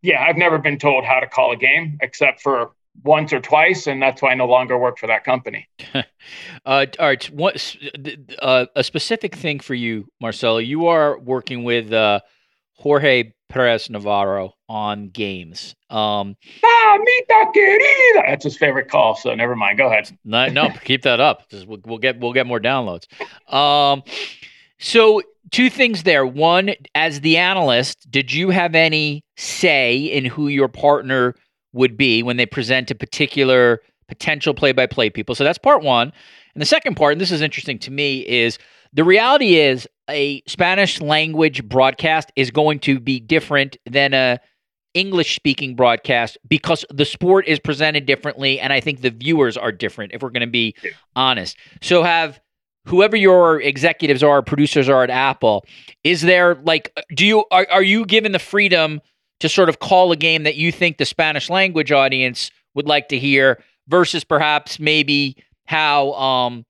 yeah, 0.00 0.22
I've 0.22 0.36
never 0.36 0.58
been 0.58 0.78
told 0.78 1.04
how 1.04 1.20
to 1.20 1.26
call 1.26 1.52
a 1.52 1.56
game 1.56 1.98
except 2.00 2.40
for 2.40 2.72
once 3.02 3.32
or 3.32 3.40
twice, 3.40 3.86
and 3.86 4.00
that's 4.00 4.22
why 4.22 4.30
I 4.30 4.34
no 4.34 4.46
longer 4.46 4.78
work 4.78 4.98
for 4.98 5.06
that 5.06 5.24
company. 5.24 5.68
uh, 5.94 6.02
all 6.66 6.86
right, 7.06 7.24
what, 7.26 7.76
uh, 8.40 8.66
a 8.76 8.84
specific 8.84 9.34
thing 9.34 9.60
for 9.60 9.74
you, 9.74 10.06
Marcelo. 10.20 10.58
You 10.58 10.86
are 10.86 11.18
working 11.18 11.64
with 11.64 11.92
uh, 11.92 12.20
Jorge 12.74 13.32
Perez 13.48 13.90
Navarro 13.90 14.54
on 14.68 15.08
games. 15.08 15.74
Um. 15.90 16.36
That's 18.26 18.44
his 18.44 18.56
favorite 18.56 18.90
call. 18.90 19.14
So 19.14 19.34
never 19.34 19.54
mind. 19.54 19.78
Go 19.78 19.86
ahead. 19.86 20.10
No, 20.24 20.48
no 20.48 20.70
keep 20.84 21.02
that 21.02 21.20
up. 21.20 21.44
We'll, 21.52 21.78
we'll, 21.84 21.98
get 21.98 22.18
we'll 22.18 22.32
get 22.32 22.46
more 22.46 22.60
downloads. 22.60 23.06
Um, 23.52 24.02
so 24.78 25.22
two 25.50 25.70
things 25.70 26.02
there. 26.02 26.26
One, 26.26 26.74
as 26.94 27.20
the 27.20 27.36
analyst, 27.36 28.10
did 28.10 28.32
you 28.32 28.50
have 28.50 28.74
any 28.74 29.22
say 29.36 29.98
in 29.98 30.24
who 30.24 30.48
your 30.48 30.68
partner? 30.68 31.34
Would 31.74 31.96
be 31.96 32.22
when 32.22 32.36
they 32.36 32.46
present 32.46 32.90
a 32.90 32.94
particular 32.94 33.80
potential 34.08 34.54
play 34.54 34.72
by 34.72 34.86
play 34.86 35.10
people. 35.10 35.34
So 35.34 35.44
that's 35.44 35.58
part 35.58 35.82
one. 35.82 36.12
And 36.54 36.60
the 36.60 36.66
second 36.66 36.94
part, 36.94 37.12
and 37.12 37.20
this 37.20 37.32
is 37.32 37.42
interesting 37.42 37.78
to 37.80 37.90
me, 37.90 38.20
is 38.20 38.58
the 38.92 39.04
reality 39.04 39.56
is 39.56 39.88
a 40.08 40.42
Spanish 40.46 41.00
language 41.00 41.64
broadcast 41.64 42.30
is 42.36 42.50
going 42.50 42.78
to 42.80 43.00
be 43.00 43.20
different 43.20 43.76
than 43.86 44.14
a 44.14 44.40
English 44.94 45.34
speaking 45.34 45.74
broadcast 45.74 46.38
because 46.48 46.84
the 46.88 47.04
sport 47.04 47.48
is 47.48 47.58
presented 47.58 48.06
differently 48.06 48.60
and 48.60 48.72
I 48.72 48.78
think 48.78 49.00
the 49.00 49.10
viewers 49.10 49.56
are 49.56 49.72
different 49.72 50.12
if 50.14 50.22
we're 50.22 50.30
going 50.30 50.42
to 50.42 50.46
be 50.46 50.76
honest. 51.16 51.56
So 51.82 52.04
have 52.04 52.40
whoever 52.86 53.16
your 53.16 53.60
executives 53.60 54.22
are, 54.22 54.40
producers 54.40 54.88
are 54.88 55.02
at 55.02 55.10
Apple, 55.10 55.64
is 56.04 56.22
there 56.22 56.54
like 56.64 56.96
do 57.14 57.26
you 57.26 57.44
are, 57.50 57.66
are 57.72 57.82
you 57.82 58.06
given 58.06 58.30
the 58.30 58.38
freedom 58.38 59.00
to 59.40 59.48
sort 59.48 59.68
of 59.68 59.78
call 59.78 60.12
a 60.12 60.16
game 60.16 60.44
that 60.44 60.56
you 60.56 60.72
think 60.72 60.98
the 60.98 61.04
Spanish 61.04 61.50
language 61.50 61.92
audience 61.92 62.50
would 62.74 62.86
like 62.86 63.08
to 63.08 63.18
hear 63.18 63.62
versus 63.88 64.24
perhaps 64.24 64.78
maybe 64.78 65.36
how 65.66 66.12
um 66.12 66.64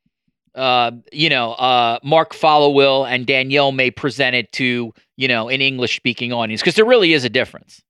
uh 0.55 0.91
you 1.13 1.29
know 1.29 1.53
uh 1.53 1.99
Mark 2.03 2.33
Followill 2.33 3.09
and 3.09 3.27
Danielle 3.27 3.73
may 3.73 3.91
present 3.91 4.37
it 4.37 4.53
to 4.53 4.93
you 5.17 5.29
know 5.29 5.49
an 5.49 5.61
English 5.61 5.97
speaking 5.97 6.33
audience 6.33 6.61
because 6.61 6.75
there 6.75 6.85
really 6.85 7.13
is 7.13 7.25
a 7.25 7.31
difference. 7.31 7.83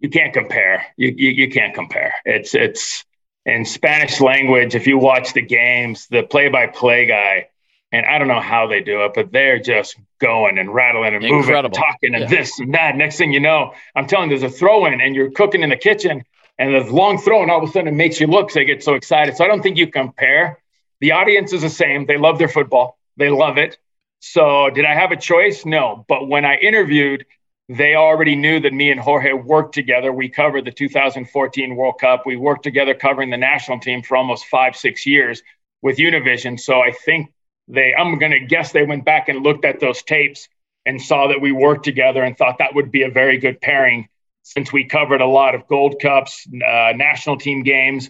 You 0.00 0.10
can't 0.10 0.32
compare. 0.32 0.84
You, 0.96 1.14
you 1.16 1.30
you 1.30 1.50
can't 1.50 1.74
compare. 1.74 2.14
It's 2.24 2.54
it's 2.54 3.04
in 3.46 3.64
Spanish 3.64 4.20
language. 4.20 4.74
If 4.74 4.86
you 4.86 4.98
watch 4.98 5.32
the 5.32 5.42
games, 5.42 6.06
the 6.08 6.22
play 6.22 6.48
by 6.48 6.66
play 6.66 7.06
guy, 7.06 7.48
and 7.92 8.06
I 8.06 8.18
don't 8.18 8.28
know 8.28 8.40
how 8.40 8.66
they 8.66 8.80
do 8.80 9.04
it, 9.04 9.12
but 9.14 9.30
they're 9.30 9.58
just 9.58 9.96
going 10.18 10.58
and 10.58 10.72
rattling 10.72 11.14
and 11.14 11.22
moving 11.22 11.54
and 11.54 11.74
talking 11.74 12.14
and 12.14 12.22
yeah. 12.22 12.28
this 12.28 12.58
and 12.58 12.74
that. 12.74 12.96
Next 12.96 13.18
thing 13.18 13.32
you 13.32 13.40
know, 13.40 13.74
I'm 13.94 14.06
telling 14.06 14.30
you, 14.30 14.38
there's 14.38 14.52
a 14.52 14.56
throw 14.56 14.86
in 14.86 15.00
and 15.00 15.14
you're 15.14 15.30
cooking 15.30 15.62
in 15.62 15.68
the 15.68 15.76
kitchen 15.76 16.24
and 16.58 16.74
there's 16.74 16.90
long 16.90 17.18
throw 17.18 17.42
and 17.42 17.50
all 17.50 17.62
of 17.62 17.68
a 17.68 17.72
sudden 17.72 17.88
it 17.88 17.96
makes 17.96 18.18
you 18.18 18.26
look 18.26 18.50
so 18.50 18.60
they 18.60 18.64
get 18.64 18.82
so 18.82 18.94
excited. 18.94 19.36
So 19.36 19.44
I 19.44 19.48
don't 19.48 19.62
think 19.62 19.76
you 19.76 19.88
compare. 19.88 20.58
The 21.00 21.12
audience 21.12 21.52
is 21.52 21.62
the 21.62 21.70
same. 21.70 22.06
They 22.06 22.16
love 22.16 22.38
their 22.38 22.48
football. 22.48 22.98
They 23.16 23.28
love 23.28 23.58
it. 23.58 23.76
So 24.20 24.70
did 24.70 24.86
I 24.86 24.94
have 24.94 25.12
a 25.12 25.16
choice? 25.16 25.66
No. 25.66 26.06
But 26.08 26.28
when 26.28 26.44
I 26.44 26.56
interviewed, 26.56 27.26
they 27.68 27.94
already 27.94 28.36
knew 28.36 28.60
that 28.60 28.72
me 28.72 28.90
and 28.90 29.00
Jorge 29.00 29.32
worked 29.32 29.74
together. 29.74 30.12
We 30.12 30.28
covered 30.28 30.64
the 30.64 30.72
2014 30.72 31.76
World 31.76 31.98
Cup. 32.00 32.24
We 32.24 32.36
worked 32.36 32.62
together 32.62 32.94
covering 32.94 33.30
the 33.30 33.36
national 33.36 33.80
team 33.80 34.02
for 34.02 34.16
almost 34.16 34.46
five, 34.46 34.76
six 34.76 35.04
years 35.04 35.42
with 35.82 35.98
Univision. 35.98 36.58
So 36.58 36.80
I 36.80 36.92
think 36.92 37.32
they 37.68 37.94
i'm 37.94 38.18
going 38.18 38.32
to 38.32 38.40
guess 38.40 38.72
they 38.72 38.84
went 38.84 39.04
back 39.04 39.28
and 39.28 39.42
looked 39.42 39.64
at 39.64 39.80
those 39.80 40.02
tapes 40.02 40.48
and 40.84 41.00
saw 41.00 41.28
that 41.28 41.40
we 41.40 41.52
worked 41.52 41.84
together 41.84 42.22
and 42.22 42.36
thought 42.36 42.58
that 42.58 42.74
would 42.74 42.90
be 42.90 43.02
a 43.02 43.10
very 43.10 43.38
good 43.38 43.60
pairing 43.60 44.08
since 44.42 44.72
we 44.72 44.84
covered 44.84 45.20
a 45.20 45.26
lot 45.26 45.54
of 45.54 45.66
gold 45.68 45.96
cups 46.00 46.46
uh, 46.46 46.92
national 46.96 47.38
team 47.38 47.62
games. 47.62 48.08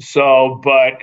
So 0.00 0.60
but 0.62 1.00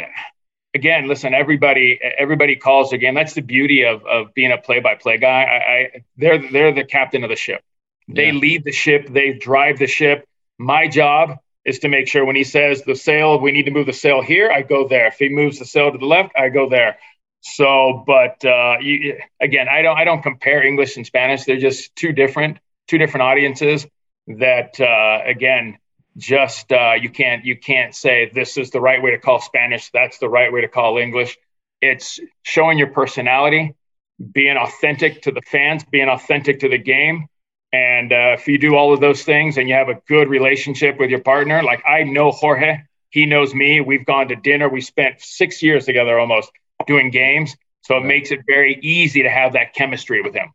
again 0.73 1.07
listen 1.07 1.33
everybody 1.33 1.99
everybody 2.17 2.55
calls 2.55 2.91
the 2.91 2.97
game. 2.97 3.15
That's 3.15 3.33
the 3.33 3.41
beauty 3.41 3.85
of, 3.85 4.05
of 4.05 4.33
being 4.33 4.51
a 4.51 4.57
play-by-play 4.57 5.17
guy. 5.17 5.43
I, 5.43 5.55
I 5.55 6.03
they're 6.17 6.51
they're 6.51 6.73
the 6.73 6.85
captain 6.85 7.23
of 7.23 7.29
the 7.29 7.35
ship. 7.35 7.61
They 8.07 8.27
yeah. 8.27 8.33
lead 8.33 8.63
the 8.63 8.71
ship. 8.71 9.07
They 9.09 9.33
drive 9.33 9.79
the 9.79 9.87
ship. 9.87 10.27
My 10.57 10.87
job 10.87 11.37
is 11.65 11.79
to 11.79 11.87
make 11.89 12.07
sure 12.07 12.25
when 12.25 12.35
he 12.35 12.43
says 12.43 12.83
the 12.83 12.95
sail 12.95 13.39
we 13.39 13.51
need 13.51 13.65
to 13.65 13.71
move 13.71 13.85
the 13.85 13.93
sail 13.93 14.21
here 14.21 14.49
i 14.51 14.61
go 14.61 14.87
there. 14.87 15.07
If 15.07 15.15
he 15.15 15.29
moves 15.29 15.59
the 15.59 15.65
sail 15.65 15.91
to 15.91 15.97
the 15.97 16.05
left 16.05 16.31
i 16.35 16.49
go 16.49 16.69
there 16.69 16.97
so, 17.41 18.03
but 18.05 18.43
uh, 18.43 18.77
you, 18.81 19.19
again, 19.41 19.67
I 19.69 19.81
don't 19.81 19.97
I 19.97 20.03
don't 20.03 20.21
compare 20.21 20.63
English 20.63 20.97
and 20.97 21.05
Spanish. 21.05 21.45
They're 21.45 21.57
just 21.57 21.95
two 21.95 22.11
different 22.11 22.57
two 22.87 22.97
different 22.97 23.23
audiences. 23.23 23.87
That 24.27 24.79
uh, 24.79 25.21
again, 25.25 25.77
just 26.17 26.71
uh, 26.71 26.93
you 27.01 27.09
can't 27.09 27.45
you 27.45 27.57
can't 27.57 27.95
say 27.95 28.29
this 28.33 28.57
is 28.57 28.71
the 28.71 28.81
right 28.81 29.01
way 29.01 29.11
to 29.11 29.19
call 29.19 29.39
Spanish. 29.39 29.89
That's 29.91 30.17
the 30.19 30.29
right 30.29 30.51
way 30.51 30.61
to 30.61 30.67
call 30.67 30.97
English. 30.97 31.37
It's 31.81 32.19
showing 32.43 32.77
your 32.77 32.91
personality, 32.91 33.73
being 34.31 34.57
authentic 34.57 35.21
to 35.23 35.31
the 35.31 35.41
fans, 35.41 35.85
being 35.85 36.09
authentic 36.09 36.59
to 36.59 36.69
the 36.69 36.77
game. 36.77 37.27
And 37.71 38.11
uh, 38.11 38.35
if 38.37 38.47
you 38.47 38.57
do 38.57 38.75
all 38.75 38.93
of 38.93 38.99
those 38.99 39.23
things 39.23 39.57
and 39.57 39.69
you 39.69 39.75
have 39.75 39.89
a 39.89 40.01
good 40.07 40.27
relationship 40.27 40.99
with 40.99 41.09
your 41.09 41.21
partner, 41.21 41.63
like 41.63 41.83
I 41.87 42.03
know 42.03 42.31
Jorge, 42.31 42.79
he 43.11 43.25
knows 43.25 43.53
me. 43.53 43.79
We've 43.79 44.05
gone 44.05 44.27
to 44.27 44.35
dinner. 44.35 44.67
We 44.67 44.81
spent 44.81 45.21
six 45.21 45.63
years 45.63 45.85
together 45.85 46.19
almost 46.19 46.51
doing 46.88 47.11
games. 47.11 47.55
So 47.82 47.97
it 47.97 48.03
makes 48.03 48.32
it 48.32 48.41
very 48.47 48.80
easy 48.82 49.23
to 49.23 49.30
have 49.30 49.53
that 49.53 49.73
chemistry 49.73 50.21
with 50.21 50.34
him. 50.34 50.51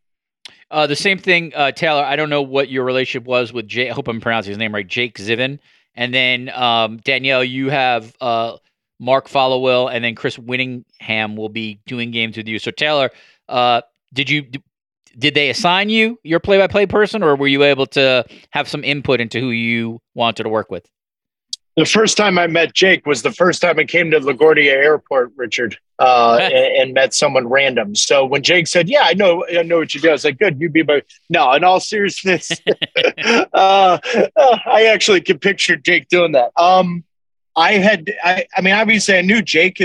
Uh, 0.71 0.87
the 0.87 0.97
same 0.97 1.19
thing, 1.19 1.53
uh, 1.55 1.73
Taylor. 1.73 2.03
I 2.03 2.17
don't 2.17 2.31
know 2.31 2.43
what 2.43 2.69
your 2.69 2.85
relationship 2.85 3.27
was 3.27 3.53
with 3.53 3.67
Jake. 3.67 3.91
I 3.91 3.93
hope 3.93 4.09
I'm 4.09 4.21
pronouncing 4.21 4.51
his 4.51 4.59
name 4.59 4.75
right. 4.75 4.87
Jake 4.87 5.19
Zivin. 5.19 5.59
And 5.95 6.13
then 6.13 6.49
um, 6.51 6.99
Danielle, 6.99 7.45
you 7.45 7.71
have 7.71 8.15
uh, 8.21 8.57
Mark 8.99 9.29
Followill, 9.29 9.93
and 9.93 10.05
then 10.05 10.15
Chris 10.15 10.37
Winningham 10.37 11.37
will 11.37 11.49
be 11.49 11.81
doing 11.87 12.11
games 12.11 12.37
with 12.37 12.49
you. 12.49 12.59
So 12.59 12.71
Taylor, 12.71 13.11
uh, 13.49 13.83
did 14.13 14.31
you 14.31 14.47
did 15.17 15.35
they 15.35 15.51
assign 15.51 15.91
you 15.91 16.19
your 16.25 16.41
play-by-play 16.41 16.87
person, 16.87 17.23
or 17.23 17.37
were 17.37 17.47
you 17.47 17.63
able 17.63 17.87
to 17.87 18.25
have 18.51 18.69
some 18.69 18.83
input 18.83 19.21
into 19.21 19.39
who 19.39 19.51
you 19.51 20.01
wanted 20.15 20.43
to 20.43 20.49
work 20.49 20.71
with? 20.71 20.89
The 21.77 21.85
first 21.85 22.17
time 22.17 22.39
I 22.39 22.47
met 22.47 22.73
Jake 22.73 23.05
was 23.05 23.23
the 23.23 23.33
first 23.33 23.61
time 23.61 23.81
I 23.81 23.85
came 23.85 24.13
to 24.13 24.21
LaGuardia 24.21 24.71
Airport, 24.71 25.33
Richard, 25.35 25.77
uh, 25.99 26.39
and, 26.43 26.53
and, 26.55 26.95
met 26.95 27.15
someone 27.15 27.49
random. 27.49 27.97
So 27.97 28.25
when 28.25 28.43
Jake 28.43 28.69
said, 28.69 28.89
"Yeah, 28.89 29.03
I 29.05 29.15
know, 29.15 29.45
I 29.47 29.63
know 29.63 29.79
what 29.79 29.93
you 29.95 30.01
do," 30.01 30.11
I 30.11 30.13
was 30.13 30.25
like, 30.25 30.39
"Good, 30.39 30.61
you'd 30.61 30.73
be 30.73 30.85
my." 30.85 31.03
No, 31.29 31.53
in 31.53 31.65
all 31.65 31.81
seriousness, 31.81 32.53
uh, 32.67 33.45
uh, 33.55 33.99
I 34.67 34.87
actually 34.93 35.21
could 35.21 35.41
picture 35.41 35.77
Jake 35.77 36.09
doing 36.09 36.33
that. 36.33 36.53
Um, 36.57 37.05
I 37.57 37.75
had, 37.75 38.13
I, 38.23 38.47
I 38.57 38.61
mean, 38.61 38.75
obviously, 38.75 39.17
I 39.17 39.23
knew 39.23 39.43
Jake. 39.43 39.83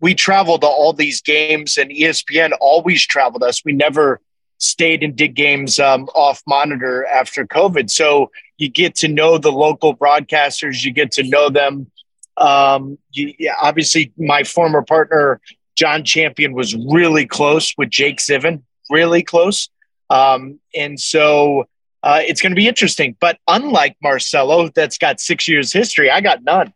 We 0.00 0.14
traveled 0.14 0.62
to 0.62 0.66
all 0.66 0.92
these 0.92 1.20
games, 1.20 1.76
and 1.76 1.90
ESPN 1.90 2.52
always 2.60 3.06
traveled 3.06 3.42
us. 3.42 3.64
We 3.64 3.72
never 3.72 4.20
stayed 4.60 5.02
and 5.02 5.16
did 5.16 5.34
games 5.34 5.80
um, 5.80 6.04
off 6.14 6.42
monitor 6.46 7.04
after 7.06 7.46
COVID. 7.46 7.90
So 7.90 8.30
you 8.58 8.68
get 8.68 8.94
to 8.96 9.08
know 9.08 9.38
the 9.38 9.50
local 9.50 9.96
broadcasters, 9.96 10.84
you 10.84 10.92
get 10.92 11.10
to 11.12 11.22
know 11.24 11.48
them. 11.48 11.90
Um, 12.36 12.98
you, 13.10 13.34
yeah, 13.38 13.54
obviously, 13.60 14.12
my 14.16 14.44
former 14.44 14.82
partner, 14.82 15.40
John 15.76 16.04
Champion, 16.04 16.52
was 16.52 16.76
really 16.76 17.26
close 17.26 17.74
with 17.76 17.90
Jake 17.90 18.18
Zivin, 18.18 18.62
really 18.88 19.22
close. 19.22 19.68
Um, 20.10 20.60
and 20.74 21.00
so 21.00 21.66
uh, 22.02 22.20
it's 22.22 22.40
going 22.40 22.52
to 22.52 22.56
be 22.56 22.68
interesting. 22.68 23.16
But 23.18 23.38
unlike 23.48 23.96
Marcelo, 24.02 24.68
that's 24.68 24.98
got 24.98 25.20
six 25.20 25.48
years 25.48 25.72
history, 25.72 26.10
I 26.10 26.20
got 26.20 26.42
none. 26.44 26.72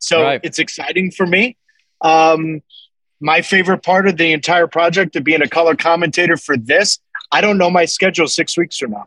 So 0.00 0.22
right. 0.22 0.40
it's 0.42 0.58
exciting 0.58 1.10
for 1.10 1.26
me. 1.26 1.56
Um, 2.00 2.62
my 3.20 3.42
favorite 3.42 3.82
part 3.82 4.06
of 4.06 4.16
the 4.16 4.32
entire 4.32 4.68
project 4.68 5.16
of 5.16 5.24
being 5.24 5.42
a 5.42 5.48
color 5.48 5.74
commentator 5.74 6.36
for 6.36 6.56
this, 6.56 6.98
I 7.30 7.40
don't 7.40 7.58
know 7.58 7.70
my 7.70 7.84
schedule 7.84 8.28
six 8.28 8.56
weeks 8.56 8.78
from 8.78 8.92
now. 8.92 9.06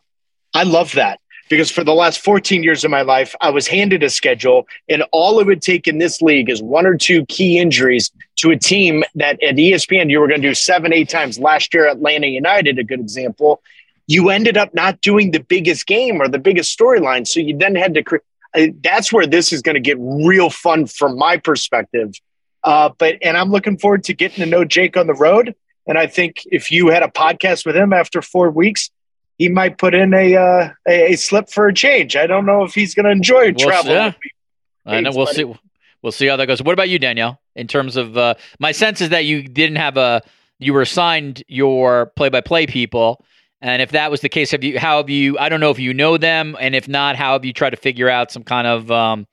I 0.53 0.63
love 0.63 0.93
that 0.93 1.19
because 1.49 1.71
for 1.71 1.83
the 1.83 1.93
last 1.93 2.19
14 2.19 2.63
years 2.63 2.83
of 2.83 2.91
my 2.91 3.01
life, 3.01 3.35
I 3.41 3.49
was 3.49 3.67
handed 3.67 4.03
a 4.03 4.09
schedule, 4.09 4.67
and 4.89 5.03
all 5.11 5.39
it 5.39 5.47
would 5.47 5.61
take 5.61 5.87
in 5.87 5.97
this 5.97 6.21
league 6.21 6.49
is 6.49 6.61
one 6.61 6.85
or 6.85 6.95
two 6.95 7.25
key 7.25 7.57
injuries 7.57 8.11
to 8.37 8.51
a 8.51 8.57
team 8.57 9.03
that 9.15 9.41
at 9.43 9.55
ESPN 9.55 10.09
you 10.09 10.19
were 10.19 10.27
going 10.27 10.41
to 10.41 10.47
do 10.47 10.55
seven, 10.55 10.93
eight 10.93 11.09
times. 11.09 11.39
Last 11.39 11.73
year, 11.73 11.87
Atlanta 11.87 12.27
United, 12.27 12.79
a 12.79 12.83
good 12.83 12.99
example. 12.99 13.61
You 14.07 14.29
ended 14.29 14.57
up 14.57 14.73
not 14.73 15.01
doing 15.01 15.31
the 15.31 15.39
biggest 15.39 15.87
game 15.87 16.21
or 16.21 16.27
the 16.27 16.39
biggest 16.39 16.77
storyline. 16.77 17.27
So 17.27 17.39
you 17.39 17.57
then 17.57 17.75
had 17.75 17.93
to 17.95 18.03
create. 18.03 18.23
That's 18.83 19.13
where 19.13 19.25
this 19.25 19.53
is 19.53 19.61
going 19.61 19.75
to 19.75 19.81
get 19.81 19.97
real 19.99 20.49
fun 20.49 20.85
from 20.85 21.17
my 21.17 21.37
perspective 21.37 22.13
uh, 22.63 22.89
but 22.97 23.17
and 23.21 23.37
I'm 23.37 23.49
looking 23.49 23.77
forward 23.77 24.03
to 24.05 24.13
getting 24.13 24.43
to 24.43 24.45
know 24.45 24.65
Jake 24.65 24.97
on 24.97 25.07
the 25.07 25.13
road. 25.13 25.55
And 25.87 25.97
I 25.97 26.07
think 26.07 26.43
if 26.45 26.71
you 26.71 26.89
had 26.89 27.03
a 27.03 27.07
podcast 27.07 27.65
with 27.65 27.75
him 27.75 27.93
after 27.93 28.21
four 28.21 28.51
weeks, 28.51 28.89
he 29.37 29.49
might 29.49 29.77
put 29.77 29.95
in 29.95 30.13
a 30.13 30.35
uh, 30.35 30.69
a, 30.87 31.13
a, 31.13 31.15
slip 31.15 31.49
for 31.49 31.67
a 31.67 31.73
change. 31.73 32.15
I 32.15 32.27
don't 32.27 32.45
know 32.45 32.63
if 32.63 32.75
he's 32.75 32.93
going 32.93 33.05
to 33.05 33.11
enjoy 33.11 33.51
we'll, 33.51 33.67
travel. 33.67 33.91
Yeah. 33.91 34.13
I 34.85 35.01
know. 35.01 35.11
We'll 35.13 35.27
see. 35.27 35.51
We'll 36.03 36.11
see 36.11 36.27
how 36.27 36.35
that 36.35 36.45
goes. 36.45 36.61
What 36.61 36.73
about 36.73 36.89
you, 36.89 36.99
Danielle? 36.99 37.39
In 37.55 37.67
terms 37.67 37.95
of 37.95 38.17
uh, 38.17 38.35
my 38.59 38.71
sense 38.71 39.01
is 39.01 39.09
that 39.09 39.25
you 39.25 39.43
didn't 39.43 39.77
have 39.77 39.97
a 39.97 40.21
you 40.59 40.73
were 40.73 40.81
assigned 40.81 41.43
your 41.47 42.07
play 42.15 42.29
by 42.29 42.41
play 42.41 42.67
people. 42.67 43.25
And 43.61 43.81
if 43.81 43.91
that 43.91 44.09
was 44.09 44.21
the 44.21 44.29
case, 44.29 44.51
have 44.51 44.63
you? 44.63 44.79
How 44.79 44.97
have 44.97 45.09
you? 45.09 45.37
I 45.37 45.49
don't 45.49 45.59
know 45.59 45.69
if 45.69 45.79
you 45.79 45.93
know 45.93 46.17
them, 46.17 46.55
and 46.59 46.75
if 46.75 46.87
not, 46.87 47.15
how 47.15 47.33
have 47.33 47.45
you 47.45 47.53
tried 47.53 47.71
to 47.71 47.77
figure 47.77 48.09
out 48.09 48.31
some 48.31 48.43
kind 48.43 48.65
of 48.65 48.89
um, 48.89 49.27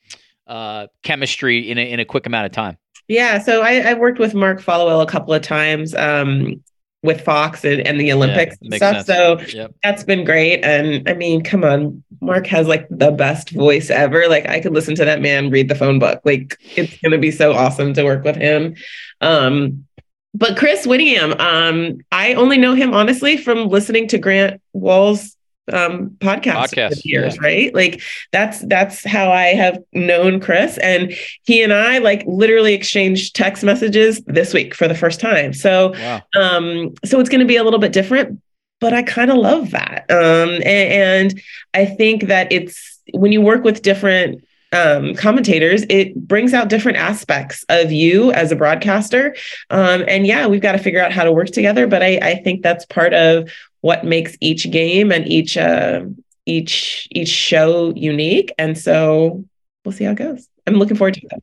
uh, 0.47 0.89
chemistry 1.03 1.71
in 1.71 1.79
a, 1.79 1.91
in 1.93 2.01
a 2.01 2.05
quick 2.05 2.27
amount 2.27 2.47
of 2.47 2.53
time? 2.53 2.77
Yeah, 3.09 3.39
so 3.39 3.63
I, 3.63 3.79
I 3.79 3.95
worked 3.95 4.19
with 4.19 4.35
Mark 4.35 4.61
Followill 4.61 5.03
a 5.03 5.07
couple 5.07 5.33
of 5.33 5.41
times 5.41 5.95
um, 5.95 6.63
with 7.03 7.23
Fox 7.23 7.65
and, 7.65 7.81
and 7.87 7.99
the 7.99 8.13
Olympics 8.13 8.57
yeah, 8.61 8.67
and 8.67 8.75
stuff. 8.75 9.07
Sense. 9.07 9.53
So 9.53 9.59
yep. 9.59 9.75
that's 9.83 10.05
been 10.05 10.25
great. 10.25 10.63
And 10.63 11.09
I 11.09 11.15
mean, 11.15 11.43
come 11.43 11.65
on, 11.65 12.05
Mark 12.21 12.47
has 12.49 12.67
like 12.67 12.87
the 12.91 13.11
best 13.11 13.51
voice 13.51 13.89
ever. 13.89 14.29
Like 14.29 14.47
I 14.47 14.61
could 14.61 14.75
listen 14.75 14.95
to 14.97 15.07
that 15.07 15.23
man 15.23 15.51
read 15.51 15.69
the 15.69 15.75
phone 15.75 15.99
book. 15.99 16.21
Like 16.25 16.59
it's 16.77 17.01
gonna 17.01 17.19
be 17.19 17.31
so 17.31 17.53
awesome 17.53 17.95
to 17.95 18.05
work 18.05 18.25
with 18.25 18.37
him. 18.37 18.77
Um, 19.23 19.87
but 20.35 20.59
Chris 20.59 20.87
Wittingham, 20.87 21.41
um, 21.41 22.01
I 22.13 22.35
only 22.35 22.59
know 22.59 22.75
him 22.75 22.93
honestly 22.93 23.39
from 23.39 23.69
listening 23.69 24.07
to 24.09 24.19
Grant 24.19 24.61
Wahl's 24.75 25.35
um 25.73 26.11
podcast, 26.21 26.73
podcast 26.73 27.05
years 27.05 27.35
yeah. 27.37 27.47
right 27.47 27.75
like 27.75 28.01
that's 28.33 28.61
that's 28.66 29.05
how 29.05 29.31
i 29.31 29.47
have 29.47 29.79
known 29.93 30.41
chris 30.41 30.79
and 30.79 31.12
he 31.45 31.62
and 31.62 31.73
i 31.73 31.99
like 31.99 32.25
literally 32.27 32.75
exchanged 32.75 33.35
text 33.35 33.62
messages 33.62 34.21
this 34.27 34.55
week 34.55 34.75
for 34.75 34.89
the 34.89 34.95
first 34.95 35.21
time 35.21 35.53
so 35.53 35.93
wow. 35.93 36.23
um 36.39 36.95
so 37.05 37.21
it's 37.21 37.29
going 37.29 37.41
to 37.41 37.47
be 37.47 37.57
a 37.57 37.64
little 37.64 37.81
bit 37.81 37.93
different 37.93 38.41
but 38.81 38.93
i 38.93 39.03
kind 39.03 39.31
of 39.31 39.37
love 39.37 39.71
that 39.71 40.05
um 40.11 40.51
and, 40.64 40.66
and 40.66 41.43
i 41.75 41.85
think 41.85 42.25
that 42.25 42.51
it's 42.53 43.01
when 43.12 43.33
you 43.33 43.41
work 43.41 43.64
with 43.64 43.83
different 43.83 44.43
um, 44.73 45.14
commentators, 45.14 45.85
it 45.89 46.14
brings 46.14 46.53
out 46.53 46.69
different 46.69 46.99
aspects 46.99 47.64
of 47.69 47.91
you 47.91 48.33
as 48.33 48.53
a 48.53 48.57
broadcaster. 48.57 49.35
Um, 49.71 50.05
and 50.07 50.27
yeah, 50.27 50.47
we've 50.47 50.61
got 50.61 50.73
to 50.73 50.79
figure 50.79 51.03
out 51.03 51.12
how 51.12 51.25
to 51.25 51.33
work 51.33 51.49
together. 51.49 51.87
But 51.87 52.03
I, 52.03 52.19
I 52.19 52.35
think 52.37 52.62
that's 52.62 52.85
part 52.87 53.14
of 53.14 53.51
what 53.81 54.05
makes 54.05 54.37
each 54.41 54.70
game 54.70 55.12
and 55.12 55.26
each 55.29 55.57
uh, 55.57 56.03
each 56.47 57.09
each 57.11 57.29
show 57.29 57.93
unique. 57.95 58.53
And 58.59 58.76
so 58.76 59.45
we'll 59.85 59.93
see 59.93 60.05
how 60.05 60.12
it 60.12 60.16
goes. 60.16 60.49
I'm 60.66 60.74
looking 60.74 60.97
forward 60.97 61.14
to 61.14 61.29
that. 61.31 61.43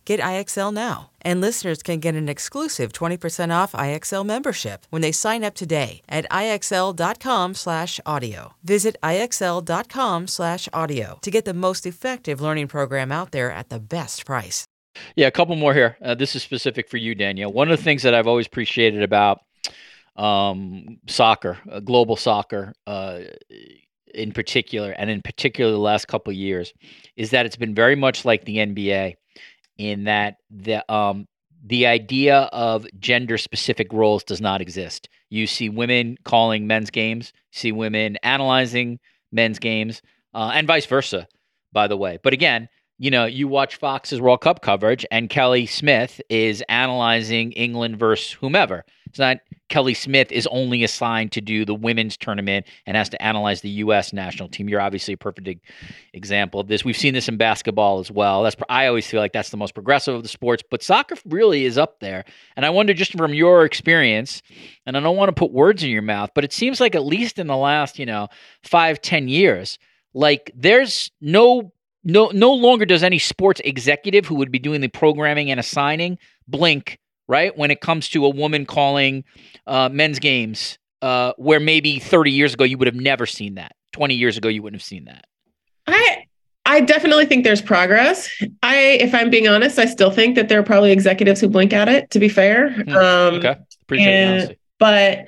Get 0.11 0.19
IXL 0.19 0.73
now. 0.73 1.11
And 1.21 1.39
listeners 1.39 1.81
can 1.81 2.01
get 2.01 2.15
an 2.15 2.27
exclusive 2.27 2.91
20% 2.91 3.55
off 3.55 3.71
IXL 3.71 4.25
membership 4.25 4.85
when 4.89 5.01
they 5.01 5.13
sign 5.13 5.41
up 5.41 5.53
today 5.53 6.01
at 6.09 6.29
IXL.com/audio. 6.29 8.53
Visit 8.61 8.97
IXL.com/audio 9.01 11.19
to 11.21 11.31
get 11.31 11.45
the 11.45 11.53
most 11.53 11.85
effective 11.85 12.41
learning 12.41 12.67
program 12.67 13.13
out 13.13 13.31
there 13.31 13.53
at 13.53 13.69
the 13.69 13.79
best 13.79 14.25
price. 14.25 14.65
Yeah, 15.15 15.27
a 15.27 15.31
couple 15.31 15.55
more 15.55 15.73
here. 15.73 15.95
Uh, 16.01 16.13
this 16.13 16.35
is 16.35 16.43
specific 16.43 16.89
for 16.89 16.97
you, 16.97 17.15
Danielle. 17.15 17.53
One 17.53 17.71
of 17.71 17.77
the 17.77 17.83
things 17.83 18.03
that 18.03 18.13
I've 18.13 18.27
always 18.27 18.47
appreciated 18.47 19.03
about 19.03 19.39
um, 20.17 20.97
soccer, 21.07 21.57
uh, 21.71 21.79
global 21.79 22.17
soccer, 22.17 22.73
uh, 22.85 23.19
in 24.13 24.33
particular, 24.33 24.91
and 24.91 25.09
in 25.09 25.21
particular 25.21 25.71
the 25.71 25.77
last 25.77 26.09
couple 26.09 26.33
years, 26.33 26.73
is 27.15 27.29
that 27.29 27.45
it's 27.45 27.55
been 27.55 27.73
very 27.73 27.95
much 27.95 28.25
like 28.25 28.43
the 28.43 28.57
NBA 28.57 29.15
in 29.81 30.03
that 30.03 30.37
the 30.51 30.89
um, 30.93 31.27
the 31.63 31.87
idea 31.87 32.49
of 32.53 32.85
gender 32.99 33.37
specific 33.37 33.91
roles 33.91 34.23
does 34.23 34.41
not 34.41 34.61
exist. 34.61 35.09
You 35.29 35.47
see 35.47 35.69
women 35.69 36.17
calling 36.23 36.67
men's 36.67 36.89
games, 36.89 37.33
see 37.51 37.71
women 37.71 38.17
analyzing 38.23 38.99
men's 39.31 39.59
games, 39.59 40.01
uh, 40.33 40.51
and 40.53 40.67
vice 40.67 40.85
versa, 40.85 41.27
by 41.71 41.87
the 41.87 41.97
way. 41.97 42.19
But 42.23 42.33
again, 42.33 42.69
you 43.01 43.09
know, 43.09 43.25
you 43.25 43.47
watch 43.47 43.77
Fox's 43.77 44.21
World 44.21 44.41
Cup 44.41 44.61
coverage, 44.61 45.07
and 45.09 45.27
Kelly 45.27 45.65
Smith 45.65 46.21
is 46.29 46.63
analyzing 46.69 47.51
England 47.53 47.97
versus 47.97 48.31
whomever. 48.33 48.85
It's 49.07 49.17
not 49.17 49.37
Kelly 49.69 49.95
Smith 49.95 50.31
is 50.31 50.45
only 50.51 50.83
assigned 50.83 51.31
to 51.31 51.41
do 51.41 51.65
the 51.65 51.73
women's 51.73 52.15
tournament 52.15 52.67
and 52.85 52.95
has 52.95 53.09
to 53.09 53.19
analyze 53.19 53.61
the 53.61 53.69
U.S. 53.69 54.13
national 54.13 54.49
team. 54.49 54.69
You're 54.69 54.81
obviously 54.81 55.15
a 55.15 55.17
perfect 55.17 55.49
example 56.13 56.59
of 56.59 56.67
this. 56.67 56.85
We've 56.85 56.95
seen 56.95 57.15
this 57.15 57.27
in 57.27 57.37
basketball 57.37 57.97
as 57.97 58.11
well. 58.11 58.43
That's 58.43 58.55
I 58.69 58.85
always 58.85 59.07
feel 59.07 59.19
like 59.19 59.33
that's 59.33 59.49
the 59.49 59.57
most 59.57 59.73
progressive 59.73 60.13
of 60.13 60.21
the 60.21 60.29
sports, 60.29 60.61
but 60.69 60.83
soccer 60.83 61.15
really 61.25 61.65
is 61.65 61.79
up 61.79 62.01
there. 62.01 62.23
And 62.55 62.67
I 62.67 62.69
wonder, 62.69 62.93
just 62.93 63.17
from 63.17 63.33
your 63.33 63.65
experience, 63.65 64.43
and 64.85 64.95
I 64.95 64.99
don't 64.99 65.17
want 65.17 65.29
to 65.29 65.39
put 65.39 65.51
words 65.51 65.81
in 65.81 65.89
your 65.89 66.03
mouth, 66.03 66.29
but 66.35 66.43
it 66.43 66.53
seems 66.53 66.79
like 66.79 66.93
at 66.93 67.03
least 67.03 67.39
in 67.39 67.47
the 67.47 67.57
last, 67.57 67.97
you 67.97 68.05
know, 68.05 68.27
five, 68.61 69.01
ten 69.01 69.27
years, 69.27 69.79
like 70.13 70.51
there's 70.55 71.09
no 71.19 71.71
no 72.03 72.29
no 72.33 72.53
longer 72.53 72.85
does 72.85 73.03
any 73.03 73.19
sports 73.19 73.61
executive 73.63 74.25
who 74.25 74.35
would 74.35 74.51
be 74.51 74.59
doing 74.59 74.81
the 74.81 74.87
programming 74.87 75.51
and 75.51 75.59
assigning 75.59 76.17
blink 76.47 76.99
right? 77.31 77.57
When 77.57 77.71
it 77.71 77.79
comes 77.79 78.09
to 78.09 78.25
a 78.25 78.29
woman 78.29 78.65
calling 78.65 79.23
uh, 79.65 79.87
men's 79.89 80.19
games 80.19 80.77
uh, 81.01 81.31
where 81.37 81.61
maybe 81.61 81.97
30 81.97 82.29
years 82.29 82.53
ago 82.53 82.65
you 82.65 82.77
would 82.77 82.87
have 82.87 82.95
never 82.95 83.25
seen 83.25 83.55
that. 83.55 83.71
20 83.93 84.15
years 84.15 84.37
ago 84.37 84.49
you 84.49 84.61
wouldn't 84.61 84.81
have 84.81 84.85
seen 84.85 85.05
that. 85.05 85.25
I 85.87 86.25
i 86.65 86.79
definitely 86.79 87.25
think 87.25 87.43
there's 87.43 87.61
progress. 87.61 88.29
I 88.61 88.75
if 88.75 89.15
i'm 89.15 89.29
being 89.29 89.47
honest 89.47 89.79
i 89.79 89.85
still 89.85 90.11
think 90.11 90.35
that 90.35 90.47
there 90.47 90.59
are 90.59 90.63
probably 90.63 90.91
executives 90.91 91.41
who 91.41 91.49
blink 91.49 91.73
at 91.73 91.89
it 91.89 92.11
to 92.11 92.19
be 92.19 92.29
fair. 92.29 92.69
Mm, 92.69 92.95
um, 92.95 93.33
okay. 93.35 93.55
Appreciate 93.83 94.07
and, 94.07 94.55
but 94.77 95.25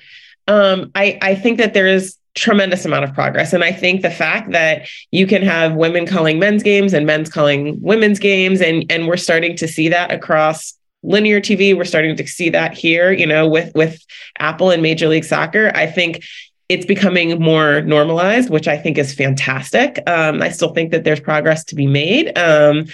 um, 0.47 0.91
I, 0.93 1.17
I 1.21 1.35
think 1.35 1.57
that 1.57 1.73
there 1.73 1.87
is 1.87 2.17
tremendous 2.35 2.85
amount 2.85 3.03
of 3.03 3.13
progress. 3.13 3.53
And 3.53 3.63
I 3.63 3.71
think 3.71 4.01
the 4.01 4.09
fact 4.09 4.51
that 4.51 4.87
you 5.11 5.27
can 5.27 5.41
have 5.43 5.75
women 5.75 6.05
calling 6.05 6.39
men's 6.39 6.63
games 6.63 6.93
and 6.93 7.05
men's 7.05 7.29
calling 7.29 7.79
women's 7.81 8.19
games, 8.19 8.61
and 8.61 8.85
and 8.91 9.07
we're 9.07 9.17
starting 9.17 9.55
to 9.57 9.67
see 9.67 9.89
that 9.89 10.11
across 10.11 10.73
linear 11.03 11.41
TV. 11.41 11.75
We're 11.75 11.85
starting 11.85 12.15
to 12.15 12.27
see 12.27 12.49
that 12.49 12.73
here, 12.73 13.11
you 13.11 13.27
know, 13.27 13.47
with 13.47 13.73
with 13.75 14.03
Apple 14.39 14.71
and 14.71 14.81
Major 14.81 15.07
League 15.07 15.25
Soccer. 15.25 15.71
I 15.75 15.85
think 15.85 16.23
it's 16.69 16.85
becoming 16.85 17.39
more 17.39 17.81
normalized, 17.81 18.49
which 18.49 18.67
I 18.67 18.77
think 18.77 18.97
is 18.97 19.13
fantastic. 19.13 19.99
Um, 20.07 20.41
I 20.41 20.49
still 20.49 20.73
think 20.73 20.91
that 20.91 21.03
there's 21.03 21.19
progress 21.19 21.63
to 21.65 21.75
be 21.75 21.85
made. 21.85 22.35
Um, 22.37 22.85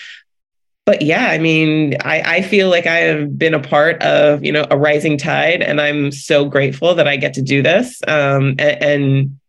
but 0.90 1.04
yeah, 1.04 1.28
I 1.28 1.38
mean, 1.38 1.98
I, 2.02 2.38
I 2.38 2.42
feel 2.42 2.68
like 2.68 2.88
I 2.88 2.96
have 2.96 3.38
been 3.38 3.54
a 3.54 3.60
part 3.60 4.02
of, 4.02 4.44
you 4.44 4.52
know, 4.52 4.66
a 4.72 4.76
rising 4.76 5.20
tide, 5.20 5.62
and 5.62 5.80
I'm 5.80 6.12
so 6.12 6.46
grateful 6.46 6.96
that 6.96 7.08
I 7.08 7.16
get 7.16 7.36
to 7.36 7.44
do 7.44 7.62
this 7.62 8.02
um, 8.08 8.56
and, 8.58 8.84
and 8.84 9.40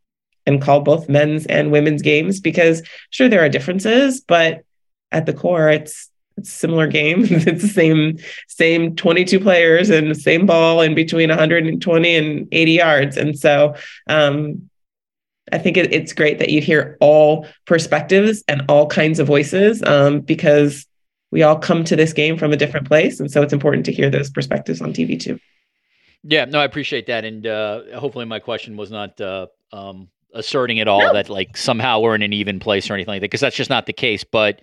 and 0.45 0.61
call 0.61 0.82
both 0.82 1.09
men's 1.09 1.47
and 1.47 1.72
women's 1.72 2.03
games 2.03 2.41
because 2.41 2.82
sure 3.09 3.26
there 3.26 3.43
are 3.43 3.49
differences, 3.49 4.20
but 4.20 4.66
at 5.12 5.24
the 5.24 5.32
core, 5.32 5.70
it's 5.70 6.11
it's 6.36 6.53
similar 6.53 6.86
game. 6.86 7.24
it's 7.30 7.62
the 7.62 7.68
same 7.68 8.18
same 8.47 8.95
22 8.95 9.41
players 9.41 9.88
and 9.88 10.11
the 10.11 10.14
same 10.14 10.45
ball 10.45 10.82
in 10.82 10.95
between 10.95 11.30
120 11.30 12.16
and 12.16 12.49
80 12.53 12.72
yards. 12.72 13.16
And 13.16 13.38
so 13.38 13.76
um, 14.09 14.68
I 15.51 15.57
think 15.57 15.78
it, 15.78 15.91
it's 15.91 16.12
great 16.12 16.38
that 16.38 16.51
you 16.51 16.61
hear 16.61 16.99
all 17.01 17.47
perspectives 17.64 18.45
and 18.47 18.62
all 18.68 18.86
kinds 18.88 19.18
of 19.18 19.26
voices 19.26 19.82
um, 19.84 20.20
because 20.20 20.84
we 21.31 21.43
all 21.43 21.59
come 21.59 21.85
to 21.85 21.97
this 21.97 22.12
game 22.12 22.37
from 22.37 22.53
a 22.53 22.57
different 22.57 22.87
place. 22.87 23.20
And 23.20 23.31
so 23.31 23.43
it's 23.43 23.53
important 23.53 23.87
to 23.87 23.93
hear 23.93 24.11
those 24.11 24.31
perspectives 24.31 24.81
on 24.81 24.93
TV 24.93 25.18
too. 25.18 25.39
Yeah, 26.22 26.45
no, 26.45 26.61
I 26.61 26.64
appreciate 26.64 27.07
that. 27.07 27.24
And 27.24 27.47
uh, 27.47 27.99
hopefully 27.99 28.24
my 28.24 28.41
question 28.41 28.76
was 28.76 28.91
not 28.91 29.20
uh, 29.20 29.47
um, 29.72 30.09
asserting 30.35 30.81
at 30.81 30.89
all 30.89 31.01
no. 31.01 31.12
that 31.12 31.28
like 31.28 31.57
somehow 31.57 32.01
we're 32.01 32.14
in 32.14 32.22
an 32.22 32.33
even 32.33 32.61
place 32.61 32.91
or 32.91 32.95
anything 32.95 33.12
like 33.12 33.20
that, 33.20 33.31
because 33.31 33.41
that's 33.41 33.57
just 33.57 33.70
not 33.70 33.87
the 33.87 33.93
case. 33.93 34.24
But 34.24 34.61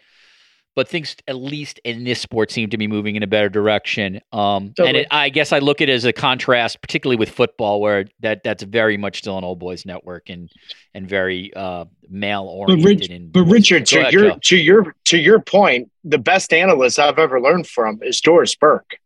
but 0.78 0.88
things 0.88 1.16
at 1.28 1.38
least 1.38 1.80
in 1.86 2.04
this 2.04 2.22
sport 2.22 2.52
seem 2.52 2.70
to 2.70 2.78
be 2.78 2.86
moving 2.88 3.16
in 3.16 3.24
a 3.24 3.28
better 3.28 3.50
direction. 3.50 4.22
Um, 4.32 4.76
totally. 4.76 4.90
And 4.90 4.98
it, 4.98 5.08
I 5.10 5.30
guess 5.30 5.52
I 5.52 5.58
look 5.58 5.82
at 5.82 5.90
it 5.90 5.92
as 5.92 6.06
a 6.06 6.14
contrast, 6.14 6.82
particularly 6.82 7.18
with 7.18 7.32
football, 7.32 7.82
where 7.82 8.06
that 8.20 8.44
that's 8.44 8.62
very 8.62 8.96
much 8.96 9.18
still 9.18 9.40
an 9.40 9.44
old 9.44 9.58
boys 9.58 9.88
network 9.88 10.30
and 10.30 10.52
and 10.94 11.10
very 11.10 11.52
uh, 11.56 11.86
male 12.08 12.44
oriented. 12.44 13.34
But, 13.34 13.46
but, 13.46 13.52
Richard, 13.52 13.88
to 13.88 14.02
ahead, 14.02 14.14
your 14.14 14.30
Joe. 14.30 14.40
to 14.40 14.58
your 14.58 14.96
to 15.06 15.18
your 15.18 15.40
point, 15.40 15.90
the 16.04 16.20
best 16.20 16.54
analyst 16.54 17.00
I've 17.00 17.18
ever 17.18 17.42
learned 17.42 17.66
from 17.66 17.98
is 18.04 18.22
Doris 18.22 18.54
Burke. 18.54 19.00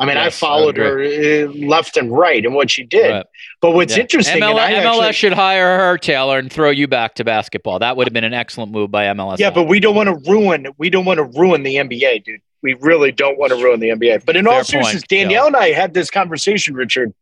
I 0.00 0.06
mean, 0.06 0.16
yes, 0.16 0.26
I 0.26 0.30
followed 0.30 0.78
I 0.78 0.82
her 0.82 1.00
uh, 1.00 1.52
left 1.54 1.96
and 1.96 2.12
right 2.12 2.44
and 2.44 2.54
what 2.54 2.70
she 2.70 2.84
did. 2.84 3.10
Right. 3.10 3.26
But 3.60 3.72
what's 3.72 3.96
yeah. 3.96 4.02
interesting, 4.02 4.40
ML- 4.40 4.54
MLS 4.54 4.86
actually, 4.86 5.12
should 5.14 5.32
hire 5.32 5.78
her, 5.78 5.98
Taylor, 5.98 6.38
and 6.38 6.52
throw 6.52 6.70
you 6.70 6.86
back 6.86 7.14
to 7.14 7.24
basketball. 7.24 7.80
That 7.80 7.96
would 7.96 8.06
have 8.06 8.12
been 8.12 8.24
an 8.24 8.34
excellent 8.34 8.70
move 8.70 8.92
by 8.92 9.06
MLS. 9.06 9.38
Yeah, 9.38 9.50
but 9.50 9.64
we 9.64 9.80
don't 9.80 9.96
want 9.96 10.08
to 10.08 10.30
ruin. 10.30 10.68
We 10.78 10.88
don't 10.88 11.04
want 11.04 11.18
to 11.18 11.24
ruin 11.24 11.64
the 11.64 11.76
NBA, 11.76 12.24
dude. 12.24 12.40
We 12.62 12.74
really 12.74 13.10
don't 13.10 13.38
want 13.38 13.50
to 13.50 13.56
ruin 13.56 13.80
the 13.80 13.88
NBA. 13.88 14.24
But 14.24 14.36
in 14.36 14.44
Fair 14.44 14.54
all 14.54 14.64
seriousness, 14.64 15.02
Danielle 15.02 15.48
and 15.48 15.56
I 15.56 15.72
had 15.72 15.94
this 15.94 16.10
conversation, 16.10 16.74
Richard. 16.74 17.12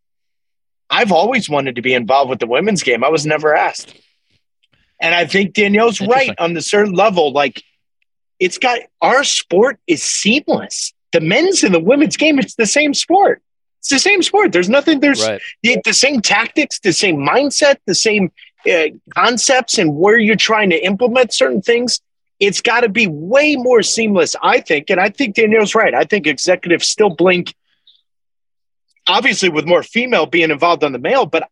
I've 0.90 1.12
always 1.12 1.48
wanted 1.48 1.76
to 1.76 1.82
be 1.82 1.94
involved 1.94 2.30
with 2.30 2.40
the 2.40 2.46
women's 2.46 2.82
game. 2.82 3.02
I 3.02 3.08
was 3.08 3.24
never 3.24 3.56
asked, 3.56 3.94
and 5.00 5.14
I 5.14 5.26
think 5.26 5.54
Danielle's 5.54 6.00
right 6.00 6.34
on 6.38 6.52
the 6.52 6.62
certain 6.62 6.92
level. 6.92 7.32
Like, 7.32 7.62
it's 8.38 8.58
got 8.58 8.80
our 9.00 9.24
sport 9.24 9.78
is 9.86 10.02
seamless 10.02 10.92
the 11.12 11.20
men's 11.20 11.62
and 11.62 11.74
the 11.74 11.80
women's 11.80 12.16
game, 12.16 12.38
it's 12.38 12.54
the 12.54 12.66
same 12.66 12.94
sport. 12.94 13.42
It's 13.80 13.90
the 13.90 13.98
same 13.98 14.22
sport. 14.22 14.52
There's 14.52 14.68
nothing, 14.68 15.00
there's 15.00 15.22
right. 15.22 15.40
the, 15.62 15.80
the, 15.84 15.94
same 15.94 16.20
tactics, 16.20 16.80
the 16.80 16.92
same 16.92 17.18
mindset, 17.18 17.76
the 17.86 17.94
same 17.94 18.32
uh, 18.70 18.88
concepts, 19.14 19.78
and 19.78 19.96
where 19.96 20.18
you're 20.18 20.36
trying 20.36 20.70
to 20.70 20.84
implement 20.84 21.32
certain 21.32 21.62
things. 21.62 22.00
It's 22.40 22.60
got 22.60 22.80
to 22.80 22.88
be 22.88 23.06
way 23.06 23.56
more 23.56 23.82
seamless, 23.82 24.34
I 24.42 24.60
think. 24.60 24.90
And 24.90 25.00
I 25.00 25.08
think 25.08 25.36
Danielle's 25.36 25.74
right. 25.74 25.94
I 25.94 26.04
think 26.04 26.26
executives 26.26 26.88
still 26.88 27.10
blink, 27.10 27.54
obviously, 29.08 29.48
with 29.48 29.66
more 29.66 29.82
female 29.82 30.26
being 30.26 30.50
involved 30.50 30.82
on 30.82 30.92
the 30.92 30.98
male. 30.98 31.24
But 31.24 31.48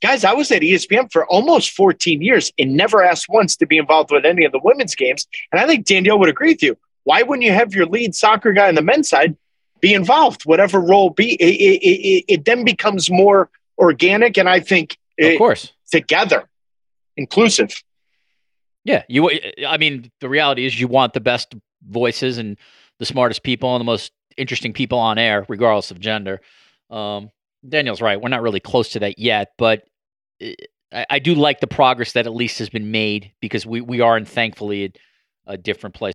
guys, 0.00 0.24
I 0.24 0.34
was 0.34 0.50
at 0.52 0.62
ESPN 0.62 1.10
for 1.12 1.26
almost 1.26 1.72
14 1.72 2.22
years 2.22 2.52
and 2.58 2.76
never 2.76 3.02
asked 3.02 3.28
once 3.28 3.56
to 3.56 3.66
be 3.66 3.76
involved 3.76 4.10
with 4.10 4.24
any 4.24 4.44
of 4.44 4.52
the 4.52 4.60
women's 4.62 4.94
games. 4.94 5.26
And 5.50 5.60
I 5.60 5.66
think 5.66 5.84
Danielle 5.84 6.18
would 6.20 6.28
agree 6.28 6.52
with 6.52 6.62
you 6.62 6.78
why 7.04 7.22
wouldn't 7.22 7.44
you 7.44 7.52
have 7.52 7.74
your 7.74 7.86
lead 7.86 8.14
soccer 8.14 8.52
guy 8.52 8.68
on 8.68 8.74
the 8.74 8.82
men's 8.82 9.08
side 9.08 9.36
be 9.80 9.94
involved, 9.94 10.42
whatever 10.42 10.80
role 10.80 11.10
be? 11.10 11.34
It, 11.34 11.54
it, 11.54 11.86
it, 11.86 12.24
it 12.28 12.44
then 12.44 12.64
becomes 12.64 13.10
more 13.10 13.50
organic, 13.78 14.38
and 14.38 14.48
I 14.48 14.60
think, 14.60 14.98
of 15.20 15.38
course, 15.38 15.72
together, 15.90 16.48
inclusive. 17.16 17.74
Yeah, 18.84 19.02
you. 19.08 19.30
I 19.66 19.78
mean, 19.78 20.10
the 20.20 20.28
reality 20.28 20.66
is, 20.66 20.78
you 20.78 20.88
want 20.88 21.12
the 21.12 21.20
best 21.20 21.54
voices 21.86 22.38
and 22.38 22.56
the 22.98 23.06
smartest 23.06 23.42
people 23.42 23.74
and 23.74 23.80
the 23.80 23.84
most 23.84 24.12
interesting 24.36 24.72
people 24.72 24.98
on 24.98 25.18
air, 25.18 25.44
regardless 25.48 25.90
of 25.90 26.00
gender. 26.00 26.40
Um, 26.90 27.30
Danielle's 27.68 28.02
right; 28.02 28.20
we're 28.20 28.28
not 28.28 28.42
really 28.42 28.60
close 28.60 28.90
to 28.90 29.00
that 29.00 29.18
yet, 29.18 29.52
but 29.56 29.84
I, 30.92 31.06
I, 31.10 31.18
do 31.20 31.34
like 31.34 31.60
the 31.60 31.66
progress 31.66 32.12
that 32.12 32.26
at 32.26 32.34
least 32.34 32.58
has 32.58 32.68
been 32.68 32.90
made 32.90 33.32
because 33.40 33.64
we 33.64 33.80
we 33.80 34.00
are, 34.00 34.16
and 34.16 34.26
thankfully, 34.26 34.84
a, 35.46 35.52
a 35.52 35.56
different 35.56 35.94
place. 35.94 36.14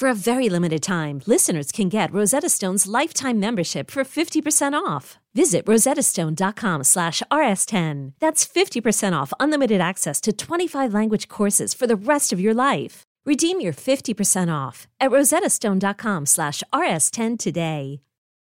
For 0.00 0.08
a 0.08 0.14
very 0.14 0.48
limited 0.48 0.82
time, 0.82 1.20
listeners 1.26 1.70
can 1.70 1.90
get 1.90 2.10
Rosetta 2.10 2.48
Stone's 2.48 2.86
lifetime 2.86 3.38
membership 3.38 3.90
for 3.90 4.02
50% 4.02 4.72
off. 4.72 5.18
Visit 5.34 5.66
rosettastone.com 5.66 6.84
slash 6.84 7.22
rs10. 7.30 8.14
That's 8.18 8.48
50% 8.48 9.12
off 9.12 9.34
unlimited 9.38 9.82
access 9.82 10.22
to 10.22 10.32
25 10.32 10.94
language 10.94 11.28
courses 11.28 11.74
for 11.74 11.86
the 11.86 11.96
rest 11.96 12.32
of 12.32 12.40
your 12.40 12.54
life. 12.54 13.02
Redeem 13.26 13.60
your 13.60 13.74
50% 13.74 14.50
off 14.50 14.88
at 15.00 15.10
rosettastone.com 15.10 16.24
slash 16.24 16.62
rs10 16.72 17.38
today. 17.38 18.00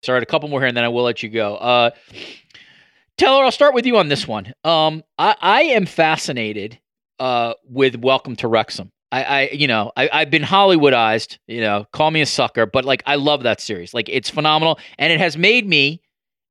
Sorry, 0.05 0.21
a 0.21 0.27
couple 0.27 0.51
more 0.51 0.61
here 0.61 0.69
and 0.69 0.77
then 0.77 0.85
I 0.85 0.89
will 0.89 1.05
let 1.05 1.23
you 1.23 1.31
go. 1.31 1.57
Uh, 1.57 1.91
Taylor, 3.17 3.45
I'll 3.45 3.51
start 3.51 3.73
with 3.73 3.87
you 3.87 3.97
on 3.97 4.09
this 4.09 4.29
one. 4.29 4.53
Um, 4.63 5.05
I, 5.19 5.35
I 5.41 5.63
am 5.63 5.87
fascinated 5.87 6.79
uh, 7.19 7.55
with 7.65 7.97
Welcome 7.97 8.37
to 8.37 8.47
Wrexham. 8.49 8.93
I, 9.13 9.23
I 9.25 9.51
you 9.53 9.67
know, 9.67 9.93
I, 9.97 10.09
I've 10.13 10.31
been 10.31 10.43
Hollywoodized, 10.43 11.39
you 11.47 11.61
know, 11.61 11.87
call 11.93 12.11
me 12.11 12.21
a 12.21 12.27
sucker, 12.27 12.67
but 12.67 12.85
like 12.85 13.03
I 13.07 13.17
love 13.17 13.43
that 13.43 13.61
series. 13.61 13.93
Like 13.95 14.09
it's 14.09 14.31
phenomenal. 14.31 14.79
And 14.99 15.13
it 15.13 15.21
has 15.21 15.37
made 15.37 15.67
me, 15.67 16.01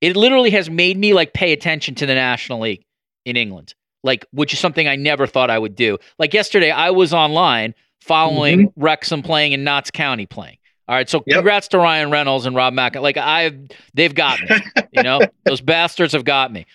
it 0.01 0.15
literally 0.15 0.49
has 0.51 0.69
made 0.69 0.97
me 0.97 1.13
like 1.13 1.33
pay 1.33 1.51
attention 1.53 1.95
to 1.95 2.05
the 2.05 2.15
National 2.15 2.61
League 2.61 2.85
in 3.25 3.37
England. 3.37 3.73
Like, 4.01 4.25
which 4.31 4.53
is 4.53 4.59
something 4.59 4.87
I 4.87 4.95
never 4.95 5.27
thought 5.27 5.49
I 5.49 5.59
would 5.59 5.75
do. 5.75 5.97
Like 6.17 6.33
yesterday, 6.33 6.71
I 6.71 6.91
was 6.91 7.13
online 7.13 7.75
following 7.99 8.67
mm-hmm. 8.69 8.81
Wrexham 8.81 9.21
playing 9.21 9.53
and 9.53 9.65
Notts 9.65 9.91
County 9.91 10.25
playing. 10.25 10.57
All 10.87 10.95
right, 10.95 11.07
so 11.07 11.21
yep. 11.27 11.35
congrats 11.35 11.67
to 11.69 11.77
Ryan 11.77 12.09
Reynolds 12.09 12.47
and 12.47 12.55
Rob 12.55 12.73
Mack. 12.73 12.95
Like 12.95 13.17
I, 13.17 13.51
they've 13.93 14.15
got 14.15 14.39
me. 14.41 14.57
you 14.91 15.03
know, 15.03 15.19
those 15.45 15.61
bastards 15.61 16.13
have 16.13 16.23
got 16.23 16.51
me. 16.51 16.65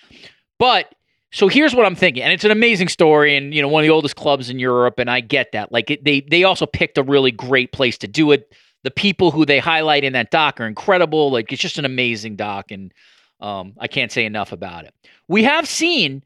But 0.58 0.93
so 1.34 1.48
here's 1.48 1.74
what 1.74 1.84
I'm 1.84 1.96
thinking, 1.96 2.22
and 2.22 2.32
it's 2.32 2.44
an 2.44 2.52
amazing 2.52 2.86
story, 2.86 3.36
and 3.36 3.52
you 3.52 3.60
know 3.60 3.66
one 3.66 3.82
of 3.82 3.88
the 3.88 3.92
oldest 3.92 4.14
clubs 4.14 4.50
in 4.50 4.60
Europe, 4.60 5.00
and 5.00 5.10
I 5.10 5.18
get 5.18 5.50
that. 5.52 5.72
Like 5.72 5.90
it, 5.90 6.04
they 6.04 6.20
they 6.20 6.44
also 6.44 6.64
picked 6.64 6.96
a 6.96 7.02
really 7.02 7.32
great 7.32 7.72
place 7.72 7.98
to 7.98 8.08
do 8.08 8.30
it. 8.30 8.54
The 8.84 8.92
people 8.92 9.32
who 9.32 9.44
they 9.44 9.58
highlight 9.58 10.04
in 10.04 10.12
that 10.12 10.30
doc 10.30 10.60
are 10.60 10.66
incredible. 10.66 11.32
Like 11.32 11.52
it's 11.52 11.60
just 11.60 11.76
an 11.76 11.84
amazing 11.84 12.36
doc, 12.36 12.70
and 12.70 12.94
um, 13.40 13.74
I 13.80 13.88
can't 13.88 14.12
say 14.12 14.24
enough 14.24 14.52
about 14.52 14.84
it. 14.84 14.94
We 15.26 15.42
have 15.42 15.68
seen 15.68 16.22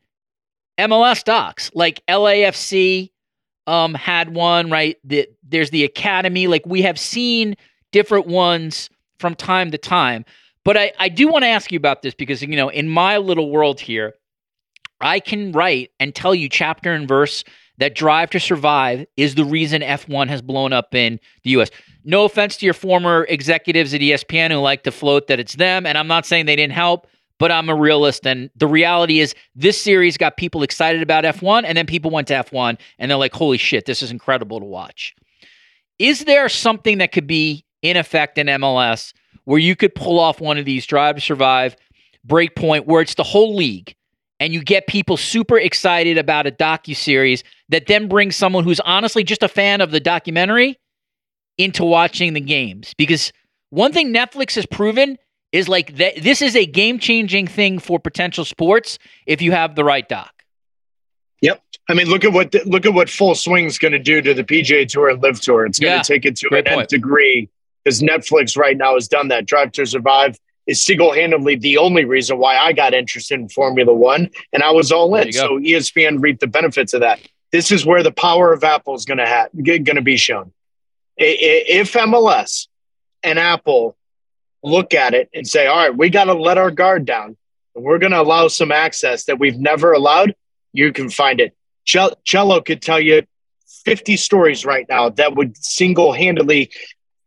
MLS 0.78 1.24
docs 1.24 1.70
like 1.74 2.04
LAFC 2.06 3.10
um, 3.66 3.94
had 3.94 4.34
one, 4.34 4.70
right? 4.70 4.96
The, 5.04 5.26
there's 5.42 5.70
the 5.70 5.84
Academy. 5.84 6.48
Like 6.48 6.66
we 6.66 6.82
have 6.82 6.98
seen 6.98 7.56
different 7.92 8.26
ones 8.26 8.90
from 9.18 9.34
time 9.34 9.70
to 9.70 9.78
time. 9.78 10.26
But 10.64 10.76
I, 10.76 10.92
I 10.98 11.08
do 11.08 11.28
want 11.28 11.44
to 11.44 11.48
ask 11.48 11.72
you 11.72 11.78
about 11.78 12.02
this 12.02 12.14
because, 12.14 12.42
you 12.42 12.48
know, 12.48 12.68
in 12.68 12.88
my 12.88 13.16
little 13.16 13.50
world 13.50 13.80
here, 13.80 14.14
I 15.00 15.20
can 15.20 15.52
write 15.52 15.90
and 16.00 16.14
tell 16.14 16.34
you 16.34 16.48
chapter 16.48 16.92
and 16.92 17.06
verse 17.06 17.44
that 17.78 17.94
Drive 17.94 18.30
to 18.30 18.40
Survive 18.40 19.06
is 19.16 19.36
the 19.36 19.44
reason 19.44 19.82
F1 19.82 20.28
has 20.28 20.42
blown 20.42 20.72
up 20.72 20.94
in 20.94 21.20
the 21.44 21.50
US. 21.50 21.70
No 22.04 22.24
offense 22.24 22.56
to 22.58 22.64
your 22.64 22.74
former 22.74 23.24
executives 23.28 23.94
at 23.94 24.00
ESPN 24.00 24.50
who 24.50 24.58
like 24.58 24.82
to 24.82 24.90
float 24.90 25.28
that 25.28 25.38
it's 25.38 25.54
them, 25.54 25.86
and 25.86 25.96
I'm 25.96 26.08
not 26.08 26.26
saying 26.26 26.46
they 26.46 26.56
didn't 26.56 26.72
help, 26.72 27.06
but 27.38 27.52
I'm 27.52 27.68
a 27.68 27.74
realist. 27.74 28.26
And 28.26 28.50
the 28.56 28.66
reality 28.66 29.20
is, 29.20 29.34
this 29.54 29.80
series 29.80 30.16
got 30.16 30.36
people 30.36 30.62
excited 30.62 31.02
about 31.02 31.24
F1, 31.24 31.64
and 31.64 31.78
then 31.78 31.86
people 31.86 32.10
went 32.10 32.28
to 32.28 32.34
F1 32.34 32.78
and 32.98 33.10
they're 33.10 33.18
like, 33.18 33.34
holy 33.34 33.58
shit, 33.58 33.86
this 33.86 34.02
is 34.02 34.10
incredible 34.10 34.58
to 34.58 34.66
watch. 34.66 35.14
Is 35.98 36.24
there 36.24 36.48
something 36.48 36.98
that 36.98 37.12
could 37.12 37.26
be 37.26 37.64
in 37.82 37.96
effect 37.96 38.38
in 38.38 38.46
MLS 38.46 39.12
where 39.44 39.58
you 39.58 39.76
could 39.76 39.94
pull 39.94 40.18
off 40.18 40.40
one 40.40 40.58
of 40.58 40.64
these 40.64 40.86
Drive 40.86 41.14
to 41.16 41.20
Survive, 41.20 41.76
Breakpoint, 42.26 42.86
where 42.86 43.00
it's 43.00 43.14
the 43.14 43.22
whole 43.22 43.54
league, 43.54 43.94
and 44.40 44.52
you 44.52 44.62
get 44.62 44.86
people 44.86 45.16
super 45.16 45.58
excited 45.58 46.16
about 46.18 46.46
a 46.46 46.50
docu 46.50 46.94
series 46.96 47.42
that 47.68 47.86
then 47.86 48.08
brings 48.08 48.36
someone 48.36 48.64
who's 48.64 48.80
honestly 48.80 49.24
just 49.24 49.42
a 49.42 49.48
fan 49.48 49.80
of 49.80 49.90
the 49.90 50.00
documentary 50.00 50.78
into 51.56 51.84
watching 51.84 52.34
the 52.34 52.40
games? 52.40 52.94
Because 52.96 53.32
one 53.70 53.92
thing 53.92 54.12
Netflix 54.14 54.54
has 54.54 54.66
proven 54.66 55.18
is 55.52 55.68
like 55.68 55.96
that 55.96 56.16
this 56.22 56.42
is 56.42 56.54
a 56.54 56.66
game 56.66 56.98
changing 56.98 57.46
thing 57.46 57.78
for 57.78 57.98
potential 57.98 58.44
sports 58.44 58.98
if 59.26 59.40
you 59.42 59.50
have 59.52 59.74
the 59.74 59.84
right 59.84 60.08
doc. 60.08 60.32
Yep. 61.40 61.62
I 61.88 61.94
mean, 61.94 62.08
look 62.08 62.24
at 62.24 62.32
what 62.32 62.54
look 62.66 62.84
at 62.84 62.92
what 62.92 63.08
Full 63.08 63.34
Swing's 63.34 63.78
going 63.78 63.92
to 63.92 63.98
do 63.98 64.20
to 64.20 64.34
the 64.34 64.44
PGA 64.44 64.86
Tour 64.86 65.08
and 65.08 65.22
LIV 65.22 65.40
Tour. 65.40 65.66
It's 65.66 65.78
going 65.78 65.92
Yeah. 65.94 66.02
to 66.02 66.12
take 66.12 66.24
it 66.26 66.36
to 66.36 66.48
Great 66.48 66.66
an 66.66 66.74
point. 66.74 66.80
nth 66.82 66.88
degree 66.90 67.48
because 67.84 68.02
Netflix 68.02 68.56
right 68.58 68.76
now 68.76 68.94
has 68.94 69.08
done 69.08 69.28
that. 69.28 69.46
Drive 69.46 69.72
to 69.72 69.86
Survive 69.86 70.36
is 70.68 70.84
single 70.84 71.12
handedly 71.12 71.56
the 71.56 71.78
only 71.78 72.04
reason 72.04 72.38
why 72.38 72.56
I 72.56 72.72
got 72.72 72.94
interested 72.94 73.40
in 73.40 73.48
Formula 73.48 73.92
One, 73.92 74.30
and 74.52 74.62
I 74.62 74.70
was 74.70 74.92
all 74.92 75.16
in. 75.16 75.32
So 75.32 75.58
ESPN 75.58 76.22
reaped 76.22 76.40
the 76.40 76.46
benefits 76.46 76.92
of 76.92 77.00
that. 77.00 77.18
This 77.50 77.72
is 77.72 77.84
where 77.84 78.02
the 78.02 78.12
power 78.12 78.52
of 78.52 78.62
Apple 78.62 78.94
is 78.94 79.06
going 79.06 79.18
to 79.18 79.26
ha- 79.26 79.48
going 79.56 79.96
to 79.96 80.02
be 80.02 80.18
shown. 80.18 80.52
If 81.16 81.94
MLS 81.94 82.68
and 83.22 83.38
Apple 83.38 83.96
look 84.62 84.92
at 84.92 85.14
it 85.14 85.30
and 85.32 85.48
say, 85.48 85.66
"All 85.66 85.76
right, 85.76 85.96
we 85.96 86.10
got 86.10 86.24
to 86.24 86.34
let 86.34 86.58
our 86.58 86.70
guard 86.70 87.06
down, 87.06 87.36
and 87.74 87.84
we're 87.84 87.98
going 87.98 88.12
to 88.12 88.20
allow 88.20 88.48
some 88.48 88.70
access 88.70 89.24
that 89.24 89.38
we've 89.38 89.58
never 89.58 89.92
allowed," 89.92 90.36
you 90.72 90.92
can 90.92 91.08
find 91.08 91.40
it. 91.40 91.56
Cello 91.84 92.60
could 92.60 92.82
tell 92.82 93.00
you 93.00 93.22
50 93.86 94.18
stories 94.18 94.66
right 94.66 94.86
now 94.86 95.08
that 95.08 95.34
would 95.34 95.56
single 95.56 96.12
handedly 96.12 96.70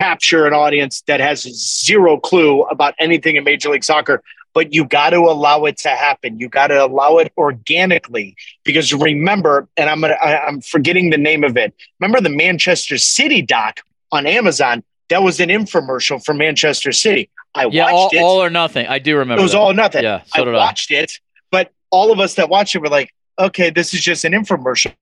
capture 0.01 0.47
an 0.47 0.53
audience 0.53 1.01
that 1.07 1.19
has 1.19 1.41
zero 1.43 2.17
clue 2.17 2.63
about 2.63 2.95
anything 2.99 3.35
in 3.35 3.43
Major 3.43 3.69
League 3.69 3.83
Soccer. 3.83 4.23
But 4.53 4.73
you 4.73 4.83
got 4.83 5.11
to 5.11 5.19
allow 5.19 5.63
it 5.65 5.77
to 5.79 5.89
happen. 5.89 6.39
You 6.39 6.49
got 6.49 6.67
to 6.67 6.83
allow 6.85 7.17
it 7.19 7.31
organically 7.37 8.35
because 8.65 8.91
remember, 8.93 9.67
and 9.77 9.89
I'm 9.89 10.01
gonna, 10.01 10.15
I, 10.15 10.45
I'm 10.45 10.59
forgetting 10.59 11.09
the 11.09 11.17
name 11.17 11.43
of 11.45 11.55
it. 11.55 11.73
Remember 12.01 12.19
the 12.19 12.35
Manchester 12.35 12.97
City 12.97 13.41
doc 13.41 13.79
on 14.11 14.25
Amazon? 14.25 14.83
That 15.09 15.23
was 15.23 15.39
an 15.39 15.49
infomercial 15.49 16.23
for 16.23 16.33
Manchester 16.33 16.91
City. 16.91 17.29
I 17.55 17.65
Yeah, 17.67 17.83
watched 17.91 17.93
all, 17.93 18.09
it. 18.13 18.21
all 18.21 18.43
or 18.43 18.49
nothing. 18.49 18.87
I 18.87 18.99
do 18.99 19.17
remember. 19.17 19.39
It 19.39 19.43
was 19.43 19.51
that. 19.53 19.59
all 19.59 19.71
or 19.71 19.73
nothing. 19.73 20.03
Yeah, 20.03 20.21
so 20.25 20.41
I 20.41 20.45
did 20.45 20.53
I. 20.55 20.57
watched 20.57 20.91
it, 20.91 21.19
but 21.49 21.71
all 21.89 22.11
of 22.11 22.19
us 22.19 22.35
that 22.35 22.49
watched 22.49 22.75
it 22.75 22.79
were 22.79 22.89
like, 22.89 23.13
okay, 23.41 23.69
this 23.69 23.93
is 23.93 24.01
just 24.01 24.25
an 24.25 24.33
infomercial. 24.33 24.93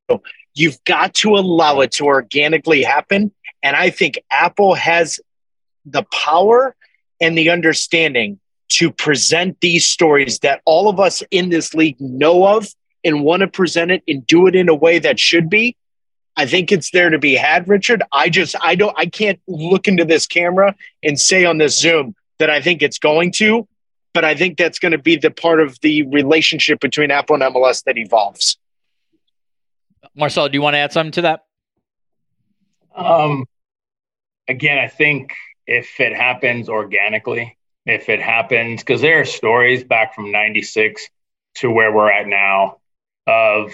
You've 0.55 0.83
got 0.85 1.13
to 1.15 1.35
allow 1.35 1.81
it 1.81 1.91
to 1.93 2.05
organically 2.05 2.83
happen. 2.83 3.31
And 3.61 3.75
I 3.75 3.89
think 3.89 4.19
Apple 4.31 4.73
has 4.73 5.19
the 5.85 6.03
power 6.03 6.75
and 7.21 7.37
the 7.37 7.49
understanding 7.49 8.39
to 8.69 8.91
present 8.91 9.59
these 9.61 9.85
stories 9.85 10.39
that 10.39 10.61
all 10.65 10.89
of 10.89 10.99
us 10.99 11.23
in 11.31 11.49
this 11.49 11.73
league 11.73 11.99
know 11.99 12.45
of 12.45 12.67
and 13.03 13.23
want 13.23 13.41
to 13.41 13.47
present 13.47 13.91
it 13.91 14.03
and 14.07 14.25
do 14.27 14.47
it 14.47 14.55
in 14.55 14.69
a 14.69 14.75
way 14.75 14.99
that 14.99 15.19
should 15.19 15.49
be. 15.49 15.75
I 16.37 16.45
think 16.45 16.71
it's 16.71 16.91
there 16.91 17.09
to 17.09 17.19
be 17.19 17.35
had, 17.35 17.67
Richard. 17.67 18.03
I 18.11 18.29
just, 18.29 18.55
I 18.61 18.75
don't, 18.75 18.95
I 18.97 19.07
can't 19.07 19.41
look 19.47 19.87
into 19.87 20.05
this 20.05 20.25
camera 20.25 20.75
and 21.03 21.19
say 21.19 21.45
on 21.45 21.57
this 21.57 21.77
Zoom 21.77 22.15
that 22.37 22.49
I 22.49 22.61
think 22.61 22.81
it's 22.81 22.99
going 22.99 23.31
to, 23.33 23.67
but 24.13 24.25
I 24.25 24.35
think 24.35 24.57
that's 24.57 24.79
going 24.79 24.91
to 24.91 24.97
be 24.97 25.15
the 25.15 25.31
part 25.31 25.59
of 25.59 25.79
the 25.81 26.03
relationship 26.03 26.79
between 26.79 27.11
Apple 27.11 27.35
and 27.35 27.55
MLS 27.55 27.83
that 27.83 27.97
evolves. 27.97 28.57
Marcel, 30.15 30.49
do 30.49 30.55
you 30.55 30.61
want 30.61 30.73
to 30.73 30.79
add 30.79 30.91
something 30.91 31.11
to 31.13 31.21
that? 31.21 31.45
Um, 32.95 33.45
again, 34.47 34.77
I 34.77 34.87
think 34.87 35.33
if 35.67 35.99
it 35.99 36.15
happens 36.15 36.67
organically, 36.69 37.57
if 37.85 38.09
it 38.09 38.21
happens, 38.21 38.81
because 38.81 39.01
there 39.01 39.21
are 39.21 39.25
stories 39.25 39.83
back 39.83 40.15
from 40.15 40.31
96 40.31 41.07
to 41.55 41.71
where 41.71 41.91
we're 41.91 42.11
at 42.11 42.27
now 42.27 42.77
of 43.27 43.73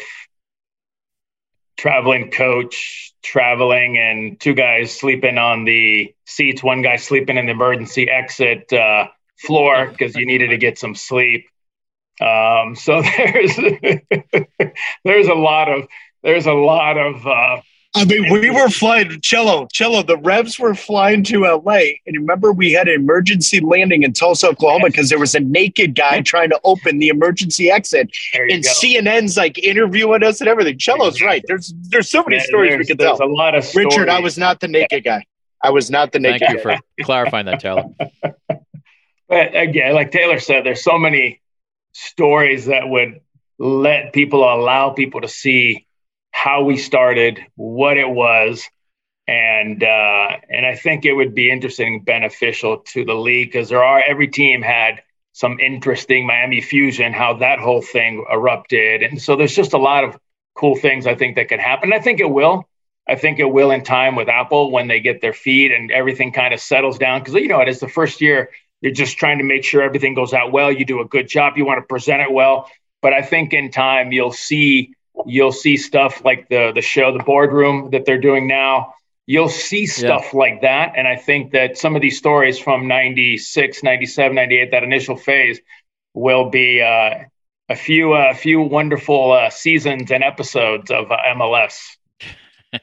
traveling 1.78 2.32
coach 2.32 3.14
traveling 3.24 3.98
and 3.98 4.40
two 4.40 4.54
guys 4.54 4.98
sleeping 4.98 5.38
on 5.38 5.66
the 5.66 6.14
seats, 6.26 6.64
one 6.64 6.82
guy 6.82 6.96
sleeping 6.96 7.38
in 7.38 7.48
the 7.48 7.52
emergency 7.52 8.10
exit 8.10 8.72
uh, 8.72 9.08
floor 9.38 9.88
because 9.88 10.16
you 10.16 10.26
needed 10.26 10.48
to 10.50 10.58
get 10.58 10.78
some 10.78 10.96
sleep. 10.96 11.46
Um, 12.22 12.76
so 12.76 13.02
there's 13.18 13.56
there's 15.04 15.28
a 15.28 15.34
lot 15.34 15.70
of 15.70 15.88
there's 16.24 16.46
a 16.46 16.54
lot 16.54 16.98
of 16.98 17.26
uh, 17.28 17.62
I 17.98 18.04
mean, 18.04 18.30
we 18.30 18.50
were 18.50 18.68
flying 18.68 19.22
cello, 19.22 19.68
cello. 19.72 20.04
The 20.04 20.18
Revs 20.18 20.60
were 20.60 20.76
flying 20.76 21.24
to 21.26 21.44
LA, 21.44 21.80
and 22.06 22.18
remember 22.18 22.52
we 22.52 22.74
had 22.74 22.90
an 22.90 22.96
emergency 22.96 23.62
landing 23.62 24.04
in 24.04 24.12
Tulsa, 24.12 24.50
Oklahoma, 24.50 24.88
because 24.88 25.08
there 25.08 25.20
was 25.20 25.34
a 25.34 25.40
naked 25.40 25.96
guy 25.96 26.20
trying 26.22 26.50
to 26.50 26.60
open 26.66 26.98
the 27.00 27.08
emergency 27.08 27.72
exit, 27.72 28.10
and 28.34 28.64
go. 28.64 28.70
CNN's 28.70 29.38
like 29.38 29.58
interviewing 29.60 30.24
us 30.24 30.42
and 30.42 30.50
everything. 30.50 30.78
Cello's 30.78 31.22
right. 31.22 31.42
There's 31.48 31.74
there's 31.84 32.10
so 32.10 32.24
many 32.24 32.38
There- 32.38 32.46
stories 32.48 32.70
we 32.72 32.76
there's- 32.76 32.88
could 32.88 32.98
there's 32.98 33.18
tell. 33.18 33.28
a 33.28 33.32
lot 33.32 33.56
of 33.56 33.64
stories. 33.64 33.86
Richard, 33.96 34.10
I 34.10 34.20
was 34.20 34.38
not 34.38 34.60
the 34.60 34.68
naked 34.68 35.04
guy. 35.06 35.24
I 35.64 35.70
was 35.70 35.90
not 35.90 36.12
the 36.12 36.20
naked. 36.20 36.42
Thank 36.42 36.54
naked 36.66 36.66
you 36.66 36.78
for 36.98 37.04
clarifying 37.06 37.46
that, 37.46 37.62
Taylor. 37.62 37.84
But 39.28 39.56
again, 39.56 39.94
like 39.94 40.12
Taylor 40.12 40.40
said, 40.40 40.66
there's 40.66 40.84
so 40.84 40.98
many 40.98 41.42
stories 41.94 42.66
that 42.66 42.88
would 42.88 43.22
let 43.58 44.14
people 44.14 44.44
allow 44.44 44.92
people 44.92 45.22
to 45.22 45.28
see 45.28 45.88
how 46.32 46.64
we 46.64 46.78
started, 46.78 47.40
what 47.56 47.98
it 47.98 48.10
was, 48.10 48.70
and 49.28 49.84
uh, 49.84 50.28
and 50.50 50.66
I 50.66 50.76
think 50.76 51.06
it 51.06 51.14
would 51.14 51.34
be 51.34 51.50
interesting, 51.50 51.96
and 51.96 52.06
beneficial 52.06 52.80
to 52.80 53.06
the 53.06 53.16
league 53.16 53.52
because 53.52 53.70
there 53.70 53.84
are 53.84 54.04
every 54.06 54.28
team 54.28 54.62
had 54.62 55.02
some 55.32 55.60
interesting 55.60 56.28
Miami 56.28 56.62
Fusion, 56.62 57.14
how 57.14 57.36
that 57.36 57.60
whole 57.60 57.82
thing 57.82 58.26
erupted, 58.32 59.02
and 59.02 59.20
so 59.22 59.36
there's 59.36 59.56
just 59.56 59.74
a 59.74 59.78
lot 59.78 60.04
of 60.04 60.18
cool 60.56 60.76
things 60.76 61.08
I 61.08 61.16
think 61.16 61.36
that 61.38 61.50
could 61.50 61.60
happen. 61.60 61.94
I 61.94 62.00
think 62.00 62.20
it 62.20 62.30
will. 62.30 62.68
I 63.08 63.16
think 63.16 63.40
it 63.40 63.46
will 63.46 63.72
in 63.72 63.84
time 63.84 64.16
with 64.16 64.30
Apple 64.30 64.72
when 64.72 64.88
they 64.88 65.00
get 65.00 65.22
their 65.22 65.34
feet 65.34 65.72
and 65.72 65.92
everything 65.92 66.32
kind 66.32 66.54
of 66.54 66.60
settles 66.60 66.98
down 66.98 67.20
because 67.22 67.36
you 67.36 67.48
know 67.48 67.62
it 67.62 67.70
is 67.70 67.80
the 67.80 67.88
first 67.88 68.20
year 68.20 68.50
you're 68.86 68.94
just 68.94 69.18
trying 69.18 69.40
to 69.40 69.44
make 69.44 69.64
sure 69.64 69.82
everything 69.82 70.14
goes 70.14 70.32
out 70.32 70.52
well. 70.52 70.72
You 70.72 70.86
do 70.86 71.02
a 71.02 71.06
good 71.06 71.28
job. 71.28 71.58
You 71.58 71.66
want 71.66 71.80
to 71.80 71.88
present 71.88 72.22
it 72.22 72.32
well. 72.32 72.70
But 73.02 73.14
I 73.14 73.24
think 73.24 73.52
in 73.52 73.72
time 73.72 74.12
you'll 74.12 74.32
see 74.32 74.94
you'll 75.26 75.52
see 75.52 75.76
stuff 75.76 76.24
like 76.24 76.50
the 76.50 76.72
the 76.74 76.82
show, 76.82 77.12
the 77.12 77.24
boardroom 77.24 77.90
that 77.92 78.06
they're 78.06 78.22
doing 78.22 78.48
now. 78.48 78.94
You'll 79.26 79.50
see 79.50 79.88
stuff 79.88 80.36
like 80.36 80.62
that. 80.62 80.94
And 80.96 81.08
I 81.08 81.16
think 81.16 81.52
that 81.54 81.80
some 81.80 81.96
of 81.96 82.04
these 82.04 82.16
stories 82.16 82.60
from 82.60 82.88
96, 82.88 83.82
97, 83.82 84.36
98, 84.36 84.70
that 84.70 84.84
initial 84.84 85.16
phase 85.16 85.60
will 86.14 86.52
be 86.52 86.84
uh, 86.84 87.24
a 87.68 87.76
few 87.76 88.14
a 88.14 88.36
few 88.36 88.62
wonderful 88.62 89.32
uh, 89.32 89.50
seasons 89.50 90.12
and 90.12 90.24
episodes 90.24 90.92
of 90.92 91.12
uh, 91.12 91.18
MLS. 91.36 91.98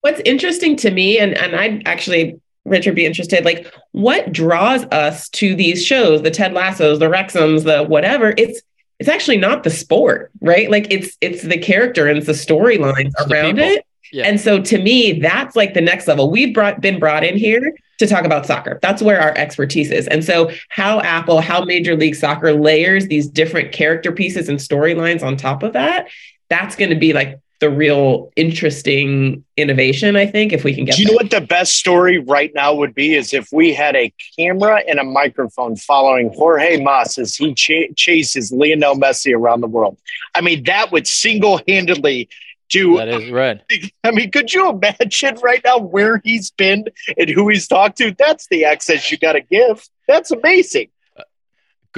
What's 0.00 0.20
interesting 0.24 0.74
to 0.78 0.90
me, 0.90 1.20
and 1.20 1.38
and 1.38 1.54
I'd 1.54 1.86
actually 1.86 2.40
Richard 2.68 2.94
be 2.94 3.06
interested, 3.06 3.44
like 3.44 3.72
what 3.92 4.32
draws 4.32 4.84
us 4.86 5.28
to 5.30 5.54
these 5.54 5.84
shows, 5.84 6.22
the 6.22 6.30
Ted 6.30 6.52
Lassos, 6.52 6.98
the 6.98 7.06
Wrexhams, 7.06 7.64
the 7.64 7.84
whatever. 7.84 8.34
It's 8.36 8.62
it's 8.98 9.08
actually 9.08 9.36
not 9.36 9.62
the 9.62 9.70
sport, 9.70 10.30
right? 10.40 10.70
Like 10.70 10.90
it's 10.90 11.16
it's 11.20 11.42
the 11.42 11.58
character 11.58 12.06
and 12.08 12.18
it's 12.18 12.26
the 12.26 12.32
storylines 12.32 13.06
It's 13.06 13.24
the 13.24 13.32
around 13.32 13.58
it. 13.58 13.84
Yeah. 14.12 14.24
And 14.24 14.40
so 14.40 14.60
to 14.60 14.78
me, 14.78 15.20
that's 15.20 15.54
like 15.54 15.74
the 15.74 15.80
next 15.80 16.08
level. 16.08 16.30
We've 16.30 16.54
brought 16.54 16.80
been 16.80 16.98
brought 16.98 17.24
in 17.24 17.36
here 17.36 17.74
to 17.98 18.06
talk 18.06 18.24
about 18.24 18.46
soccer. 18.46 18.78
That's 18.80 19.02
where 19.02 19.20
our 19.20 19.36
expertise 19.36 19.90
is. 19.90 20.06
And 20.08 20.24
so 20.24 20.50
how 20.68 21.00
Apple, 21.00 21.40
how 21.40 21.64
Major 21.64 21.96
League 21.96 22.14
Soccer 22.14 22.52
layers 22.52 23.08
these 23.08 23.28
different 23.28 23.72
character 23.72 24.12
pieces 24.12 24.48
and 24.48 24.58
storylines 24.58 25.22
on 25.22 25.36
top 25.36 25.62
of 25.62 25.72
that, 25.74 26.08
that's 26.48 26.76
going 26.76 26.90
to 26.90 26.96
be 26.96 27.12
like 27.12 27.40
the 27.60 27.70
real 27.70 28.30
interesting 28.36 29.44
innovation, 29.56 30.14
I 30.16 30.26
think, 30.26 30.52
if 30.52 30.62
we 30.62 30.74
can 30.74 30.84
get 30.84 30.94
Do 30.94 31.02
you 31.02 31.08
there. 31.08 31.14
know 31.14 31.16
what 31.22 31.30
the 31.30 31.40
best 31.40 31.74
story 31.74 32.18
right 32.18 32.52
now 32.54 32.72
would 32.74 32.94
be? 32.94 33.14
Is 33.16 33.34
if 33.34 33.48
we 33.52 33.74
had 33.74 33.96
a 33.96 34.12
camera 34.38 34.82
and 34.88 34.98
a 35.00 35.04
microphone 35.04 35.74
following 35.76 36.30
Jorge 36.34 36.80
Mas 36.80 37.18
as 37.18 37.34
he 37.34 37.54
ch- 37.54 37.94
chases 37.96 38.52
Lionel 38.52 38.94
Messi 38.94 39.34
around 39.34 39.60
the 39.60 39.66
world. 39.66 39.98
I 40.34 40.40
mean, 40.40 40.62
that 40.64 40.92
would 40.92 41.08
single 41.08 41.60
handedly 41.66 42.28
do. 42.68 42.96
That 42.96 43.08
is 43.08 43.30
right. 43.30 43.60
I 44.04 44.12
mean, 44.12 44.30
could 44.30 44.52
you 44.54 44.68
imagine 44.70 45.36
right 45.42 45.60
now 45.64 45.78
where 45.78 46.20
he's 46.22 46.50
been 46.52 46.84
and 47.16 47.28
who 47.28 47.48
he's 47.48 47.66
talked 47.66 47.98
to? 47.98 48.14
That's 48.16 48.46
the 48.48 48.66
access 48.66 49.10
you 49.10 49.18
got 49.18 49.32
to 49.32 49.40
give. 49.40 49.84
That's 50.06 50.30
amazing. 50.30 50.88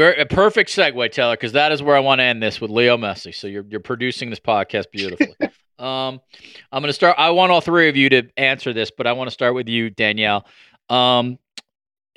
A 0.09 0.27
perfect 0.27 0.71
segue, 0.71 1.13
Taylor, 1.13 1.35
because 1.35 1.53
that 1.53 1.73
is 1.73 1.83
where 1.83 1.97
I 1.97 2.01
want 2.01 2.21
to 2.21 2.25
end 2.25 2.43
this 2.43 2.61
with 2.61 2.71
Leo 2.71 2.97
Messi. 2.97 3.35
So 3.35 3.47
you're 3.47 3.65
you're 3.69 3.81
producing 3.81 4.31
this 4.31 4.41
podcast 4.41 4.91
beautifully. 4.91 5.35
um, 5.79 6.21
I'm 6.73 6.83
going 6.83 6.87
to 6.87 6.93
start. 6.93 7.17
I 7.19 7.31
want 7.31 7.53
all 7.53 7.61
three 7.61 7.89
of 7.89 7.97
you 7.97 8.09
to 8.11 8.29
answer 8.37 8.73
this, 8.73 8.91
but 8.91 9.07
I 9.07 9.13
want 9.13 9.29
to 9.29 9.33
start 9.33 9.55
with 9.55 9.69
you, 9.69 9.91
Danielle. 9.91 10.47
Um, 10.89 11.39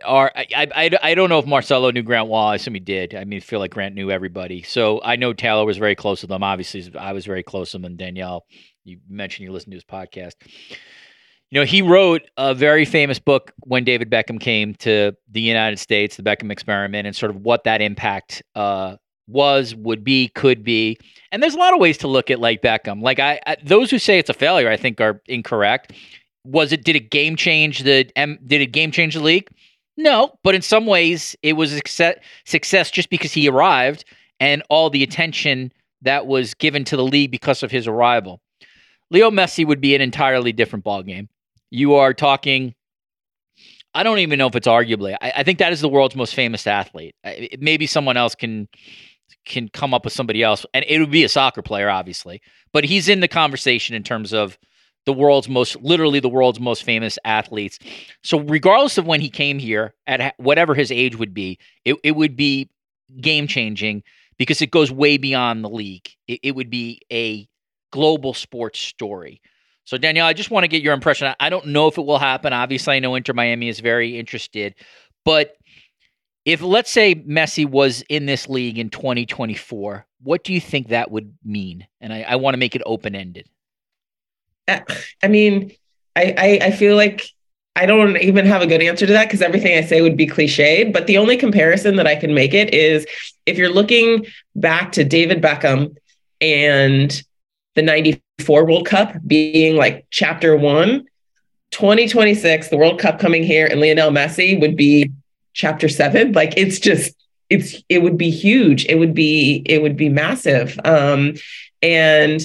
are 0.03 0.31
I, 0.35 0.67
I 0.75 0.89
I 1.01 1.15
don't 1.15 1.29
know 1.29 1.39
if 1.39 1.45
Marcelo 1.45 1.91
knew 1.91 2.03
Grant 2.03 2.27
Wahl. 2.27 2.47
I 2.47 2.55
assume 2.55 2.73
he 2.73 2.79
did. 2.79 3.15
I 3.15 3.23
mean, 3.23 3.37
I 3.37 3.39
feel 3.39 3.59
like 3.59 3.71
Grant 3.71 3.95
knew 3.95 4.11
everybody. 4.11 4.63
So 4.63 5.01
I 5.03 5.15
know 5.15 5.33
Taylor 5.33 5.65
was 5.65 5.77
very 5.77 5.95
close 5.95 6.21
with 6.21 6.29
them. 6.29 6.43
Obviously, 6.43 6.91
I 6.97 7.13
was 7.13 7.25
very 7.25 7.43
close 7.43 7.73
with 7.73 7.81
him. 7.81 7.85
And 7.85 7.97
Danielle, 7.97 8.45
you 8.83 8.99
mentioned 9.07 9.45
you 9.45 9.51
listened 9.51 9.71
to 9.71 9.77
his 9.77 9.85
podcast. 9.85 10.33
You 11.53 11.59
know, 11.59 11.65
he 11.67 11.83
wrote 11.83 12.23
a 12.35 12.55
very 12.55 12.83
famous 12.83 13.19
book 13.19 13.53
when 13.59 13.83
David 13.83 14.09
Beckham 14.09 14.39
came 14.39 14.73
to 14.79 15.15
the 15.29 15.39
United 15.39 15.77
States, 15.77 16.15
the 16.15 16.23
Beckham 16.23 16.51
experiment, 16.51 17.05
and 17.05 17.15
sort 17.15 17.29
of 17.29 17.43
what 17.43 17.63
that 17.65 17.79
impact 17.79 18.41
uh, 18.55 18.95
was, 19.27 19.75
would 19.75 20.03
be, 20.03 20.29
could 20.29 20.63
be. 20.63 20.97
And 21.31 21.43
there's 21.43 21.53
a 21.53 21.59
lot 21.59 21.75
of 21.75 21.79
ways 21.79 21.99
to 21.99 22.07
look 22.07 22.31
at 22.31 22.39
like 22.39 22.63
Beckham. 22.63 23.03
Like 23.03 23.19
I, 23.19 23.39
I 23.45 23.57
those 23.63 23.91
who 23.91 23.99
say 23.99 24.17
it's 24.17 24.31
a 24.31 24.33
failure, 24.33 24.67
I 24.67 24.77
think 24.77 24.99
are 24.99 25.21
incorrect. 25.27 25.93
Was 26.43 26.71
it? 26.71 26.83
Did 26.83 26.95
it 26.95 27.11
game 27.11 27.35
change 27.35 27.83
the? 27.83 28.05
Did 28.05 28.61
it 28.61 28.71
game 28.71 28.89
change 28.89 29.13
the 29.13 29.21
league? 29.21 29.47
No, 29.95 30.33
but 30.43 30.55
in 30.55 30.63
some 30.63 30.87
ways, 30.87 31.35
it 31.43 31.53
was 31.53 31.71
a 31.71 31.81
success 32.45 32.89
just 32.89 33.11
because 33.11 33.31
he 33.31 33.47
arrived 33.47 34.05
and 34.39 34.63
all 34.71 34.89
the 34.89 35.03
attention 35.03 35.71
that 36.01 36.25
was 36.25 36.55
given 36.55 36.83
to 36.85 36.97
the 36.97 37.05
league 37.05 37.29
because 37.29 37.61
of 37.61 37.69
his 37.69 37.85
arrival. 37.85 38.41
Leo 39.11 39.29
Messi 39.29 39.67
would 39.67 39.79
be 39.79 39.93
an 39.93 40.01
entirely 40.01 40.51
different 40.51 40.83
ballgame. 40.83 41.27
You 41.73 41.95
are 41.95 42.13
talking. 42.13 42.75
I 43.95 44.03
don't 44.03 44.19
even 44.19 44.37
know 44.37 44.45
if 44.45 44.55
it's 44.55 44.67
arguably. 44.67 45.17
I, 45.19 45.33
I 45.37 45.43
think 45.43 45.57
that 45.57 45.73
is 45.73 45.81
the 45.81 45.89
world's 45.89 46.15
most 46.15 46.35
famous 46.35 46.67
athlete. 46.67 47.15
maybe 47.57 47.87
someone 47.87 48.15
else 48.15 48.35
can 48.35 48.69
can 49.45 49.69
come 49.69 49.91
up 49.91 50.03
with 50.03 50.13
somebody 50.13 50.43
else, 50.43 50.67
and 50.75 50.85
it 50.87 50.99
would 50.99 51.09
be 51.09 51.23
a 51.23 51.29
soccer 51.29 51.63
player, 51.63 51.89
obviously. 51.89 52.43
But 52.73 52.83
he's 52.83 53.09
in 53.09 53.21
the 53.21 53.27
conversation 53.27 53.95
in 53.95 54.03
terms 54.03 54.33
of 54.33 54.59
the 55.07 55.13
world's 55.13 55.49
most, 55.49 55.75
literally 55.81 56.19
the 56.19 56.29
world's 56.29 56.59
most 56.59 56.83
famous 56.83 57.17
athletes. 57.25 57.79
So, 58.21 58.39
regardless 58.41 58.99
of 58.99 59.07
when 59.07 59.19
he 59.19 59.31
came 59.31 59.57
here, 59.57 59.95
at 60.05 60.35
whatever 60.37 60.75
his 60.75 60.91
age 60.91 61.15
would 61.17 61.33
be, 61.33 61.57
it, 61.85 61.95
it 62.03 62.11
would 62.15 62.35
be 62.35 62.69
game 63.19 63.47
changing 63.47 64.03
because 64.37 64.61
it 64.61 64.69
goes 64.69 64.91
way 64.91 65.17
beyond 65.17 65.63
the 65.63 65.69
league. 65.69 66.07
It, 66.27 66.39
it 66.43 66.55
would 66.55 66.69
be 66.69 67.01
a 67.11 67.47
global 67.91 68.35
sports 68.35 68.77
story. 68.77 69.41
So, 69.85 69.97
Danielle, 69.97 70.27
I 70.27 70.33
just 70.33 70.51
want 70.51 70.63
to 70.63 70.69
get 70.69 70.81
your 70.81 70.93
impression. 70.93 71.33
I 71.39 71.49
don't 71.49 71.67
know 71.67 71.87
if 71.87 71.97
it 71.97 72.05
will 72.05 72.19
happen. 72.19 72.53
Obviously, 72.53 72.95
I 72.95 72.99
know 72.99 73.15
Inter 73.15 73.33
Miami 73.33 73.67
is 73.67 73.79
very 73.79 74.17
interested. 74.17 74.75
But 75.25 75.57
if, 76.45 76.61
let's 76.61 76.89
say, 76.89 77.15
Messi 77.15 77.65
was 77.65 78.03
in 78.09 78.25
this 78.25 78.47
league 78.47 78.77
in 78.77 78.89
2024, 78.89 80.05
what 80.21 80.43
do 80.43 80.53
you 80.53 80.61
think 80.61 80.89
that 80.89 81.11
would 81.11 81.33
mean? 81.43 81.85
And 81.99 82.13
I, 82.13 82.21
I 82.21 82.35
want 82.37 82.53
to 82.53 82.57
make 82.57 82.75
it 82.75 82.81
open 82.85 83.15
ended. 83.15 83.47
Uh, 84.67 84.79
I 85.21 85.27
mean, 85.27 85.71
I, 86.15 86.33
I, 86.37 86.67
I 86.67 86.71
feel 86.71 86.95
like 86.95 87.25
I 87.75 87.85
don't 87.85 88.17
even 88.17 88.45
have 88.45 88.61
a 88.61 88.67
good 88.67 88.81
answer 88.81 89.05
to 89.05 89.13
that 89.13 89.25
because 89.25 89.41
everything 89.41 89.77
I 89.77 89.81
say 89.81 90.01
would 90.01 90.15
be 90.15 90.27
cliched. 90.27 90.93
But 90.93 91.07
the 91.07 91.17
only 91.17 91.37
comparison 91.37 91.95
that 91.95 92.07
I 92.07 92.15
can 92.15 92.33
make 92.33 92.53
it 92.53 92.73
is 92.73 93.05
if 93.45 93.57
you're 93.57 93.73
looking 93.73 94.25
back 94.55 94.91
to 94.93 95.03
David 95.03 95.41
Beckham 95.41 95.95
and 96.39 97.23
the 97.75 97.81
94 98.39 98.65
World 98.65 98.85
Cup 98.85 99.15
being 99.25 99.75
like 99.75 100.05
chapter 100.09 100.55
one, 100.55 101.05
2026, 101.71 102.69
the 102.69 102.77
World 102.77 102.99
Cup 102.99 103.19
coming 103.19 103.43
here 103.43 103.67
and 103.67 103.79
Lionel 103.79 104.11
Messi 104.11 104.59
would 104.59 104.75
be 104.75 105.11
chapter 105.53 105.87
seven. 105.87 106.31
Like 106.31 106.53
it's 106.57 106.79
just, 106.79 107.13
it's, 107.49 107.83
it 107.89 108.01
would 108.01 108.17
be 108.17 108.29
huge. 108.29 108.85
It 108.85 108.95
would 108.95 109.13
be, 109.13 109.63
it 109.65 109.81
would 109.81 109.95
be 109.95 110.09
massive. 110.09 110.79
Um, 110.83 111.35
and 111.81 112.41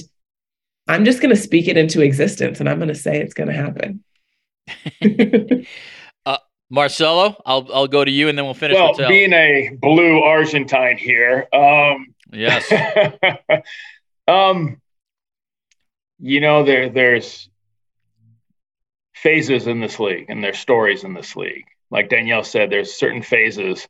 I'm 0.87 1.05
just 1.05 1.21
going 1.21 1.33
to 1.33 1.41
speak 1.41 1.67
it 1.67 1.77
into 1.77 2.01
existence 2.01 2.59
and 2.59 2.69
I'm 2.69 2.77
going 2.77 2.89
to 2.89 2.95
say 2.95 3.19
it's 3.19 3.33
going 3.33 3.49
to 3.49 3.53
happen. 3.53 4.03
uh, 6.25 6.37
Marcelo, 6.69 7.41
I'll, 7.45 7.67
I'll 7.73 7.87
go 7.87 8.05
to 8.05 8.11
you 8.11 8.29
and 8.29 8.37
then 8.37 8.45
we'll 8.45 8.53
finish. 8.53 8.75
Well, 8.75 8.95
being 8.95 9.33
a 9.33 9.75
blue 9.79 10.21
Argentine 10.21 10.97
here. 10.97 11.47
Um, 11.51 12.13
yes. 12.31 12.71
um, 14.27 14.79
you 16.19 16.41
know, 16.41 16.63
there 16.63 16.89
there's 16.89 17.49
phases 19.13 19.67
in 19.67 19.79
this 19.79 19.99
league 19.99 20.27
and 20.29 20.43
there's 20.43 20.59
stories 20.59 21.03
in 21.03 21.13
this 21.13 21.35
league. 21.35 21.65
Like 21.91 22.09
Danielle 22.09 22.43
said, 22.43 22.69
there's 22.69 22.93
certain 22.93 23.21
phases. 23.21 23.87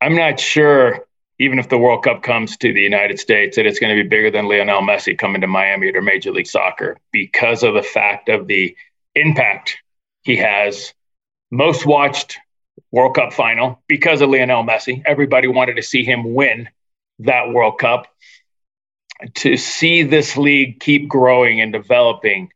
I'm 0.00 0.14
not 0.14 0.38
sure, 0.38 1.06
even 1.38 1.58
if 1.58 1.68
the 1.68 1.78
World 1.78 2.04
Cup 2.04 2.22
comes 2.22 2.56
to 2.58 2.72
the 2.72 2.80
United 2.80 3.18
States, 3.18 3.56
that 3.56 3.66
it's 3.66 3.78
going 3.78 3.96
to 3.96 4.02
be 4.02 4.08
bigger 4.08 4.30
than 4.30 4.48
Lionel 4.48 4.82
Messi 4.82 5.16
coming 5.16 5.40
to 5.40 5.46
Miami 5.46 5.90
or 5.94 6.02
Major 6.02 6.32
League 6.32 6.46
Soccer 6.46 6.98
because 7.10 7.62
of 7.62 7.74
the 7.74 7.82
fact 7.82 8.28
of 8.28 8.46
the 8.46 8.76
impact 9.14 9.78
he 10.22 10.36
has. 10.36 10.92
Most 11.50 11.86
watched 11.86 12.38
World 12.90 13.14
Cup 13.14 13.32
final 13.32 13.82
because 13.86 14.20
of 14.20 14.30
Lionel 14.30 14.64
Messi. 14.64 15.02
Everybody 15.06 15.48
wanted 15.48 15.76
to 15.76 15.82
see 15.82 16.04
him 16.04 16.34
win 16.34 16.68
that 17.20 17.50
World 17.52 17.78
Cup 17.78 18.06
to 19.34 19.56
see 19.56 20.02
this 20.02 20.36
league 20.36 20.80
keep 20.80 21.08
growing 21.08 21.60
and 21.60 21.72
developing, 21.72 22.52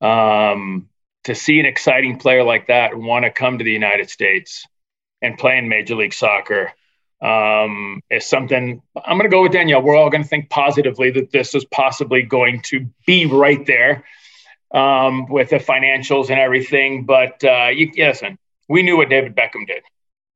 um, 0.00 0.88
to 1.24 1.34
see 1.34 1.60
an 1.60 1.66
exciting 1.66 2.18
player 2.18 2.42
like 2.42 2.66
that 2.66 2.96
want 2.96 3.24
to 3.24 3.30
come 3.30 3.58
to 3.58 3.64
the 3.64 3.72
United 3.72 4.10
States 4.10 4.66
and 5.22 5.38
play 5.38 5.58
in 5.58 5.68
Major 5.68 5.94
League 5.94 6.12
Soccer 6.12 6.72
um, 7.22 8.02
is 8.10 8.26
something 8.26 8.82
I'm 8.96 9.16
going 9.16 9.30
to 9.30 9.34
go 9.34 9.42
with 9.42 9.52
Danielle. 9.52 9.82
We're 9.82 9.96
all 9.96 10.10
going 10.10 10.22
to 10.22 10.28
think 10.28 10.50
positively 10.50 11.10
that 11.12 11.30
this 11.30 11.54
is 11.54 11.64
possibly 11.64 12.22
going 12.22 12.60
to 12.66 12.86
be 13.06 13.26
right 13.26 13.64
there 13.64 14.04
um, 14.72 15.26
with 15.26 15.50
the 15.50 15.56
financials 15.56 16.28
and 16.28 16.38
everything. 16.38 17.04
But 17.04 17.42
uh, 17.42 17.68
you, 17.68 17.90
listen, 17.96 18.38
we 18.68 18.82
knew 18.82 18.98
what 18.98 19.08
David 19.08 19.34
Beckham 19.34 19.66
did, 19.66 19.82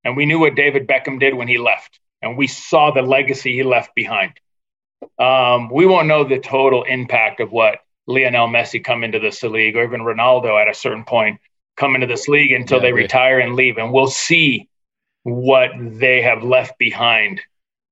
and 0.05 0.17
we 0.17 0.25
knew 0.25 0.39
what 0.39 0.55
David 0.55 0.87
Beckham 0.87 1.21
did 1.21 1.35
when 1.35 1.49
he 1.49 1.59
left, 1.59 2.01
and 2.23 2.39
we 2.39 2.47
saw 2.47 2.91
the 2.91 3.03
legacy 3.03 3.53
he 3.53 3.63
left 3.63 3.95
behind 3.95 4.33
um, 5.19 5.71
we 5.71 5.87
won't 5.87 6.09
know 6.09 6.25
the 6.25 6.39
total 6.39 6.85
impact 6.85 7.41
of 7.41 7.51
what 7.51 7.81
Lionel 8.07 8.49
Messi 8.49 8.83
come 8.83 9.05
into 9.05 9.19
this 9.19 9.43
league 9.43 9.77
or 9.77 9.85
even 9.85 10.01
Ronaldo 10.01 10.61
at 10.61 10.69
a 10.69 10.75
certain 10.75 11.05
point 11.05 11.41
come 11.77 11.95
into 11.95 12.07
this 12.07 12.29
league 12.29 12.53
until 12.53 12.79
yeah, 12.79 12.83
they 12.83 12.93
retire 12.93 13.39
and 13.39 13.55
leave. 13.55 13.79
And 13.79 13.93
we'll 13.93 14.09
see 14.09 14.69
what 15.23 15.71
they 15.79 16.23
have 16.23 16.43
left 16.43 16.79
behind, 16.79 17.41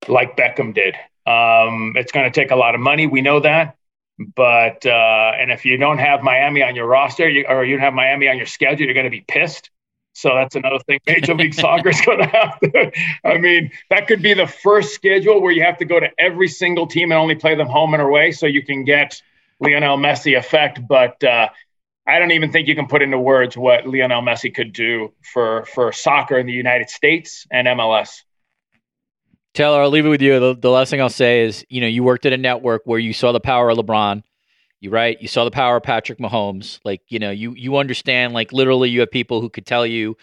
like 0.09 0.37
Beckham 0.37 0.75
did. 0.75 0.95
Um, 1.27 1.95
it's 1.97 2.13
going 2.13 2.31
to 2.31 2.41
take 2.41 2.51
a 2.51 2.57
lot 2.57 2.75
of 2.75 2.81
money. 2.81 3.07
We 3.07 3.21
know 3.21 3.41
that. 3.41 3.77
But, 4.19 4.87
uh, 4.87 5.33
and 5.39 5.53
if 5.53 5.67
you 5.67 5.77
don't 5.77 5.99
have 5.99 6.23
Miami 6.23 6.63
on 6.63 6.75
your 6.75 6.87
roster 6.87 7.29
you, 7.29 7.45
or 7.47 7.65
you 7.65 7.77
don't 7.77 7.85
have 7.85 7.93
Miami 7.93 8.29
on 8.29 8.39
your 8.39 8.47
schedule, 8.47 8.87
you're 8.87 8.95
going 8.95 9.05
to 9.05 9.11
be 9.11 9.25
pissed. 9.27 9.71
So 10.17 10.35
that's 10.35 10.57
another 10.57 10.79
thing 10.79 10.99
Major 11.07 11.35
League 11.35 11.53
Soccer 11.63 11.91
is 11.91 12.01
going 12.01 12.21
to 12.21 12.27
have 12.27 12.59
to. 12.61 12.91
I 13.23 13.37
mean, 13.37 13.71
that 13.91 14.09
could 14.09 14.23
be 14.23 14.33
the 14.33 14.47
first 14.47 14.95
schedule 14.95 15.43
where 15.43 15.53
you 15.53 15.63
have 15.63 15.77
to 15.77 15.85
go 15.85 16.01
to 16.01 16.09
every 16.19 16.49
single 16.49 16.87
team 16.87 17.13
and 17.13 17.19
only 17.19 17.35
play 17.35 17.55
them 17.55 17.67
home 17.67 17.93
and 17.93 18.03
away 18.03 18.33
so 18.33 18.47
you 18.47 18.65
can 18.65 18.85
get 18.85 19.21
Lionel 19.61 19.99
Messi 19.99 20.35
effect. 20.35 20.81
But 20.89 21.23
uh, 21.23 21.51
I 22.07 22.19
don't 22.19 22.31
even 22.31 22.51
think 22.51 22.67
you 22.67 22.75
can 22.75 22.87
put 22.87 23.03
into 23.03 23.19
words 23.19 23.59
what 23.59 23.87
Lionel 23.87 24.23
Messi 24.23 24.55
could 24.55 24.73
do 24.73 25.13
for, 25.23 25.67
for 25.67 25.93
soccer 25.93 26.39
in 26.39 26.47
the 26.47 26.55
United 26.55 26.89
States 26.89 27.47
and 27.51 27.69
MLS. 27.69 28.23
Taylor, 29.53 29.83
I'll 29.83 29.91
leave 29.91 30.07
it 30.07 30.11
with 30.11 30.23
you. 30.23 30.41
The, 30.41 30.57
the 30.59 30.71
last 30.71 30.89
thing 30.89 31.03
I'll 31.03 31.11
say 31.11 31.43
is, 31.43 31.63
you 31.69 31.83
know, 31.83 31.87
you 31.87 32.03
worked 32.03 32.25
at 32.25 32.33
a 32.33 32.39
network 32.39 32.83
where 32.87 32.99
you 32.99 33.13
saw 33.13 33.33
the 33.33 33.41
power 33.41 33.69
of 33.69 33.77
LeBron 33.77 34.23
you 34.87 34.91
right? 34.91 35.21
You 35.21 35.29
saw 35.29 35.45
the 35.45 35.51
power 35.51 35.77
of 35.77 35.83
patrick 35.83 36.19
mahomes. 36.19 36.81
Like 36.85 37.03
you 37.09 37.19
know 37.19 37.31
you 37.31 37.53
you 37.55 37.77
understand 37.77 38.33
like 38.33 38.53
literally 38.53 38.89
you 38.89 39.01
have 39.01 39.11
people 39.11 39.41
who 39.41 39.51
could 39.51 39.67
tell 39.67 39.87
you 39.87 40.17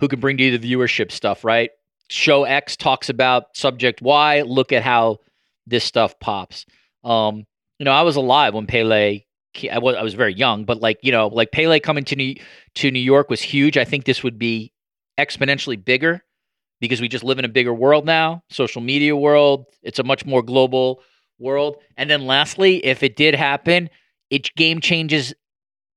who 0.00 0.08
can 0.08 0.20
bring 0.20 0.36
to 0.38 0.44
you 0.44 0.58
the 0.58 0.72
viewership 0.72 1.12
stuff 1.12 1.44
right? 1.44 1.70
Show 2.08 2.44
x 2.44 2.76
talks 2.76 3.08
about 3.08 3.56
subject 3.56 4.02
y 4.02 4.42
look 4.42 4.72
at 4.72 4.82
how 4.82 5.18
this 5.66 5.84
stuff 5.84 6.18
pops. 6.18 6.66
Um 7.04 7.44
you 7.78 7.84
know 7.84 7.92
i 7.92 8.02
was 8.02 8.16
alive 8.16 8.54
when 8.54 8.66
pele 8.66 9.22
I 9.70 9.78
was, 9.78 9.96
I 9.96 10.02
was 10.02 10.14
very 10.14 10.34
young 10.34 10.64
but 10.64 10.80
like 10.80 10.98
you 11.02 11.12
know 11.12 11.28
like 11.28 11.50
pele 11.52 11.80
coming 11.80 12.04
to 12.04 12.16
new, 12.16 12.34
to 12.76 12.90
new 12.90 12.98
york 12.98 13.30
was 13.30 13.40
huge. 13.40 13.76
I 13.76 13.84
think 13.84 14.04
this 14.04 14.22
would 14.22 14.38
be 14.38 14.72
exponentially 15.18 15.82
bigger 15.82 16.22
because 16.80 17.00
we 17.00 17.08
just 17.08 17.24
live 17.24 17.38
in 17.38 17.44
a 17.44 17.48
bigger 17.48 17.72
world 17.74 18.04
now 18.04 18.42
social 18.50 18.82
media 18.82 19.16
world. 19.16 19.66
It's 19.82 19.98
a 19.98 20.04
much 20.04 20.26
more 20.26 20.42
global 20.42 21.02
world. 21.38 21.76
And 21.96 22.08
then 22.10 22.26
lastly, 22.26 22.84
if 22.84 23.02
it 23.02 23.16
did 23.16 23.34
happen, 23.34 23.90
it 24.30 24.54
game 24.56 24.80
changes 24.80 25.34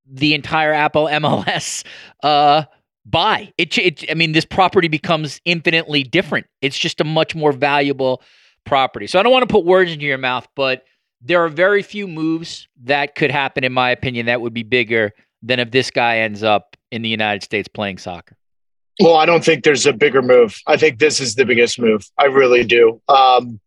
the 0.05 0.33
entire 0.33 0.73
Apple 0.73 1.05
MLS 1.11 1.83
uh, 2.23 2.63
buy. 3.05 3.51
It, 3.57 3.77
it, 3.77 4.11
I 4.11 4.13
mean, 4.13 4.31
this 4.31 4.45
property 4.45 4.87
becomes 4.87 5.41
infinitely 5.45 6.03
different. 6.03 6.47
It's 6.61 6.77
just 6.77 7.01
a 7.01 7.03
much 7.03 7.35
more 7.35 7.51
valuable 7.51 8.21
property. 8.65 9.07
So 9.07 9.19
I 9.19 9.23
don't 9.23 9.31
want 9.31 9.47
to 9.47 9.51
put 9.51 9.65
words 9.65 9.91
into 9.91 10.05
your 10.05 10.17
mouth, 10.17 10.47
but 10.55 10.83
there 11.21 11.43
are 11.43 11.49
very 11.49 11.83
few 11.83 12.07
moves 12.07 12.67
that 12.83 13.15
could 13.15 13.31
happen, 13.31 13.63
in 13.63 13.73
my 13.73 13.89
opinion, 13.89 14.27
that 14.27 14.41
would 14.41 14.53
be 14.53 14.63
bigger 14.63 15.11
than 15.41 15.59
if 15.59 15.71
this 15.71 15.91
guy 15.91 16.19
ends 16.19 16.43
up 16.43 16.77
in 16.91 17.01
the 17.01 17.09
United 17.09 17.43
States 17.43 17.67
playing 17.67 17.97
soccer. 17.97 18.35
Well, 19.01 19.15
I 19.15 19.25
don't 19.25 19.43
think 19.43 19.63
there's 19.63 19.85
a 19.85 19.93
bigger 19.93 20.21
move. 20.21 20.59
I 20.67 20.75
think 20.75 20.99
this 20.99 21.21
is 21.21 21.35
the 21.35 21.45
biggest 21.45 21.79
move. 21.79 22.05
I 22.17 22.25
really 22.25 22.65
do. 22.65 23.01
Um, 23.07 23.59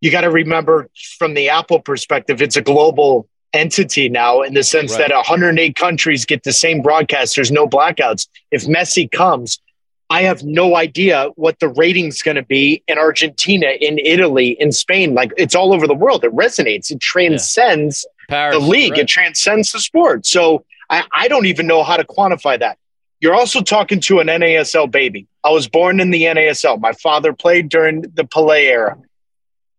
you 0.00 0.10
got 0.10 0.20
to 0.20 0.30
remember 0.30 0.88
from 1.18 1.34
the 1.34 1.48
Apple 1.48 1.80
perspective, 1.80 2.40
it's 2.40 2.56
a 2.56 2.62
global 2.62 3.28
entity 3.52 4.08
now 4.08 4.42
in 4.42 4.54
the 4.54 4.62
sense 4.62 4.92
right. 4.92 5.08
that 5.08 5.14
108 5.14 5.76
countries 5.76 6.24
get 6.24 6.42
the 6.42 6.52
same 6.52 6.82
broadcast. 6.82 7.36
There's 7.36 7.52
no 7.52 7.66
blackouts. 7.66 8.28
If 8.50 8.66
Messi 8.66 9.10
comes, 9.10 9.60
I 10.08 10.22
have 10.22 10.44
no 10.44 10.76
idea 10.76 11.30
what 11.34 11.58
the 11.58 11.68
rating's 11.68 12.22
going 12.22 12.36
to 12.36 12.44
be 12.44 12.82
in 12.86 12.98
Argentina, 12.98 13.68
in 13.80 13.98
Italy, 13.98 14.56
in 14.60 14.70
Spain. 14.72 15.14
Like 15.14 15.32
it's 15.36 15.54
all 15.54 15.72
over 15.72 15.86
the 15.86 15.94
world. 15.94 16.24
It 16.24 16.32
resonates. 16.32 16.90
It 16.90 17.00
transcends 17.00 18.06
yeah. 18.28 18.36
Paris, 18.36 18.56
the 18.56 18.64
league. 18.64 18.92
Right. 18.92 19.00
It 19.00 19.08
transcends 19.08 19.72
the 19.72 19.80
sport. 19.80 20.26
So 20.26 20.64
I, 20.90 21.04
I 21.12 21.28
don't 21.28 21.46
even 21.46 21.66
know 21.66 21.82
how 21.82 21.96
to 21.96 22.04
quantify 22.04 22.58
that. 22.60 22.78
You're 23.20 23.34
also 23.34 23.62
talking 23.62 24.00
to 24.00 24.20
an 24.20 24.28
NASL 24.28 24.90
baby. 24.90 25.26
I 25.42 25.50
was 25.50 25.68
born 25.68 26.00
in 26.00 26.10
the 26.10 26.24
NASL. 26.24 26.80
My 26.80 26.92
father 26.92 27.32
played 27.32 27.68
during 27.68 28.02
the 28.02 28.24
Pelé 28.24 28.64
era. 28.64 28.98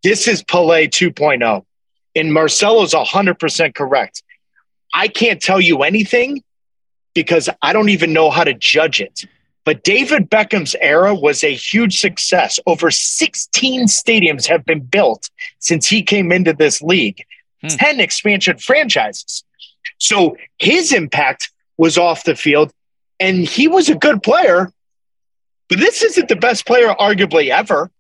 This 0.03 0.28
is 0.28 0.43
Pelé 0.43 0.89
2.0. 0.89 1.63
And 2.18 2.34
Marcelo's 2.34 2.93
100% 2.93 3.76
correct. 3.76 4.24
I 4.93 5.07
can't 5.07 5.41
tell 5.41 5.61
you 5.61 5.84
anything 5.84 6.43
because 7.13 7.49
I 7.61 7.74
don't 7.74 7.89
even 7.89 8.11
know 8.11 8.32
how 8.32 8.43
to 8.43 8.53
judge 8.53 8.99
it. 8.99 9.26
But 9.65 9.84
David 9.84 10.30
Beckham's 10.30 10.76
era 10.80 11.13
was 11.13 11.43
a 11.43 11.53
huge 11.53 11.99
success. 11.99 12.59
Over 12.65 12.89
16 12.89 13.88
stadiums 13.88 14.47
have 14.47 14.65
been 14.65 14.80
built 14.80 15.30
since 15.59 15.88
he 15.88 16.01
came 16.01 16.32
into 16.32 16.53
this 16.53 16.82
league, 16.82 17.24
hmm. 17.61 17.68
10 17.68 17.99
expansion 17.99 18.57
franchises. 18.57 19.43
So 19.99 20.38
his 20.57 20.93
impact 20.93 21.51
was 21.78 21.97
off 21.97 22.24
the 22.24 22.36
field, 22.36 22.72
and 23.20 23.39
he 23.39 23.68
was 23.68 23.89
a 23.89 23.95
good 23.95 24.24
player. 24.24 24.72
But 25.70 25.80
this 25.80 26.01
isn't 26.01 26.30
the 26.30 26.36
best 26.36 26.65
player, 26.65 26.95
arguably, 26.99 27.49
ever. 27.49 27.91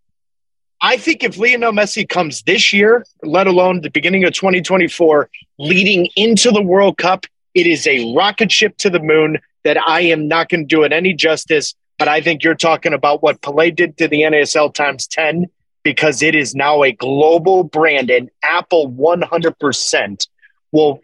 I 0.81 0.97
think 0.97 1.23
if 1.23 1.37
Lionel 1.37 1.71
Messi 1.71 2.07
comes 2.07 2.43
this 2.43 2.71
year, 2.71 3.05
let 3.23 3.47
alone 3.47 3.81
the 3.81 3.89
beginning 3.89 4.23
of 4.25 4.33
2024, 4.33 5.29
leading 5.57 6.07
into 6.15 6.51
the 6.51 6.61
World 6.61 6.97
Cup, 6.97 7.25
it 7.53 7.65
is 7.65 7.87
a 7.87 8.13
rocket 8.13 8.51
ship 8.51 8.77
to 8.77 8.89
the 8.89 8.99
moon 8.99 9.39
that 9.63 9.77
I 9.77 10.01
am 10.01 10.27
not 10.27 10.49
going 10.49 10.67
to 10.67 10.75
do 10.75 10.83
it 10.83 10.93
any 10.93 11.13
justice. 11.13 11.73
But 11.97 12.07
I 12.07 12.21
think 12.21 12.43
you're 12.43 12.53
talking 12.53 12.93
about 12.93 13.23
what 13.23 13.41
Pelé 13.41 13.75
did 13.75 13.97
to 13.97 14.07
the 14.07 14.21
NASL 14.21 14.71
times 14.73 15.07
10 15.07 15.47
because 15.83 16.21
it 16.21 16.35
is 16.35 16.53
now 16.53 16.83
a 16.83 16.91
global 16.91 17.63
brand 17.63 18.11
and 18.11 18.29
Apple 18.43 18.91
100% 18.91 20.27
will 20.71 21.01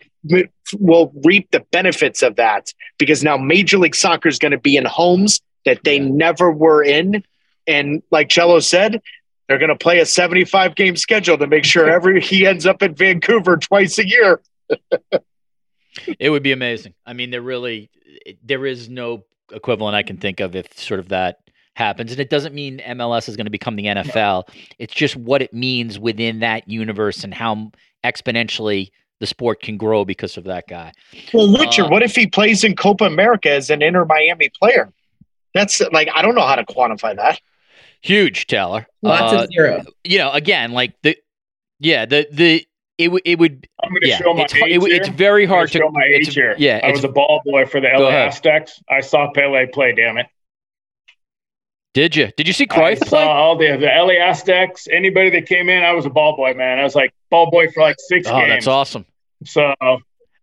will 0.80 1.11
reap 1.26 1.51
the 1.51 1.59
benefits 1.71 2.21
of 2.21 2.36
that 2.38 2.74
because 2.97 3.24
now 3.24 3.36
Major 3.38 3.78
League 3.78 3.95
Soccer 3.95 4.30
is 4.30 4.39
going 4.39 4.51
to 4.51 4.57
be 4.57 4.78
in 4.78 4.86
homes 4.86 5.41
that 5.65 5.84
they 5.84 5.99
never 5.99 6.51
were 6.51 6.84
in. 6.84 7.24
And 7.67 8.01
like 8.11 8.30
Cello 8.30 8.59
said, 8.59 9.01
they're 9.47 9.57
going 9.57 9.69
to 9.69 9.75
play 9.75 9.99
a 9.99 10.05
75 10.05 10.75
game 10.75 10.95
schedule 10.95 11.37
to 11.37 11.47
make 11.47 11.65
sure 11.65 11.89
every 11.89 12.21
he 12.21 12.45
ends 12.45 12.65
up 12.65 12.81
in 12.81 12.95
Vancouver 12.95 13.57
twice 13.57 13.97
a 13.99 14.07
year. 14.07 14.41
it 16.19 16.29
would 16.29 16.43
be 16.43 16.51
amazing. 16.51 16.93
I 17.05 17.13
mean, 17.13 17.31
there 17.31 17.41
really 17.41 17.89
there 18.43 18.65
is 18.65 18.89
no 18.89 19.23
equivalent 19.51 19.95
I 19.95 20.03
can 20.03 20.17
think 20.17 20.39
of 20.39 20.55
if 20.55 20.77
sort 20.77 20.99
of 20.99 21.09
that 21.09 21.39
happens. 21.75 22.11
And 22.11 22.19
it 22.19 22.29
doesn't 22.29 22.53
mean 22.53 22.79
MLS 22.79 23.27
is 23.27 23.35
going 23.35 23.45
to 23.45 23.51
become 23.51 23.75
the 23.75 23.85
NFL. 23.85 24.47
It's 24.79 24.93
just 24.93 25.15
what 25.15 25.41
it 25.41 25.53
means 25.53 25.99
within 25.99 26.39
that 26.39 26.67
universe 26.67 27.23
and 27.23 27.33
how 27.33 27.71
exponentially 28.03 28.91
the 29.19 29.27
sport 29.27 29.61
can 29.61 29.77
grow 29.77 30.05
because 30.05 30.37
of 30.37 30.43
that 30.45 30.67
guy. 30.67 30.91
Well, 31.33 31.51
Richard, 31.57 31.85
uh, 31.85 31.89
what 31.89 32.03
if 32.03 32.15
he 32.15 32.27
plays 32.27 32.63
in 32.63 32.75
Copa 32.75 33.05
America 33.05 33.49
as 33.51 33.69
an 33.69 33.81
Inter 33.81 34.05
Miami 34.05 34.49
player? 34.59 34.91
That's 35.53 35.81
like 35.91 36.09
I 36.13 36.21
don't 36.21 36.35
know 36.35 36.45
how 36.45 36.55
to 36.55 36.65
quantify 36.65 37.15
that. 37.15 37.39
Huge, 38.04 38.47
Taylor. 38.47 38.86
Lots 39.01 39.34
uh, 39.34 39.43
of 39.43 39.47
zero. 39.47 39.84
You 40.04 40.18
know, 40.18 40.32
again, 40.32 40.74
like 40.74 40.93
the 41.04 41.18
yeah, 41.80 42.06
the 42.06 42.28
the 42.32 42.68
it 42.97 43.12
would 43.12 43.22
it 43.26 43.39
would. 43.39 43.68
I'm 43.82 43.89
going 43.89 44.01
to 44.01 44.08
yeah, 44.10 44.18
show 44.18 44.34
my 44.34 44.43
it's, 44.43 44.56
age. 44.56 44.84
It, 44.84 44.84
it's 44.84 45.08
very 45.08 45.45
hard 45.45 45.72
to 45.72 45.80
show 45.80 45.89
my 45.89 46.04
age 46.04 46.34
here. 46.34 46.54
Yeah, 46.58 46.82
I 46.84 46.91
was 46.91 47.04
a 47.06 47.08
ball 47.08 47.41
boy 47.45 47.66
for 47.66 47.80
the 47.80 47.88
LA 47.88 48.10
Aztecs. 48.10 48.82
I 48.89 48.99
saw 48.99 49.32
Pele 49.32 49.68
play. 49.68 49.93
Damn 49.93 50.18
it. 50.18 50.28
Did 51.93 52.16
you? 52.16 52.30
Did 52.36 52.47
you 52.47 52.54
see 52.54 52.68
Cruyff 52.68 52.97
I 53.04 53.06
play? 53.06 53.10
Saw 53.10 53.32
all 53.32 53.58
the 53.58 53.78
the 53.78 53.88
LA 53.88 54.22
Aztecs. 54.22 54.88
Anybody 54.91 55.30
that 55.32 55.47
came 55.47 55.70
in, 55.70 55.82
I 55.82 55.93
was 55.93 56.06
a 56.06 56.10
ball 56.10 56.36
boy, 56.36 56.54
man. 56.56 56.80
I 56.80 56.84
was 56.84 56.95
like 56.95 57.14
ball 57.32 57.49
boy 57.49 57.72
for 57.72 57.82
like 57.82 57.95
six 57.99 58.28
oh, 58.28 58.38
games. 58.38 58.49
that's 58.49 58.68
awesome. 58.68 59.06
So 59.45 59.74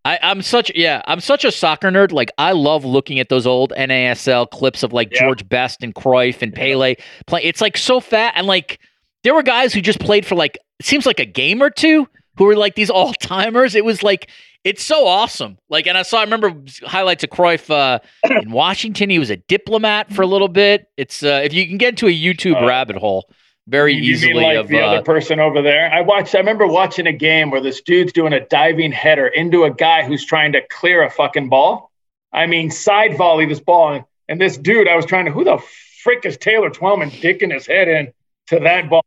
I, 0.04 0.18
am 0.22 0.42
such 0.42 0.72
yeah, 0.74 1.02
I'm 1.06 1.20
such 1.20 1.44
a 1.44 1.52
soccer 1.52 1.90
nerd. 1.90 2.12
Like 2.12 2.30
I 2.38 2.52
love 2.52 2.84
looking 2.84 3.18
at 3.18 3.28
those 3.28 3.46
old 3.46 3.72
NASL 3.76 4.50
clips 4.50 4.82
of 4.82 4.92
like 4.92 5.10
George 5.10 5.48
Best 5.48 5.82
and 5.82 5.94
Cruyff 5.94 6.42
and 6.42 6.54
Pele 6.54 6.96
play. 7.26 7.42
It's 7.42 7.60
like 7.60 7.76
so 7.76 8.00
fat 8.00 8.32
and 8.36 8.46
like 8.46 8.80
there 9.24 9.34
were 9.34 9.42
guys 9.42 9.74
who 9.74 9.80
just 9.80 10.00
played 10.00 10.24
for 10.24 10.34
like 10.34 10.58
it 10.78 10.86
seems 10.86 11.04
like 11.04 11.20
a 11.20 11.26
game 11.26 11.62
or 11.62 11.70
two 11.70 12.08
who 12.36 12.44
were 12.44 12.56
like 12.56 12.74
these 12.74 12.90
all 12.90 13.12
timers. 13.14 13.74
It 13.74 13.84
was 13.84 14.02
like 14.02 14.30
it's 14.62 14.84
so 14.84 15.06
awesome. 15.06 15.56
Like, 15.70 15.86
and 15.86 15.96
I 15.96 16.02
saw 16.02 16.18
I 16.18 16.24
remember 16.24 16.54
highlights 16.82 17.24
of 17.24 17.30
Cruyff 17.30 17.70
uh, 17.70 17.98
in 18.42 18.50
Washington. 18.50 19.08
He 19.08 19.18
was 19.18 19.30
a 19.30 19.36
diplomat 19.36 20.12
for 20.12 20.22
a 20.22 20.26
little 20.26 20.48
bit. 20.48 20.88
It's 20.96 21.22
uh, 21.22 21.40
if 21.44 21.52
you 21.54 21.66
can 21.66 21.78
get 21.78 21.90
into 21.90 22.06
a 22.06 22.10
YouTube 22.10 22.62
uh, 22.62 22.66
rabbit 22.66 22.96
hole 22.96 23.30
very 23.70 23.94
you 23.94 24.12
easily. 24.12 24.34
Like 24.34 24.58
of, 24.58 24.68
the 24.68 24.80
uh, 24.80 24.86
other 24.86 25.02
person 25.02 25.38
over 25.38 25.62
there. 25.62 25.90
I 25.90 26.00
watched. 26.00 26.34
I 26.34 26.38
remember 26.38 26.66
watching 26.66 27.06
a 27.06 27.12
game 27.12 27.50
where 27.50 27.60
this 27.60 27.80
dude's 27.80 28.12
doing 28.12 28.32
a 28.32 28.44
diving 28.46 28.92
header 28.92 29.28
into 29.28 29.64
a 29.64 29.70
guy 29.70 30.04
who's 30.04 30.24
trying 30.24 30.52
to 30.52 30.60
clear 30.68 31.04
a 31.04 31.10
fucking 31.10 31.48
ball. 31.48 31.90
I 32.32 32.46
mean, 32.46 32.70
side 32.70 33.16
volley 33.16 33.46
this 33.46 33.60
ball, 33.60 33.94
and, 33.94 34.04
and 34.28 34.40
this 34.40 34.56
dude, 34.56 34.88
I 34.88 34.96
was 34.96 35.06
trying 35.06 35.26
to. 35.26 35.30
Who 35.30 35.44
the 35.44 35.58
frick 36.02 36.26
is 36.26 36.36
Taylor 36.36 36.70
Twellman 36.70 37.10
dicking 37.10 37.52
his 37.52 37.66
head 37.66 37.88
in 37.88 38.12
to 38.48 38.60
that 38.60 38.90
ball? 38.90 39.06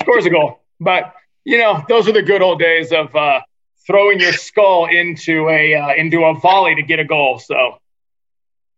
Scores 0.00 0.24
a 0.24 0.30
goal, 0.30 0.60
but 0.80 1.14
you 1.44 1.58
know, 1.58 1.84
those 1.88 2.08
are 2.08 2.12
the 2.12 2.22
good 2.22 2.40
old 2.40 2.58
days 2.58 2.90
of 2.90 3.14
uh, 3.14 3.40
throwing 3.86 4.18
your 4.18 4.32
skull 4.32 4.86
into 4.86 5.50
a 5.50 5.74
uh, 5.74 5.94
into 5.94 6.24
a 6.24 6.34
volley 6.40 6.74
to 6.74 6.82
get 6.82 6.98
a 6.98 7.04
goal. 7.04 7.38
So. 7.38 7.78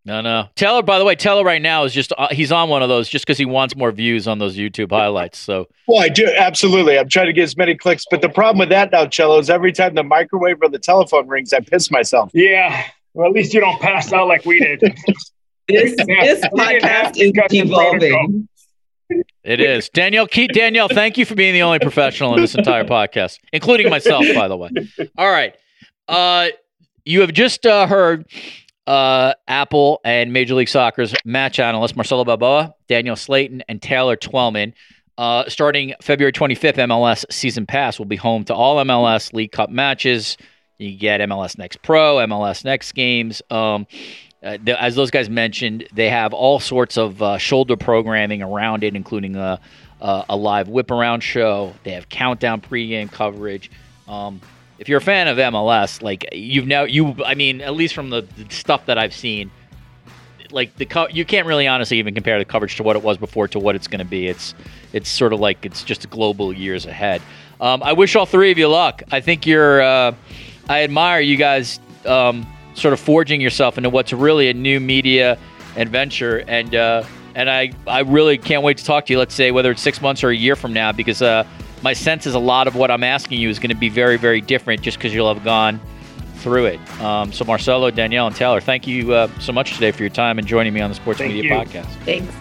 No, 0.06 0.20
no. 0.20 0.48
Taylor, 0.54 0.82
by 0.82 1.00
the 1.00 1.04
way, 1.04 1.16
Taylor 1.16 1.42
right 1.42 1.60
now 1.60 1.82
is 1.82 1.92
just 1.92 2.12
uh, 2.16 2.28
he's 2.30 2.52
on 2.52 2.68
one 2.68 2.80
of 2.80 2.88
those 2.88 3.08
just 3.08 3.26
because 3.26 3.38
he 3.38 3.44
wants 3.44 3.74
more 3.74 3.90
views 3.90 4.28
on 4.28 4.38
those 4.38 4.56
YouTube 4.56 4.92
highlights. 4.92 5.36
So, 5.36 5.66
well, 5.88 6.00
I 6.00 6.08
do 6.08 6.32
absolutely. 6.36 6.96
I'm 6.96 7.08
trying 7.08 7.26
to 7.26 7.32
get 7.32 7.42
as 7.42 7.56
many 7.56 7.74
clicks, 7.74 8.04
but 8.08 8.22
the 8.22 8.28
problem 8.28 8.60
with 8.60 8.68
that 8.68 8.92
now, 8.92 9.06
Cello, 9.06 9.40
is 9.40 9.50
every 9.50 9.72
time 9.72 9.96
the 9.96 10.04
microwave 10.04 10.58
or 10.62 10.68
the 10.68 10.78
telephone 10.78 11.26
rings, 11.26 11.52
I 11.52 11.58
piss 11.58 11.90
myself. 11.90 12.30
Yeah. 12.32 12.86
Well, 13.14 13.26
at 13.26 13.32
least 13.32 13.52
you 13.52 13.58
don't 13.58 13.80
pass 13.80 14.12
out 14.12 14.28
like 14.28 14.44
we 14.44 14.60
did. 14.60 14.80
this, 15.68 15.96
this 15.96 16.40
podcast 16.46 17.16
is 17.16 17.32
evolving. 17.50 18.48
It 19.42 19.60
is. 19.60 19.88
Danielle, 19.88 20.28
keep, 20.28 20.52
Danielle, 20.52 20.88
thank 20.88 21.18
you 21.18 21.24
for 21.24 21.34
being 21.34 21.52
the 21.52 21.62
only 21.62 21.80
professional 21.80 22.34
in 22.34 22.40
this 22.40 22.54
entire 22.54 22.84
podcast, 22.84 23.38
including 23.52 23.90
myself, 23.90 24.24
by 24.36 24.46
the 24.46 24.56
way. 24.56 24.70
All 25.18 25.30
right. 25.30 25.56
Uh, 26.06 26.48
you 27.04 27.22
have 27.22 27.32
just 27.32 27.66
uh, 27.66 27.86
heard 27.88 28.26
uh, 28.86 29.34
Apple 29.48 30.00
and 30.04 30.32
Major 30.32 30.54
League 30.54 30.68
Soccer's 30.68 31.14
match 31.24 31.58
analysts 31.58 31.96
Marcelo 31.96 32.24
Balboa, 32.24 32.74
Danielle 32.88 33.16
Slaton, 33.16 33.62
and 33.68 33.82
Taylor 33.82 34.16
Twellman. 34.16 34.72
Uh, 35.18 35.48
starting 35.48 35.94
February 36.02 36.32
25th, 36.32 36.74
MLS 36.74 37.24
Season 37.30 37.66
Pass 37.66 37.98
will 37.98 38.06
be 38.06 38.16
home 38.16 38.44
to 38.44 38.54
all 38.54 38.76
MLS 38.84 39.32
League 39.32 39.52
Cup 39.52 39.70
matches. 39.70 40.36
You 40.78 40.96
get 40.96 41.20
MLS 41.22 41.56
Next 41.56 41.80
Pro, 41.82 42.16
MLS 42.16 42.64
Next 42.64 42.92
games. 42.92 43.40
Um, 43.50 43.86
uh, 44.42 44.58
as 44.78 44.94
those 44.94 45.10
guys 45.10 45.30
mentioned, 45.30 45.88
they 45.92 46.10
have 46.10 46.34
all 46.34 46.60
sorts 46.60 46.98
of 46.98 47.22
uh, 47.22 47.38
shoulder 47.38 47.76
programming 47.76 48.42
around 48.42 48.84
it, 48.84 48.94
including 48.94 49.36
a, 49.36 49.58
a, 50.00 50.24
a, 50.28 50.36
live 50.36 50.68
whip 50.68 50.90
around 50.90 51.22
show. 51.22 51.74
They 51.82 51.92
have 51.92 52.08
countdown 52.10 52.60
pregame 52.60 53.10
coverage. 53.10 53.70
Um, 54.06 54.40
if 54.78 54.88
you're 54.88 54.98
a 54.98 55.02
fan 55.02 55.28
of 55.28 55.38
MLS, 55.38 56.02
like 56.02 56.28
you've 56.32 56.66
now 56.66 56.84
you, 56.84 57.16
I 57.24 57.34
mean, 57.34 57.60
at 57.60 57.74
least 57.74 57.94
from 57.94 58.10
the, 58.10 58.22
the 58.22 58.52
stuff 58.54 58.86
that 58.86 58.98
I've 58.98 59.14
seen, 59.14 59.50
like 60.50 60.76
the 60.76 60.86
co- 60.86 61.08
you 61.08 61.24
can't 61.24 61.46
really 61.46 61.66
honestly 61.66 61.98
even 61.98 62.14
compare 62.14 62.38
the 62.38 62.44
coverage 62.44 62.76
to 62.76 62.82
what 62.82 62.96
it 62.96 63.02
was 63.02 63.16
before 63.16 63.48
to 63.48 63.58
what 63.58 63.74
it's 63.74 63.88
going 63.88 64.00
to 64.00 64.04
be. 64.04 64.28
It's 64.28 64.54
it's 64.92 65.08
sort 65.08 65.32
of 65.32 65.40
like 65.40 65.64
it's 65.64 65.82
just 65.82 66.08
global 66.10 66.52
years 66.52 66.86
ahead. 66.86 67.22
Um, 67.60 67.82
I 67.82 67.92
wish 67.92 68.16
all 68.16 68.26
three 68.26 68.50
of 68.50 68.58
you 68.58 68.68
luck. 68.68 69.02
I 69.10 69.20
think 69.20 69.46
you're. 69.46 69.80
Uh, 69.80 70.14
I 70.68 70.82
admire 70.82 71.20
you 71.20 71.36
guys. 71.36 71.80
Um, 72.04 72.46
sort 72.76 72.92
of 72.92 73.00
forging 73.00 73.40
yourself 73.40 73.78
into 73.78 73.90
what's 73.90 74.12
really 74.12 74.48
a 74.48 74.54
new 74.54 74.78
media 74.78 75.38
adventure. 75.76 76.44
And 76.46 76.74
uh, 76.74 77.04
and 77.34 77.50
I 77.50 77.72
I 77.86 78.00
really 78.00 78.38
can't 78.38 78.62
wait 78.62 78.78
to 78.78 78.84
talk 78.84 79.06
to 79.06 79.12
you. 79.12 79.18
Let's 79.18 79.34
say 79.34 79.50
whether 79.50 79.70
it's 79.70 79.82
six 79.82 80.00
months 80.00 80.22
or 80.22 80.30
a 80.30 80.36
year 80.36 80.56
from 80.56 80.72
now, 80.72 80.92
because 80.92 81.22
uh, 81.22 81.44
my 81.86 81.92
sense 81.92 82.26
is 82.26 82.34
a 82.34 82.38
lot 82.40 82.66
of 82.66 82.74
what 82.74 82.90
I'm 82.90 83.04
asking 83.04 83.38
you 83.38 83.48
is 83.48 83.60
going 83.60 83.70
to 83.70 83.76
be 83.76 83.88
very 83.88 84.16
very 84.16 84.40
different, 84.40 84.82
just 84.82 84.98
because 84.98 85.14
you'll 85.14 85.32
have 85.32 85.44
gone 85.44 85.80
through 86.38 86.64
it. 86.64 86.80
Um, 87.00 87.32
so 87.32 87.44
Marcelo, 87.44 87.92
Danielle, 87.92 88.26
and 88.26 88.34
Taylor, 88.34 88.60
thank 88.60 88.88
you 88.88 89.12
uh, 89.12 89.28
so 89.38 89.52
much 89.52 89.74
today 89.74 89.92
for 89.92 90.02
your 90.02 90.10
time 90.10 90.40
and 90.40 90.48
joining 90.48 90.74
me 90.74 90.80
on 90.80 90.90
the 90.90 90.96
Sports 90.96 91.20
thank 91.20 91.32
Media 91.32 91.48
you. 91.48 91.56
Podcast. 91.56 91.86
Thanks. 92.04 92.34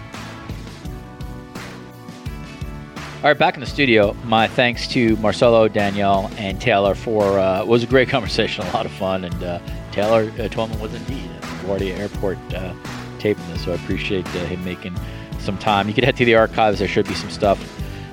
All 3.18 3.30
right, 3.30 3.38
back 3.38 3.54
in 3.54 3.60
the 3.60 3.66
studio. 3.66 4.14
My 4.24 4.48
thanks 4.48 4.88
to 4.88 5.14
Marcelo, 5.18 5.68
Danielle, 5.68 6.28
and 6.38 6.60
Taylor 6.60 6.96
for 6.96 7.38
uh, 7.38 7.64
was 7.64 7.84
a 7.84 7.86
great 7.86 8.08
conversation, 8.16 8.66
a 8.66 8.72
lot 8.72 8.84
of 8.84 8.90
fun, 8.90 9.26
and 9.26 9.44
uh, 9.44 9.60
Taylor 9.92 10.22
uh, 10.22 10.48
Twellman 10.48 10.80
was 10.80 10.92
indeed 10.92 11.30
at 11.30 11.42
LaGuardia 11.42 11.96
Airport 11.96 12.38
uh, 12.52 12.74
taping 13.20 13.46
this, 13.50 13.62
so 13.62 13.70
I 13.70 13.76
appreciate 13.76 14.26
uh, 14.26 14.44
him 14.46 14.64
making 14.64 14.96
some 15.38 15.56
time. 15.56 15.86
You 15.86 15.94
can 15.94 16.02
head 16.02 16.16
to 16.16 16.24
the 16.24 16.34
archives. 16.34 16.80
There 16.80 16.88
should 16.88 17.06
be 17.06 17.14
some 17.14 17.30
stuff 17.30 17.60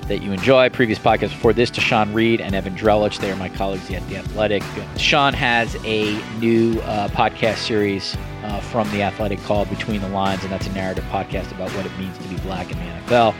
that 0.08 0.22
you 0.22 0.32
enjoy. 0.32 0.68
Previous 0.68 0.98
podcasts 0.98 1.30
before 1.30 1.52
this 1.52 1.70
to 1.70 1.80
Sean 1.80 2.12
Reed 2.12 2.40
and 2.40 2.54
Evan 2.54 2.74
Drellich. 2.74 3.18
They 3.18 3.30
are 3.30 3.36
my 3.36 3.48
colleagues 3.48 3.90
at 3.90 4.06
The 4.08 4.16
Athletic. 4.16 4.62
Sean 4.96 5.32
has 5.32 5.76
a 5.84 6.14
new 6.38 6.80
uh, 6.80 7.08
podcast 7.08 7.58
series 7.58 8.16
uh, 8.42 8.60
from 8.60 8.90
The 8.90 9.02
Athletic 9.02 9.40
called 9.40 9.70
Between 9.70 10.00
the 10.00 10.08
Lines, 10.08 10.42
and 10.42 10.52
that's 10.52 10.66
a 10.66 10.72
narrative 10.72 11.04
podcast 11.04 11.50
about 11.52 11.70
what 11.70 11.86
it 11.86 11.96
means 11.98 12.16
to 12.18 12.28
be 12.28 12.36
black 12.38 12.70
in 12.70 12.78
the 12.78 12.84
NFL. 12.84 13.34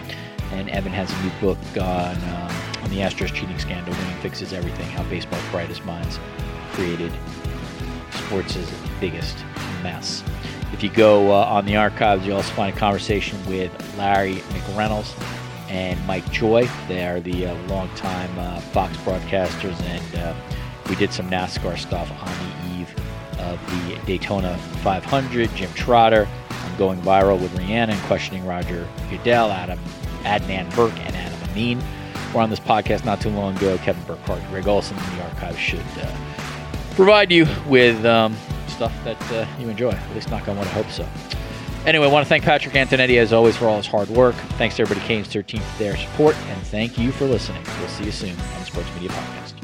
And 0.53 0.71
Evan 0.71 0.93
has 0.93 1.13
a 1.13 1.23
new 1.23 1.33
book 1.41 1.59
on, 1.77 2.17
um, 2.17 2.83
on 2.83 2.91
the 2.91 2.99
Astros 2.99 3.33
cheating 3.33 3.59
scandal, 3.59 3.93
Winning 3.95 4.17
Fixes 4.21 4.53
Everything, 4.53 4.87
How 4.91 5.03
Baseball's 5.05 5.43
Brightest 5.51 5.85
Minds 5.85 6.19
Created 6.73 7.13
sports' 8.11 8.71
biggest 9.01 9.45
mess. 9.83 10.25
If 10.73 10.83
you 10.83 10.89
go 10.89 11.31
uh, 11.31 11.45
on 11.45 11.67
the 11.67 11.77
archives, 11.77 12.27
you'll 12.27 12.37
also 12.37 12.53
find 12.55 12.75
a 12.75 12.79
conversation 12.79 13.39
with 13.47 13.71
Larry 13.97 14.37
McReynolds 14.37 15.15
and 15.75 16.07
Mike 16.07 16.31
Joy. 16.31 16.69
They 16.87 17.05
are 17.05 17.21
the 17.21 17.47
uh, 17.47 17.55
longtime 17.67 18.39
uh, 18.39 18.61
Fox 18.61 18.97
broadcasters, 18.99 19.79
and 19.83 20.15
uh, 20.15 20.35
we 20.89 20.95
did 20.95 21.13
some 21.13 21.29
NASCAR 21.29 21.77
stuff 21.77 22.11
on 22.13 22.29
the 22.29 22.81
eve 22.81 22.95
of 23.41 23.59
the 23.71 23.99
Daytona 24.07 24.57
500. 24.83 25.53
Jim 25.57 25.73
Trotter 25.75 26.29
I'm 26.49 26.77
Going 26.77 27.01
Viral 27.01 27.41
with 27.41 27.53
Rhiannon, 27.59 27.99
questioning 28.03 28.47
Roger 28.47 28.89
Goodell, 29.11 29.51
Adam 29.51 29.81
Adnan 30.23 30.71
Virk, 30.71 30.97
and 31.01 31.17
Adam 31.17 31.51
Amin 31.51 31.83
were 32.33 32.41
on 32.41 32.51
this 32.51 32.61
podcast 32.61 33.05
not 33.05 33.21
too 33.21 33.31
long 33.31 33.57
ago. 33.57 33.77
Kevin 33.79 34.03
Burkhardt, 34.05 34.43
Greg 34.51 34.69
Olsen, 34.69 34.97
the 34.97 35.25
archives 35.25 35.59
should 35.59 35.81
uh, 36.01 36.17
provide 36.93 37.33
you 37.33 37.47
with 37.67 38.05
um, 38.05 38.37
stuff 38.69 38.93
that 39.03 39.21
uh, 39.33 39.47
you 39.59 39.69
enjoy. 39.69 39.91
At 39.91 40.15
least 40.15 40.31
knock 40.31 40.47
on 40.47 40.57
wood, 40.57 40.69
I 40.69 40.71
hope 40.71 40.91
so. 40.91 41.07
Anyway, 41.87 42.07
I 42.07 42.11
want 42.11 42.25
to 42.25 42.29
thank 42.29 42.45
Patrick 42.45 42.75
Antonetti 42.75 43.19
as 43.19 43.33
always 43.33 43.57
for 43.57 43.67
all 43.67 43.77
his 43.77 43.87
hard 43.87 44.09
work. 44.09 44.35
Thanks 44.57 44.77
to 44.77 44.83
everybody 44.83 45.07
Canes 45.07 45.29
13 45.29 45.61
for 45.61 45.79
their 45.79 45.97
support, 45.97 46.35
and 46.37 46.63
thank 46.69 46.99
you 46.99 47.13
for 47.13 47.27
listening. 47.27 47.63
We'll 47.79 47.89
see 47.89 48.05
you 48.05 48.13
soon 48.13 48.31
on 48.31 48.61
the 48.61 48.65
Sports 48.65 48.89
Media 48.95 49.11
Podcast. 49.11 49.64